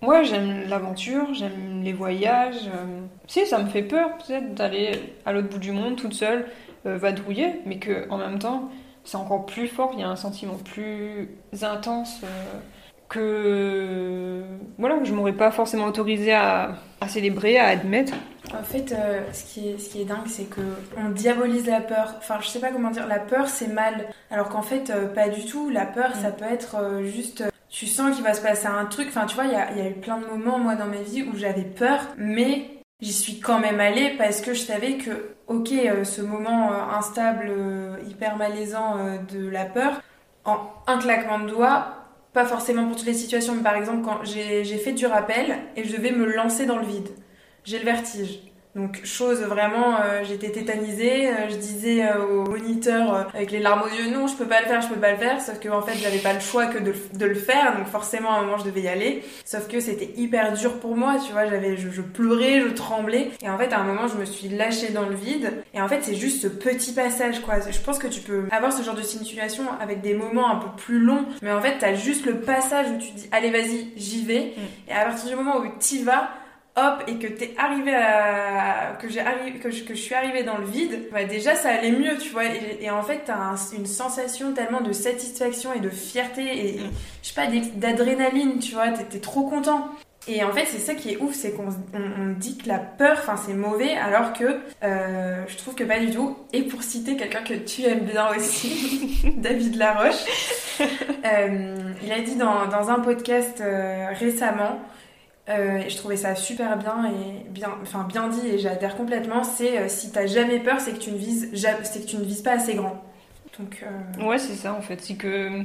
Moi, 0.00 0.22
j'aime 0.22 0.66
l'aventure, 0.68 1.34
j'aime 1.34 1.82
les 1.82 1.92
voyages. 1.92 2.68
euh, 2.68 3.00
Si, 3.26 3.44
ça 3.46 3.58
me 3.58 3.68
fait 3.68 3.82
peur, 3.82 4.16
peut-être, 4.16 4.54
d'aller 4.54 4.92
à 5.26 5.32
l'autre 5.32 5.48
bout 5.50 5.58
du 5.58 5.72
monde 5.72 5.96
toute 5.96 6.14
seule, 6.14 6.46
euh, 6.86 6.96
vadrouiller, 6.96 7.60
mais 7.66 7.76
que 7.78 8.08
en 8.08 8.16
même 8.16 8.38
temps, 8.38 8.70
c'est 9.04 9.16
encore 9.16 9.46
plus 9.46 9.68
fort. 9.68 9.90
Il 9.94 10.00
y 10.00 10.02
a 10.02 10.08
un 10.08 10.16
sentiment 10.16 10.56
plus 10.56 11.28
intense 11.62 12.20
euh, 12.24 12.60
que 13.08 14.42
voilà, 14.78 14.98
que 14.98 15.04
je 15.04 15.12
m'aurais 15.12 15.32
pas 15.32 15.50
forcément 15.50 15.84
autorisé 15.86 16.32
à, 16.32 16.76
à 17.00 17.08
célébrer, 17.08 17.58
à 17.58 17.66
admettre. 17.66 18.14
En 18.58 18.62
fait, 18.62 18.92
euh, 18.92 19.20
ce, 19.32 19.44
qui 19.44 19.68
est, 19.68 19.78
ce 19.78 19.90
qui 19.90 20.00
est 20.00 20.04
dingue, 20.04 20.26
c'est 20.26 20.48
que 20.48 20.60
on 20.96 21.10
diabolise 21.10 21.66
la 21.66 21.80
peur. 21.80 22.14
Enfin, 22.18 22.38
je 22.40 22.48
sais 22.48 22.60
pas 22.60 22.70
comment 22.70 22.90
dire. 22.90 23.06
La 23.06 23.18
peur, 23.18 23.48
c'est 23.48 23.68
mal. 23.68 24.08
Alors 24.30 24.48
qu'en 24.48 24.62
fait, 24.62 24.90
euh, 24.90 25.06
pas 25.06 25.28
du 25.28 25.44
tout. 25.44 25.70
La 25.70 25.86
peur, 25.86 26.14
ça 26.14 26.30
peut 26.30 26.46
être 26.50 26.76
euh, 26.76 27.04
juste. 27.04 27.44
tu 27.68 27.86
sens 27.86 28.14
qu'il 28.14 28.24
va 28.24 28.34
se 28.34 28.40
passer 28.40 28.66
un 28.66 28.86
truc. 28.86 29.08
Enfin, 29.08 29.26
tu 29.26 29.34
vois, 29.34 29.44
il 29.44 29.52
y 29.52 29.56
a, 29.56 29.70
il 29.72 29.78
y 29.78 29.80
a 29.82 29.88
eu 29.88 29.94
plein 29.94 30.18
de 30.18 30.26
moments, 30.26 30.58
moi, 30.58 30.74
dans 30.74 30.86
ma 30.86 31.00
vie 31.00 31.22
où 31.22 31.36
j'avais 31.36 31.62
peur, 31.64 32.00
mais 32.16 32.70
j'y 33.00 33.12
suis 33.12 33.40
quand 33.40 33.60
même 33.60 33.80
allée 33.80 34.14
parce 34.18 34.40
que 34.40 34.54
je 34.54 34.60
savais 34.60 34.94
que, 34.94 35.34
ok, 35.50 35.72
euh, 35.72 36.04
ce 36.04 36.22
moment 36.22 36.72
euh, 36.72 36.98
instable, 36.98 37.48
euh, 37.50 37.96
hyper 38.08 38.36
malaisant 38.36 38.96
de 39.30 39.48
la 39.48 39.66
peur, 39.66 40.00
en 40.44 40.58
un 40.86 40.98
claquement 40.98 41.40
de 41.40 41.50
doigts, 41.50 41.96
pas 42.32 42.46
forcément 42.46 42.86
pour 42.86 42.96
toutes 42.96 43.06
les 43.06 43.14
situations, 43.14 43.54
mais 43.54 43.62
par 43.62 43.74
exemple, 43.74 44.02
quand 44.04 44.24
j'ai 44.24 44.64
j'ai 44.64 44.78
fait 44.78 44.92
du 44.92 45.06
rappel 45.06 45.58
et 45.76 45.84
je 45.84 45.96
devais 45.96 46.12
me 46.12 46.24
lancer 46.24 46.64
dans 46.66 46.78
le 46.78 46.86
vide 46.86 47.10
j'ai 47.64 47.78
le 47.78 47.84
vertige. 47.84 48.40
Donc 48.76 49.04
chose 49.04 49.40
vraiment, 49.40 49.96
euh, 50.00 50.22
j'étais 50.22 50.50
tétanisée, 50.50 51.28
euh, 51.28 51.48
je 51.50 51.56
disais 51.56 52.04
euh, 52.04 52.24
au 52.24 52.44
moniteur 52.48 53.28
avec 53.34 53.50
les 53.50 53.58
larmes 53.58 53.82
aux 53.82 53.88
yeux, 53.88 54.10
non 54.12 54.28
je 54.28 54.36
peux 54.36 54.46
pas 54.46 54.60
le 54.60 54.66
faire, 54.66 54.80
je 54.80 54.86
peux 54.86 55.00
pas 55.00 55.10
le 55.10 55.18
faire, 55.18 55.40
sauf 55.40 55.58
que 55.58 55.68
en 55.68 55.82
fait 55.82 55.98
j'avais 55.98 56.18
pas 56.18 56.32
le 56.32 56.38
choix 56.38 56.66
que 56.66 56.78
de, 56.78 56.94
de 57.14 57.26
le 57.26 57.34
faire, 57.34 57.76
donc 57.76 57.88
forcément 57.88 58.30
à 58.30 58.38
un 58.38 58.42
moment 58.42 58.58
je 58.58 58.64
devais 58.64 58.82
y 58.82 58.88
aller, 58.88 59.24
sauf 59.44 59.66
que 59.66 59.80
c'était 59.80 60.12
hyper 60.16 60.52
dur 60.52 60.78
pour 60.78 60.96
moi, 60.96 61.16
tu 61.26 61.32
vois, 61.32 61.46
j'avais, 61.46 61.76
je, 61.76 61.90
je 61.90 62.00
pleurais, 62.00 62.60
je 62.60 62.68
tremblais, 62.68 63.30
et 63.42 63.50
en 63.50 63.58
fait 63.58 63.72
à 63.72 63.80
un 63.80 63.82
moment 63.82 64.06
je 64.06 64.16
me 64.16 64.24
suis 64.24 64.48
lâchée 64.48 64.90
dans 64.92 65.08
le 65.08 65.16
vide, 65.16 65.64
et 65.74 65.80
en 65.80 65.88
fait 65.88 66.02
c'est 66.02 66.14
juste 66.14 66.40
ce 66.40 66.46
petit 66.46 66.92
passage 66.92 67.40
quoi, 67.40 67.54
je 67.68 67.80
pense 67.80 67.98
que 67.98 68.06
tu 68.06 68.20
peux 68.20 68.44
avoir 68.52 68.72
ce 68.72 68.84
genre 68.84 68.94
de 68.94 69.02
situation 69.02 69.64
avec 69.80 70.00
des 70.00 70.14
moments 70.14 70.48
un 70.48 70.56
peu 70.56 70.68
plus 70.76 71.00
longs, 71.00 71.24
mais 71.42 71.50
en 71.50 71.60
fait 71.60 71.78
t'as 71.80 71.94
juste 71.94 72.24
le 72.24 72.40
passage 72.40 72.86
où 72.90 72.98
tu 72.98 73.10
te 73.10 73.16
dis 73.16 73.28
allez 73.32 73.50
vas-y 73.50 73.88
j'y 73.96 74.24
vais, 74.24 74.52
et 74.88 74.92
à 74.92 75.06
partir 75.06 75.28
du 75.28 75.34
moment 75.34 75.58
où 75.58 75.64
t'y 75.80 76.04
vas, 76.04 76.30
hop 76.76 77.02
et 77.08 77.14
que 77.16 77.26
t'es 77.26 77.54
arrivé 77.58 77.94
à 77.94 78.96
que 79.00 79.08
j'ai 79.08 79.22
que 79.62 79.70
je, 79.70 79.82
que 79.84 79.94
je 79.94 80.00
suis 80.00 80.14
arrivée 80.14 80.42
dans 80.44 80.56
le 80.58 80.64
vide 80.66 81.08
bah 81.12 81.24
déjà 81.24 81.54
ça 81.54 81.70
allait 81.70 81.90
mieux 81.92 82.16
tu 82.18 82.30
vois. 82.30 82.44
Et, 82.46 82.78
et 82.82 82.90
en 82.90 83.02
fait 83.02 83.22
t'as 83.26 83.36
un- 83.36 83.56
une 83.76 83.86
sensation 83.86 84.52
tellement 84.52 84.80
de 84.80 84.92
satisfaction 84.92 85.72
et 85.72 85.80
de 85.80 85.90
fierté 85.90 86.42
et 86.76 86.78
Mm. 86.80 86.90
je 87.22 87.28
sais 87.28 87.34
pas 87.34 87.46
d'adrénaline 87.76 88.58
tu 88.60 88.72
vois. 88.74 88.88
T'es 88.90 89.04
t'es 89.04 89.18
trop 89.18 89.42
content. 89.48 89.88
Et 90.28 90.44
en 90.44 90.52
fait 90.52 90.66
c'est 90.66 90.78
ça 90.78 90.94
qui 90.94 91.12
est 91.12 91.16
ouf 91.16 91.34
c'est 91.34 91.52
qu'on 91.52 91.68
on, 91.94 92.22
on 92.22 92.26
dit 92.38 92.56
que 92.58 92.68
la 92.68 92.78
peur 92.78 93.16
enfin 93.20 93.36
c'est 93.44 93.54
mauvais 93.54 93.96
alors 93.96 94.32
que 94.34 94.60
euh, 94.84 95.42
je 95.48 95.56
trouve 95.56 95.74
que 95.74 95.82
pas 95.84 95.98
du 95.98 96.10
tout. 96.10 96.36
Et 96.52 96.62
pour 96.62 96.82
citer 96.82 97.16
quelqu'un 97.16 97.42
que 97.42 97.54
tu 97.54 97.82
aimes 97.84 98.00
bien 98.04 98.28
aussi 98.36 99.22
David 99.38 99.76
Laroche 99.76 100.22
euh, 100.80 101.74
il 102.02 102.12
a 102.12 102.20
dit 102.20 102.36
dans, 102.36 102.66
dans 102.66 102.90
un 102.90 103.00
podcast 103.00 103.60
euh, 103.60 104.08
récemment 104.18 104.80
euh, 105.50 105.82
je 105.88 105.96
trouvais 105.96 106.16
ça 106.16 106.34
super 106.34 106.76
bien 106.76 107.06
et 107.06 107.48
bien, 107.48 107.70
enfin 107.82 108.04
bien 108.04 108.28
dit 108.28 108.46
et 108.46 108.58
j'adhère 108.58 108.96
complètement. 108.96 109.42
C'est 109.42 109.78
euh, 109.78 109.88
si 109.88 110.12
t'as 110.12 110.26
jamais 110.26 110.60
peur, 110.60 110.80
c'est 110.80 110.92
que 110.92 110.98
tu 110.98 111.10
ne 111.10 111.16
vises, 111.16 111.50
c'est 111.82 112.04
que 112.04 112.06
tu 112.06 112.16
ne 112.16 112.24
vises 112.24 112.42
pas 112.42 112.52
assez 112.52 112.74
grand. 112.74 113.02
Donc. 113.58 113.82
Euh, 113.82 114.26
ouais, 114.26 114.38
c'est 114.38 114.54
ça 114.54 114.72
en 114.72 114.80
fait. 114.80 115.00
C'est 115.00 115.14
que 115.14 115.62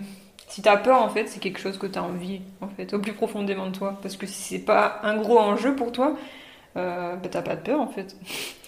si 0.47 0.61
t'as 0.61 0.77
peur, 0.77 1.01
en 1.01 1.09
fait, 1.09 1.27
c'est 1.27 1.39
quelque 1.39 1.59
chose 1.59 1.77
que 1.77 1.87
t'as 1.87 2.01
envie, 2.01 2.41
en 2.61 2.67
fait, 2.67 2.93
au 2.93 2.99
plus 2.99 3.13
profondément 3.13 3.67
de 3.67 3.75
toi. 3.75 3.99
Parce 4.01 4.17
que 4.17 4.25
si 4.25 4.41
c'est 4.41 4.65
pas 4.65 4.99
un 5.03 5.17
gros 5.17 5.39
enjeu 5.39 5.75
pour 5.75 5.91
toi, 5.91 6.15
bah, 6.75 7.17
t'as 7.29 7.41
pas 7.41 7.55
de 7.55 7.61
peur, 7.61 7.79
en 7.79 7.87
fait. 7.87 8.15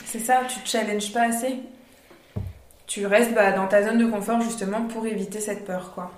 C'est 0.05 0.20
ça, 0.20 0.41
tu 0.47 0.59
te 0.59 0.68
challenges 0.68 1.11
pas 1.11 1.24
assez. 1.24 1.57
Tu 2.86 3.05
restes 3.05 3.34
bah, 3.34 3.51
dans 3.51 3.68
ta 3.68 3.84
zone 3.84 3.97
de 3.97 4.05
confort 4.05 4.41
justement 4.41 4.82
pour 4.84 5.05
éviter 5.05 5.39
cette 5.39 5.65
peur, 5.65 5.91
quoi. 5.93 6.11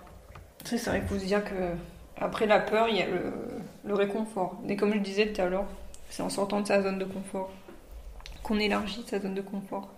C'est 0.64 0.78
ça, 0.78 0.98
il 0.98 1.04
faut 1.04 1.18
se 1.18 1.26
dire 1.26 1.44
que 1.44 1.74
après 2.20 2.46
la 2.46 2.60
peur, 2.60 2.88
il 2.90 2.98
y 2.98 3.02
a 3.02 3.06
le, 3.06 3.94
réconfort. 3.94 4.58
Et 4.68 4.76
comme 4.76 4.94
je 4.94 5.00
disais 5.00 5.28
tout 5.28 5.42
à 5.42 5.46
l'heure, 5.46 5.66
c'est 6.10 6.22
en 6.22 6.30
sortant 6.30 6.62
de 6.62 6.68
sa 6.68 6.82
zone 6.82 7.00
de 7.00 7.06
confort 7.06 7.50
qu'on 8.44 8.60
élargit 8.60 9.04
sa 9.08 9.20
zone 9.20 9.34
de 9.34 9.42
confort. 9.42 9.90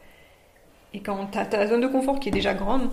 Et 0.93 1.01
quand 1.01 1.25
t'as 1.27 1.45
ta 1.45 1.67
zone 1.67 1.81
de 1.81 1.87
confort 1.87 2.19
qui 2.19 2.29
est 2.29 2.31
déjà 2.31 2.53
grande, 2.53 2.89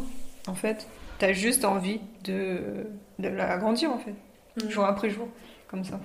en 0.46 0.54
fait, 0.54 0.88
t'as 1.18 1.32
juste 1.32 1.64
envie 1.64 2.00
de, 2.24 2.86
de 3.18 3.28
l'agrandir, 3.28 3.90
en 3.90 3.98
fait, 3.98 4.14
mm. 4.62 4.68
jour 4.68 4.84
après 4.84 5.10
jour, 5.10 5.28
comme 5.68 5.84
ça. 5.84 6.00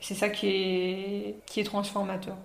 C'est 0.00 0.14
ça 0.14 0.28
qui 0.28 0.48
est, 0.48 1.36
qui 1.46 1.60
est 1.60 1.64
transformateur. 1.64 2.36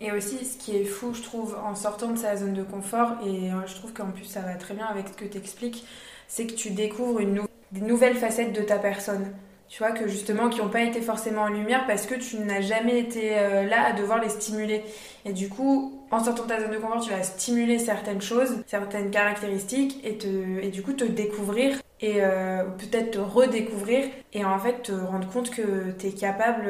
Et 0.00 0.12
aussi, 0.12 0.44
ce 0.44 0.56
qui 0.56 0.76
est 0.76 0.84
fou, 0.84 1.12
je 1.12 1.22
trouve, 1.22 1.56
en 1.62 1.74
sortant 1.74 2.10
de 2.12 2.18
sa 2.18 2.36
zone 2.36 2.54
de 2.54 2.62
confort, 2.62 3.12
et 3.24 3.52
euh, 3.52 3.66
je 3.66 3.74
trouve 3.74 3.92
qu'en 3.92 4.10
plus 4.10 4.24
ça 4.24 4.40
va 4.40 4.54
très 4.54 4.74
bien 4.74 4.86
avec 4.86 5.08
ce 5.08 5.12
que 5.12 5.24
tu 5.24 5.36
expliques, 5.36 5.84
c'est 6.26 6.46
que 6.46 6.54
tu 6.54 6.70
découvres 6.70 7.20
une 7.20 7.42
des 7.72 7.80
nouvelles 7.80 8.16
facettes 8.16 8.52
de 8.52 8.62
ta 8.62 8.78
personne. 8.78 9.32
Tu 9.68 9.78
vois, 9.78 9.92
que 9.92 10.08
justement, 10.08 10.48
qui 10.48 10.58
n'ont 10.58 10.68
pas 10.68 10.82
été 10.82 11.00
forcément 11.00 11.42
en 11.42 11.48
lumière 11.48 11.86
parce 11.86 12.04
que 12.04 12.16
tu 12.16 12.38
n'as 12.38 12.60
jamais 12.60 12.98
été 12.98 13.38
euh, 13.38 13.64
là 13.64 13.86
à 13.86 13.92
devoir 13.92 14.20
les 14.20 14.28
stimuler. 14.28 14.82
Et 15.24 15.32
du 15.32 15.48
coup, 15.48 16.02
en 16.10 16.24
sortant 16.24 16.42
de 16.42 16.48
ta 16.48 16.60
zone 16.60 16.72
de 16.72 16.76
confort, 16.78 17.00
tu 17.00 17.10
vas 17.10 17.22
stimuler 17.22 17.78
certaines 17.78 18.20
choses, 18.20 18.64
certaines 18.66 19.10
caractéristiques, 19.12 20.00
et, 20.02 20.18
te, 20.18 20.26
et 20.60 20.70
du 20.70 20.82
coup 20.82 20.92
te 20.92 21.04
découvrir 21.04 21.76
et 22.00 22.16
euh, 22.16 22.64
peut-être 22.64 23.12
te 23.12 23.18
redécouvrir 23.18 24.06
et 24.32 24.44
en 24.44 24.58
fait 24.58 24.82
te 24.84 24.92
rendre 24.92 25.28
compte 25.30 25.50
que 25.50 25.92
tu 25.98 26.06
es 26.06 26.12
capable 26.12 26.64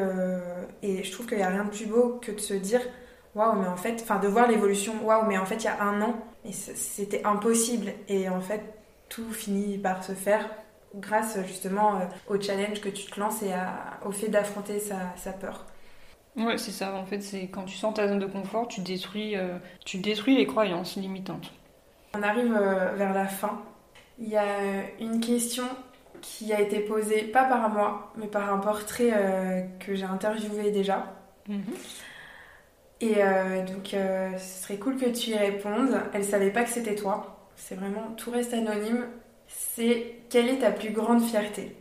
et 0.83 1.05
je 1.05 1.13
trouve 1.13 1.27
qu'il 1.27 1.37
n'y 1.37 1.45
a 1.45 1.49
rien 1.49 1.65
de 1.65 1.71
plus 1.71 1.87
beau 1.87 2.19
que 2.21 2.33
de 2.33 2.41
se 2.41 2.53
dire 2.53 2.81
waouh, 3.35 3.61
mais 3.61 3.69
en 3.69 3.77
fait, 3.77 4.01
enfin 4.03 4.19
de 4.19 4.29
voir 4.29 4.49
l'évolution, 4.49 4.95
waouh, 5.05 5.27
mais 5.27 5.39
en 5.39 5.47
fait, 5.47 5.57
il 5.57 5.65
y 5.65 5.69
a 5.69 5.83
un 5.83 6.01
an, 6.03 6.17
c'était 6.51 7.25
impossible. 7.25 7.93
Et 8.09 8.29
en 8.29 8.41
fait, 8.41 8.63
tout 9.09 9.31
finit 9.33 9.79
par 9.79 10.05
se 10.05 10.13
faire 10.13 10.49
grâce 10.95 11.39
justement 11.47 11.97
euh, 11.97 12.05
au 12.29 12.41
challenge 12.41 12.81
que 12.81 12.89
tu 12.89 13.11
te 13.11 13.19
lances 13.19 13.43
et 13.43 13.53
au 14.05 14.11
fait 14.11 14.29
d'affronter 14.29 14.81
sa, 14.81 15.33
peur. 15.33 15.67
Ouais, 16.37 16.59
c'est 16.59 16.71
ça. 16.71 16.95
En 16.95 17.05
fait, 17.05 17.21
c'est 17.21 17.49
quand 17.49 17.65
tu 17.65 17.77
sens 17.77 17.95
ta 17.95 18.09
zone 18.09 18.19
de 18.19 18.27
confort, 18.27 18.69
tu 18.69 18.81
détruis, 18.81 19.37
euh, 19.37 19.59
tu 19.85 19.99
détruis 19.99 20.37
les 20.37 20.47
croyances 20.47 20.97
limitantes. 20.97 21.53
On 22.15 22.23
arrive 22.23 22.57
euh, 22.57 22.93
vers 22.97 23.15
la 23.15 23.27
fin. 23.27 23.63
Il 24.19 24.29
y 24.29 24.37
a 24.37 24.45
une 25.01 25.21
question 25.21 25.65
qui 26.21 26.53
a 26.53 26.61
été 26.61 26.81
posée, 26.81 27.23
pas 27.23 27.45
par 27.45 27.71
moi, 27.71 28.13
mais 28.17 28.27
par 28.27 28.53
un 28.53 28.59
portrait 28.59 29.71
que 29.79 29.95
j'ai 29.95 30.05
interviewé 30.05 30.71
déjà. 30.71 31.07
Mhm. 31.49 31.63
Et 33.01 33.15
donc, 33.67 33.95
ce 33.95 34.63
serait 34.63 34.77
cool 34.77 34.99
que 34.99 35.07
tu 35.07 35.31
y 35.31 35.37
répondes. 35.37 35.99
Elle 36.13 36.25
savait 36.25 36.51
pas 36.51 36.65
que 36.65 36.69
c'était 36.69 36.97
toi. 36.97 37.49
C'est 37.57 37.77
vraiment, 37.77 38.13
tout 38.19 38.31
reste 38.31 38.53
anonyme. 38.53 39.07
C'est 39.51 40.17
quelle 40.31 40.49
est 40.49 40.59
ta 40.59 40.71
plus 40.71 40.91
grande 40.91 41.23
fierté? 41.23 41.77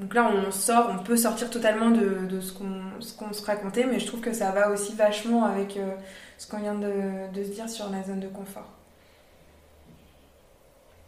Donc 0.00 0.12
là, 0.12 0.30
on 0.30 0.50
sort, 0.50 0.90
on 0.92 1.02
peut 1.02 1.16
sortir 1.16 1.48
totalement 1.48 1.90
de, 1.90 2.40
ce 2.40 2.52
qu'on 2.52 3.32
se 3.32 3.44
racontait, 3.44 3.86
mais 3.86 3.98
je 3.98 4.06
trouve 4.06 4.20
que 4.20 4.32
ça 4.32 4.50
va 4.50 4.70
aussi 4.70 4.94
vachement 4.94 5.44
avec 5.44 5.78
euh, 5.78 5.94
ce 6.36 6.46
qu'on 6.46 6.58
vient 6.58 6.74
de, 6.74 7.42
se 7.42 7.50
dire 7.50 7.68
sur 7.68 7.88
la 7.90 8.02
zone 8.02 8.20
de 8.20 8.28
confort. 8.28 8.68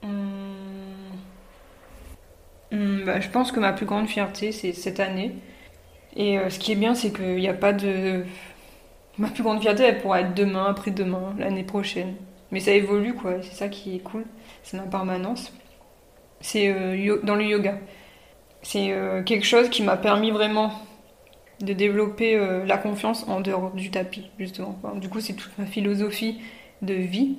Hum. 0.03 0.55
Hum, 2.72 3.05
bah, 3.05 3.20
je 3.20 3.28
pense 3.28 3.53
que 3.53 3.61
ma 3.61 3.72
plus 3.72 3.86
grande 3.86 4.09
fierté, 4.09 4.53
c'est 4.53 4.72
cette 4.72 5.01
année 5.01 5.34
et 6.16 6.39
euh, 6.39 6.51
ce 6.51 6.59
qui 6.59 6.72
est 6.72 6.76
bien, 6.76 6.95
c'est 6.95 7.12
qu'il 7.12 7.36
n'y 7.36 7.49
a 7.49 7.55
pas 7.55 7.72
de. 7.72 8.24
Ma 9.18 9.28
plus 9.28 9.43
grande 9.43 9.61
fierté, 9.61 9.84
elle 9.84 10.01
pourra 10.01 10.20
être 10.20 10.34
demain, 10.34 10.66
après-demain, 10.66 11.34
l'année 11.39 11.64
prochaine. 11.64 12.14
Mais 12.51 12.61
ça 12.61 12.72
évolue, 12.72 13.14
quoi. 13.14 13.42
C'est 13.42 13.55
ça 13.55 13.68
qui 13.68 13.96
est 13.96 14.01
cool. 14.01 14.24
C'est 14.62 14.76
ma 14.76 14.84
permanence. 14.84 15.53
C'est 16.40 16.68
euh, 16.68 17.18
dans 17.22 17.34
le 17.34 17.44
yoga. 17.44 17.78
C'est 18.62 18.92
euh, 18.92 19.22
quelque 19.22 19.46
chose 19.46 19.68
qui 19.68 19.82
m'a 19.82 19.96
permis 19.96 20.30
vraiment 20.30 20.72
de 21.61 21.72
développer 21.72 22.38
la 22.66 22.78
confiance 22.78 23.26
en 23.28 23.40
dehors 23.40 23.72
du 23.72 23.90
tapis, 23.90 24.30
justement. 24.38 24.78
du 24.94 25.09
coup, 25.09 25.18
c'est 25.18 25.32
toute 25.32 25.59
ma 25.59 25.66
philosophie 25.66 26.40
de 26.82 26.94
vie. 26.94 27.38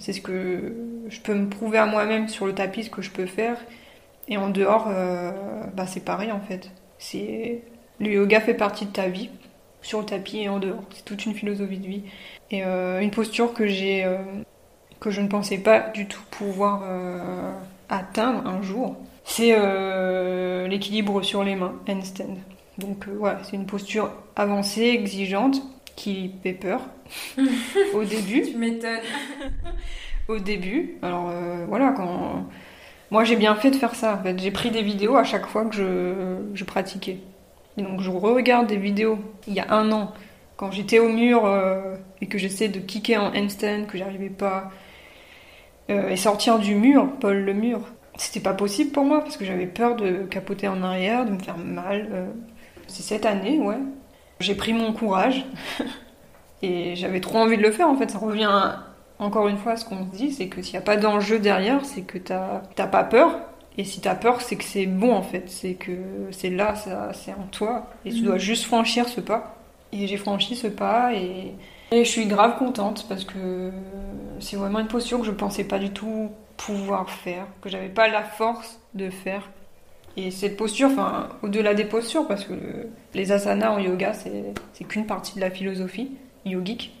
c'est 0.00 0.12
ce 0.12 0.20
que 0.20 0.74
je 1.08 1.20
peux 1.20 1.34
me 1.34 1.48
prouver 1.48 1.78
à 1.78 1.86
moi-même 1.86 2.26
sur 2.26 2.46
le 2.46 2.52
tapis, 2.52 2.82
ce 2.82 2.90
que 2.90 3.00
je 3.00 3.12
peux 3.12 3.26
faire. 3.26 3.56
Et 4.26 4.36
en 4.38 4.50
dehors, 4.50 4.88
bah, 5.76 5.86
c'est 5.86 6.04
pareil, 6.04 6.32
en 6.32 6.40
fait. 6.40 6.72
C'est 6.98 7.62
le 8.00 8.12
yoga 8.12 8.40
fait 8.40 8.54
partie 8.54 8.86
de 8.86 8.92
ta 8.92 9.08
vie, 9.08 9.28
sur 9.82 10.00
le 10.00 10.06
tapis 10.06 10.40
et 10.40 10.48
en 10.48 10.58
dehors. 10.58 10.82
C'est 10.94 11.04
toute 11.04 11.24
une 11.26 11.34
philosophie 11.34 11.78
de 11.78 11.86
vie 11.86 12.02
et 12.50 12.64
euh, 12.64 13.00
une 13.00 13.10
posture 13.10 13.52
que 13.52 13.66
j'ai 13.66 14.04
euh, 14.04 14.18
que 14.98 15.10
je 15.10 15.20
ne 15.20 15.28
pensais 15.28 15.58
pas 15.58 15.80
du 15.80 16.06
tout 16.06 16.22
pouvoir 16.30 16.82
euh, 16.84 17.52
atteindre 17.88 18.46
un 18.46 18.62
jour. 18.62 18.96
C'est 19.24 19.56
l'équilibre 20.68 21.22
sur 21.22 21.44
les 21.44 21.54
mains, 21.54 21.74
handstand. 21.88 22.36
Donc 22.78 23.06
voilà, 23.08 23.38
c'est 23.44 23.56
une 23.56 23.66
posture 23.66 24.10
avancée, 24.34 24.82
exigeante, 24.86 25.62
qui 25.94 26.32
fait 26.42 26.52
peur 26.52 26.80
au 27.94 28.02
début. 28.02 28.42
Tu 28.42 28.56
m'étonnes. 28.56 28.98
au 30.26 30.38
début, 30.38 30.96
alors 31.02 31.32
voilà, 31.68 31.92
quand 31.92 32.46
moi, 33.10 33.24
j'ai 33.24 33.36
bien 33.36 33.54
fait 33.56 33.70
de 33.70 33.76
faire 33.76 33.94
ça. 33.94 34.14
En 34.14 34.22
fait, 34.22 34.38
j'ai 34.38 34.50
pris 34.50 34.70
des 34.70 34.82
vidéos 34.82 35.16
à 35.16 35.24
chaque 35.24 35.46
fois 35.46 35.64
que 35.64 35.74
je, 35.74 36.36
je 36.54 36.64
pratiquais. 36.64 37.18
Donc, 37.82 38.00
je 38.00 38.10
regarde 38.10 38.66
des 38.66 38.76
vidéos 38.76 39.18
il 39.46 39.54
y 39.54 39.60
a 39.60 39.72
un 39.72 39.90
an, 39.92 40.12
quand 40.56 40.70
j'étais 40.70 40.98
au 40.98 41.08
mur 41.08 41.46
euh, 41.46 41.96
et 42.20 42.26
que 42.26 42.38
j'essayais 42.38 42.70
de 42.70 42.80
kicker 42.80 43.16
en 43.16 43.34
handstand, 43.34 43.86
que 43.86 43.96
j'arrivais 43.96 44.28
pas, 44.28 44.70
euh, 45.90 46.10
et 46.10 46.16
sortir 46.16 46.58
du 46.58 46.74
mur, 46.74 47.08
Paul 47.20 47.38
le 47.38 47.54
mur. 47.54 47.80
C'était 48.16 48.40
pas 48.40 48.52
possible 48.52 48.92
pour 48.92 49.04
moi 49.04 49.20
parce 49.20 49.36
que 49.36 49.44
j'avais 49.44 49.66
peur 49.66 49.96
de 49.96 50.24
capoter 50.24 50.68
en 50.68 50.82
arrière, 50.82 51.24
de 51.24 51.30
me 51.30 51.38
faire 51.38 51.56
mal. 51.56 52.08
Euh. 52.12 52.26
C'est 52.86 53.02
cette 53.02 53.24
année, 53.24 53.58
ouais. 53.58 53.78
J'ai 54.40 54.54
pris 54.54 54.72
mon 54.72 54.92
courage 54.92 55.46
et 56.62 56.94
j'avais 56.96 57.20
trop 57.20 57.38
envie 57.38 57.56
de 57.56 57.62
le 57.62 57.72
faire 57.72 57.88
en 57.88 57.96
fait. 57.96 58.10
Ça 58.10 58.18
revient 58.18 58.74
encore 59.18 59.48
une 59.48 59.58
fois, 59.58 59.76
ce 59.76 59.84
qu'on 59.84 60.04
se 60.10 60.16
dit, 60.16 60.32
c'est 60.32 60.48
que 60.48 60.62
s'il 60.62 60.72
n'y 60.72 60.78
a 60.78 60.82
pas 60.82 60.96
d'enjeu 60.96 61.38
derrière, 61.38 61.84
c'est 61.84 62.02
que 62.02 62.18
tu 62.18 62.32
n'as 62.32 62.86
pas 62.86 63.04
peur. 63.04 63.38
Et 63.78 63.84
si 63.84 64.00
tu 64.00 64.08
as 64.08 64.14
peur, 64.14 64.40
c'est 64.40 64.56
que 64.56 64.64
c'est 64.64 64.86
bon 64.86 65.12
en 65.12 65.22
fait. 65.22 65.44
C'est 65.48 65.74
que 65.74 65.92
c'est 66.30 66.50
là, 66.50 66.74
c'est 67.12 67.32
en 67.32 67.46
toi. 67.50 67.90
Et 68.04 68.10
tu 68.10 68.22
dois 68.22 68.34
mhm. 68.34 68.40
juste 68.40 68.64
franchir 68.64 69.08
ce 69.08 69.20
pas. 69.20 69.56
Et 69.92 70.06
j'ai 70.06 70.16
franchi 70.16 70.54
ce 70.54 70.68
pas 70.68 71.12
et, 71.14 71.54
je 71.92 72.04
suis 72.04 72.26
grave 72.26 72.56
contente 72.56 73.06
parce 73.08 73.24
que 73.24 73.72
c'est 74.38 74.54
vraiment 74.54 74.78
une 74.78 74.86
posture 74.86 75.18
que 75.18 75.26
je 75.26 75.32
pensais 75.32 75.64
pas 75.64 75.80
du 75.80 75.90
tout 75.90 76.30
pouvoir 76.56 77.10
faire, 77.10 77.48
que 77.62 77.68
j'avais 77.68 77.88
pas 77.88 78.06
la 78.06 78.22
force 78.22 78.78
de 78.94 79.10
faire. 79.10 79.50
Et 80.16 80.30
cette 80.30 80.56
posture, 80.56 80.88
enfin, 80.92 81.30
au-delà 81.42 81.74
des 81.74 81.84
postures, 81.84 82.28
parce 82.28 82.44
que 82.44 82.54
les 83.12 83.32
asanas 83.32 83.72
en 83.72 83.80
yoga, 83.80 84.12
c'est 84.12 84.84
qu'une 84.86 85.06
partie 85.06 85.34
de 85.34 85.40
la 85.40 85.50
philosophie 85.50 86.12
yogique 86.44 86.92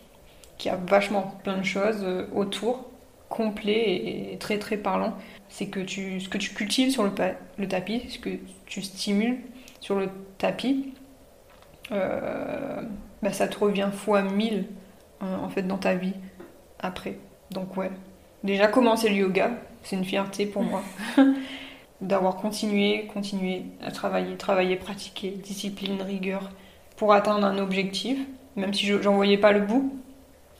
qui 0.58 0.68
a 0.68 0.76
vachement 0.76 1.34
plein 1.44 1.58
de 1.58 1.64
choses 1.64 2.02
euh, 2.02 2.26
autour, 2.34 2.84
complet 3.28 4.32
et 4.32 4.36
très 4.38 4.58
très 4.58 4.76
parlant. 4.76 5.14
C'est 5.50 5.66
que 5.66 5.80
tu, 5.80 6.20
ce 6.20 6.28
que 6.28 6.38
tu 6.38 6.54
cultives 6.54 6.90
sur 6.90 7.02
le, 7.02 7.10
le, 7.58 7.68
tapis, 7.68 8.02
ce 8.08 8.18
que 8.18 8.30
tu 8.66 8.82
stimules 8.82 9.38
sur 9.80 9.96
le 9.96 10.08
tapis, 10.38 10.94
euh, 11.92 12.80
bah 13.22 13.32
ça 13.32 13.48
te 13.48 13.58
revient 13.58 13.90
fois 13.92 14.22
mille 14.22 14.66
euh, 15.22 15.36
en 15.36 15.48
fait 15.48 15.62
dans 15.62 15.76
ta 15.76 15.94
vie 15.94 16.14
après. 16.78 17.18
Donc 17.50 17.76
ouais, 17.76 17.90
déjà 18.44 18.68
commencer 18.68 19.08
le 19.08 19.16
yoga, 19.16 19.50
c'est 19.82 19.96
une 19.96 20.04
fierté 20.04 20.46
pour 20.46 20.62
moi. 20.62 20.82
D'avoir 22.00 22.36
continué, 22.36 23.06
continué 23.12 23.64
à 23.84 23.90
travailler, 23.90 24.36
travailler, 24.36 24.76
pratiquer, 24.76 25.32
discipline, 25.32 26.00
rigueur, 26.00 26.50
pour 26.96 27.12
atteindre 27.12 27.46
un 27.46 27.58
objectif, 27.58 28.18
même 28.56 28.72
si 28.72 28.86
j'en 28.86 29.14
voyais 29.16 29.36
pas 29.36 29.52
le 29.52 29.60
bout, 29.60 30.00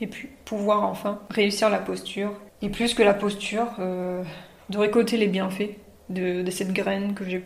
et 0.00 0.06
puis 0.06 0.28
pouvoir 0.44 0.84
enfin 0.84 1.20
réussir 1.30 1.70
la 1.70 1.78
posture. 1.78 2.32
Et 2.62 2.68
plus 2.68 2.92
que 2.92 3.02
la 3.02 3.14
posture, 3.14 3.68
euh, 3.78 4.22
de 4.70 4.78
récolter 4.78 5.16
les 5.16 5.26
bienfaits 5.26 5.76
de, 6.08 6.48
cette 6.50 6.72
graine 6.72 7.14
que 7.14 7.24
j'ai 7.24 7.44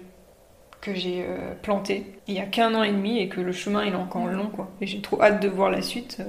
que 0.80 0.94
j'ai 0.94 1.24
euh, 1.26 1.54
plantée 1.62 2.04
il 2.26 2.34
y 2.34 2.38
a 2.38 2.44
qu'un 2.44 2.74
an 2.74 2.82
et 2.82 2.92
demi 2.92 3.18
et 3.18 3.28
que 3.30 3.40
le 3.40 3.52
chemin 3.52 3.84
il 3.84 3.94
est 3.94 3.96
encore 3.96 4.26
long 4.26 4.48
quoi. 4.48 4.70
Et 4.80 4.86
j'ai 4.86 5.00
trop 5.00 5.20
hâte 5.20 5.42
de 5.42 5.48
voir 5.48 5.70
la 5.70 5.80
suite 5.80 6.18
euh, 6.20 6.24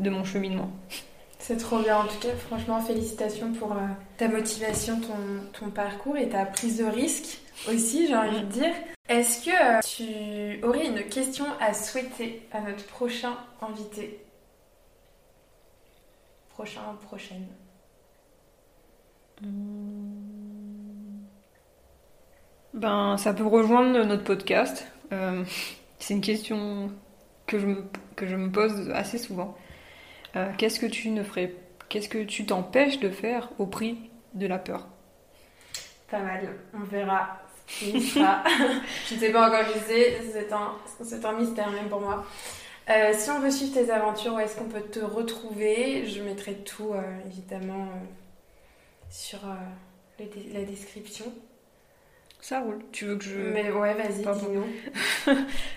de 0.00 0.10
mon 0.10 0.24
cheminement. 0.24 0.70
C'est 1.38 1.58
trop 1.58 1.78
bien 1.80 1.98
en 1.98 2.04
tout 2.04 2.18
cas, 2.20 2.34
franchement 2.46 2.80
félicitations 2.80 3.52
pour 3.52 3.76
ta 4.16 4.28
motivation, 4.28 4.98
ton, 4.98 5.58
ton 5.60 5.70
parcours 5.70 6.16
et 6.16 6.30
ta 6.30 6.46
prise 6.46 6.78
de 6.78 6.84
risque 6.84 7.40
aussi 7.68 8.06
j'ai 8.06 8.16
envie 8.16 8.40
de 8.40 8.46
dire. 8.46 8.74
Est-ce 9.06 9.44
que 9.44 9.50
euh, 9.50 9.80
tu 9.82 10.64
aurais 10.64 10.86
une 10.86 11.04
question 11.04 11.44
à 11.60 11.74
souhaiter 11.74 12.48
à 12.52 12.62
notre 12.62 12.86
prochain 12.86 13.36
invité? 13.60 14.24
Prochain 16.48 16.80
prochaine 17.02 17.46
Ben, 22.74 23.16
ça 23.16 23.32
peut 23.32 23.46
rejoindre 23.46 24.04
notre 24.04 24.24
podcast. 24.24 24.86
Euh, 25.12 25.44
c'est 25.98 26.14
une 26.14 26.20
question 26.20 26.90
que 27.46 27.58
je, 27.58 27.66
me, 27.66 27.84
que 28.16 28.26
je 28.26 28.36
me 28.36 28.50
pose 28.50 28.90
assez 28.90 29.18
souvent. 29.18 29.56
Euh, 30.36 30.50
qu'est-ce 30.58 30.80
que 30.80 30.86
tu 30.86 31.10
ne 31.10 31.22
ferais 31.22 31.54
Qu'est-ce 31.88 32.08
que 32.08 32.24
tu 32.24 32.46
t'empêches 32.46 32.98
de 32.98 33.10
faire 33.10 33.50
au 33.58 33.66
prix 33.66 34.10
de 34.34 34.46
la 34.46 34.58
peur? 34.58 34.88
Pas 36.10 36.18
mal, 36.18 36.48
on 36.74 36.84
verra 36.84 37.40
je 37.80 37.96
ne 37.96 39.20
sais 39.20 39.32
pas 39.32 39.48
encore 39.48 39.72
qui 39.72 39.78
c'est, 39.86 40.20
c'est 40.30 40.52
un, 40.52 40.72
c'est 41.02 41.24
un 41.24 41.32
mystère 41.32 41.70
même 41.70 41.88
pour 41.88 42.00
moi. 42.00 42.26
Euh, 42.90 43.12
si 43.14 43.30
on 43.30 43.40
veut 43.40 43.50
suivre 43.50 43.72
tes 43.72 43.90
aventures, 43.90 44.34
où 44.34 44.38
est-ce 44.38 44.56
qu'on 44.56 44.68
peut 44.68 44.82
te 44.82 45.00
retrouver? 45.00 46.04
Je 46.06 46.20
mettrai 46.20 46.56
tout 46.56 46.92
évidemment 47.26 47.88
sur 49.14 49.38
le 50.18 50.24
dé- 50.26 50.50
la 50.52 50.64
description. 50.64 51.26
Ça 52.40 52.60
roule. 52.60 52.80
Tu 52.92 53.06
veux 53.06 53.16
que 53.16 53.24
je. 53.24 53.38
Mais 53.52 53.70
ouais, 53.70 53.94
vas-y, 53.94 54.22
dis-nous. 54.38 54.66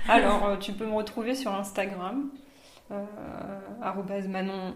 Alors, 0.10 0.46
euh, 0.48 0.58
tu 0.58 0.74
peux 0.74 0.86
me 0.86 0.94
retrouver 0.96 1.36
sur 1.36 1.54
Instagram, 1.54 2.30
euh, 2.92 3.04
Manon. 4.28 4.74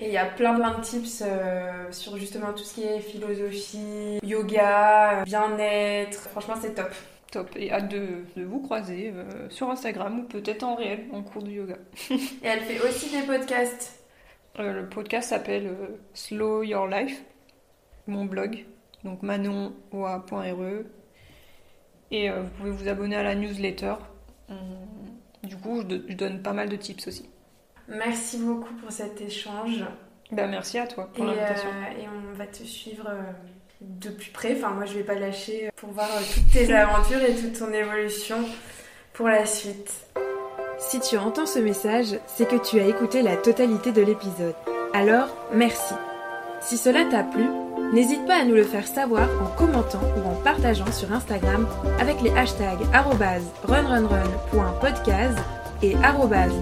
Et 0.00 0.08
il 0.08 0.12
y 0.12 0.18
a 0.18 0.26
plein 0.26 0.54
plein 0.56 0.76
de 0.76 0.82
tips 0.82 1.22
euh, 1.24 1.90
sur 1.92 2.16
justement 2.18 2.52
tout 2.52 2.64
ce 2.64 2.74
qui 2.74 2.82
est 2.82 2.98
philosophie, 3.00 4.18
yoga, 4.24 5.20
euh, 5.20 5.24
bien-être. 5.24 6.18
Franchement, 6.30 6.54
c'est 6.60 6.74
top. 6.74 6.92
Top. 7.30 7.48
Et 7.56 7.72
hâte 7.72 7.88
de, 7.88 8.24
de 8.36 8.44
vous 8.44 8.60
croiser 8.60 9.12
euh, 9.14 9.48
sur 9.50 9.70
Instagram 9.70 10.18
ou 10.20 10.22
peut-être 10.24 10.64
en 10.64 10.74
réel, 10.74 11.04
en 11.12 11.22
cours 11.22 11.42
de 11.44 11.50
yoga. 11.52 11.76
Et 12.10 12.16
elle 12.42 12.60
fait 12.60 12.80
aussi 12.80 13.10
des 13.10 13.22
podcasts. 13.22 14.03
Euh, 14.58 14.72
le 14.72 14.88
podcast 14.88 15.30
s'appelle 15.30 15.66
euh, 15.66 15.98
Slow 16.14 16.62
Your 16.62 16.86
Life, 16.86 17.24
mon 18.06 18.24
blog, 18.24 18.64
donc 19.02 19.22
manonoa.re. 19.22 20.84
Et 22.10 22.30
euh, 22.30 22.42
vous 22.42 22.50
pouvez 22.50 22.70
vous 22.70 22.88
abonner 22.88 23.16
à 23.16 23.22
la 23.24 23.34
newsletter. 23.34 23.94
Du 25.42 25.56
coup, 25.56 25.82
je, 25.88 25.96
je 26.08 26.14
donne 26.14 26.40
pas 26.42 26.52
mal 26.52 26.68
de 26.68 26.76
tips 26.76 27.08
aussi. 27.08 27.28
Merci 27.88 28.38
beaucoup 28.38 28.72
pour 28.74 28.92
cet 28.92 29.20
échange. 29.20 29.84
Ben, 30.30 30.48
merci 30.48 30.78
à 30.78 30.86
toi 30.86 31.10
pour 31.12 31.24
l'invitation. 31.24 31.68
et 31.98 32.06
on 32.08 32.32
va 32.34 32.46
te 32.46 32.62
suivre 32.62 33.10
de 33.80 34.10
plus 34.10 34.30
près. 34.30 34.54
Enfin, 34.56 34.70
moi, 34.70 34.86
je 34.86 34.94
vais 34.94 35.04
pas 35.04 35.14
lâcher 35.16 35.70
pour 35.76 35.90
voir 35.90 36.08
toutes 36.32 36.50
tes 36.52 36.72
aventures 36.74 37.22
et 37.22 37.34
toute 37.34 37.58
ton 37.58 37.72
évolution 37.72 38.38
pour 39.12 39.28
la 39.28 39.44
suite. 39.44 40.06
Si 40.78 41.00
tu 41.00 41.16
entends 41.16 41.46
ce 41.46 41.58
message, 41.58 42.18
c'est 42.26 42.48
que 42.48 42.56
tu 42.56 42.80
as 42.80 42.86
écouté 42.86 43.22
la 43.22 43.36
totalité 43.36 43.92
de 43.92 44.02
l'épisode. 44.02 44.54
Alors, 44.92 45.28
merci. 45.52 45.94
Si 46.60 46.76
cela 46.76 47.04
t'a 47.04 47.22
plu, 47.22 47.46
n'hésite 47.92 48.26
pas 48.26 48.40
à 48.40 48.44
nous 48.44 48.54
le 48.54 48.64
faire 48.64 48.86
savoir 48.86 49.28
en 49.42 49.46
commentant 49.56 50.00
ou 50.16 50.28
en 50.28 50.34
partageant 50.42 50.90
sur 50.92 51.12
Instagram 51.12 51.66
avec 52.00 52.20
les 52.22 52.30
hashtags 52.30 52.80
runrunrun.podcast 53.64 55.38
et 55.82 55.94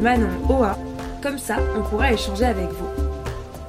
manonoa. 0.00 0.76
Comme 1.22 1.38
ça, 1.38 1.56
on 1.76 1.82
pourra 1.82 2.12
échanger 2.12 2.44
avec 2.44 2.68
vous. 2.70 2.88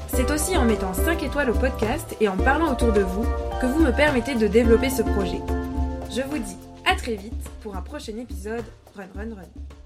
C'est 0.08 0.30
aussi 0.32 0.58
en 0.58 0.66
mettant 0.66 0.94
5 0.94 1.24
étoiles 1.24 1.50
au 1.50 1.56
podcast 1.56 2.16
et 2.22 2.28
en 2.28 2.38
parlant 2.38 2.72
autour 2.72 2.92
de 2.92 3.02
vous 3.02 3.26
que 3.62 3.66
vous 3.66 3.80
me 3.80 3.92
permettez 3.92 4.36
de 4.36 4.48
développer 4.48 4.90
ce 4.90 5.02
projet. 5.02 5.42
Je 6.10 6.22
vous 6.22 6.38
dis 6.38 6.58
à 6.86 6.96
très 6.96 7.16
vite 7.16 7.34
pour 7.62 7.76
un 7.76 7.82
prochain 7.82 8.18
épisode 8.18 8.64
Run 8.96 9.08
Run 9.16 9.36
Run. 9.36 9.83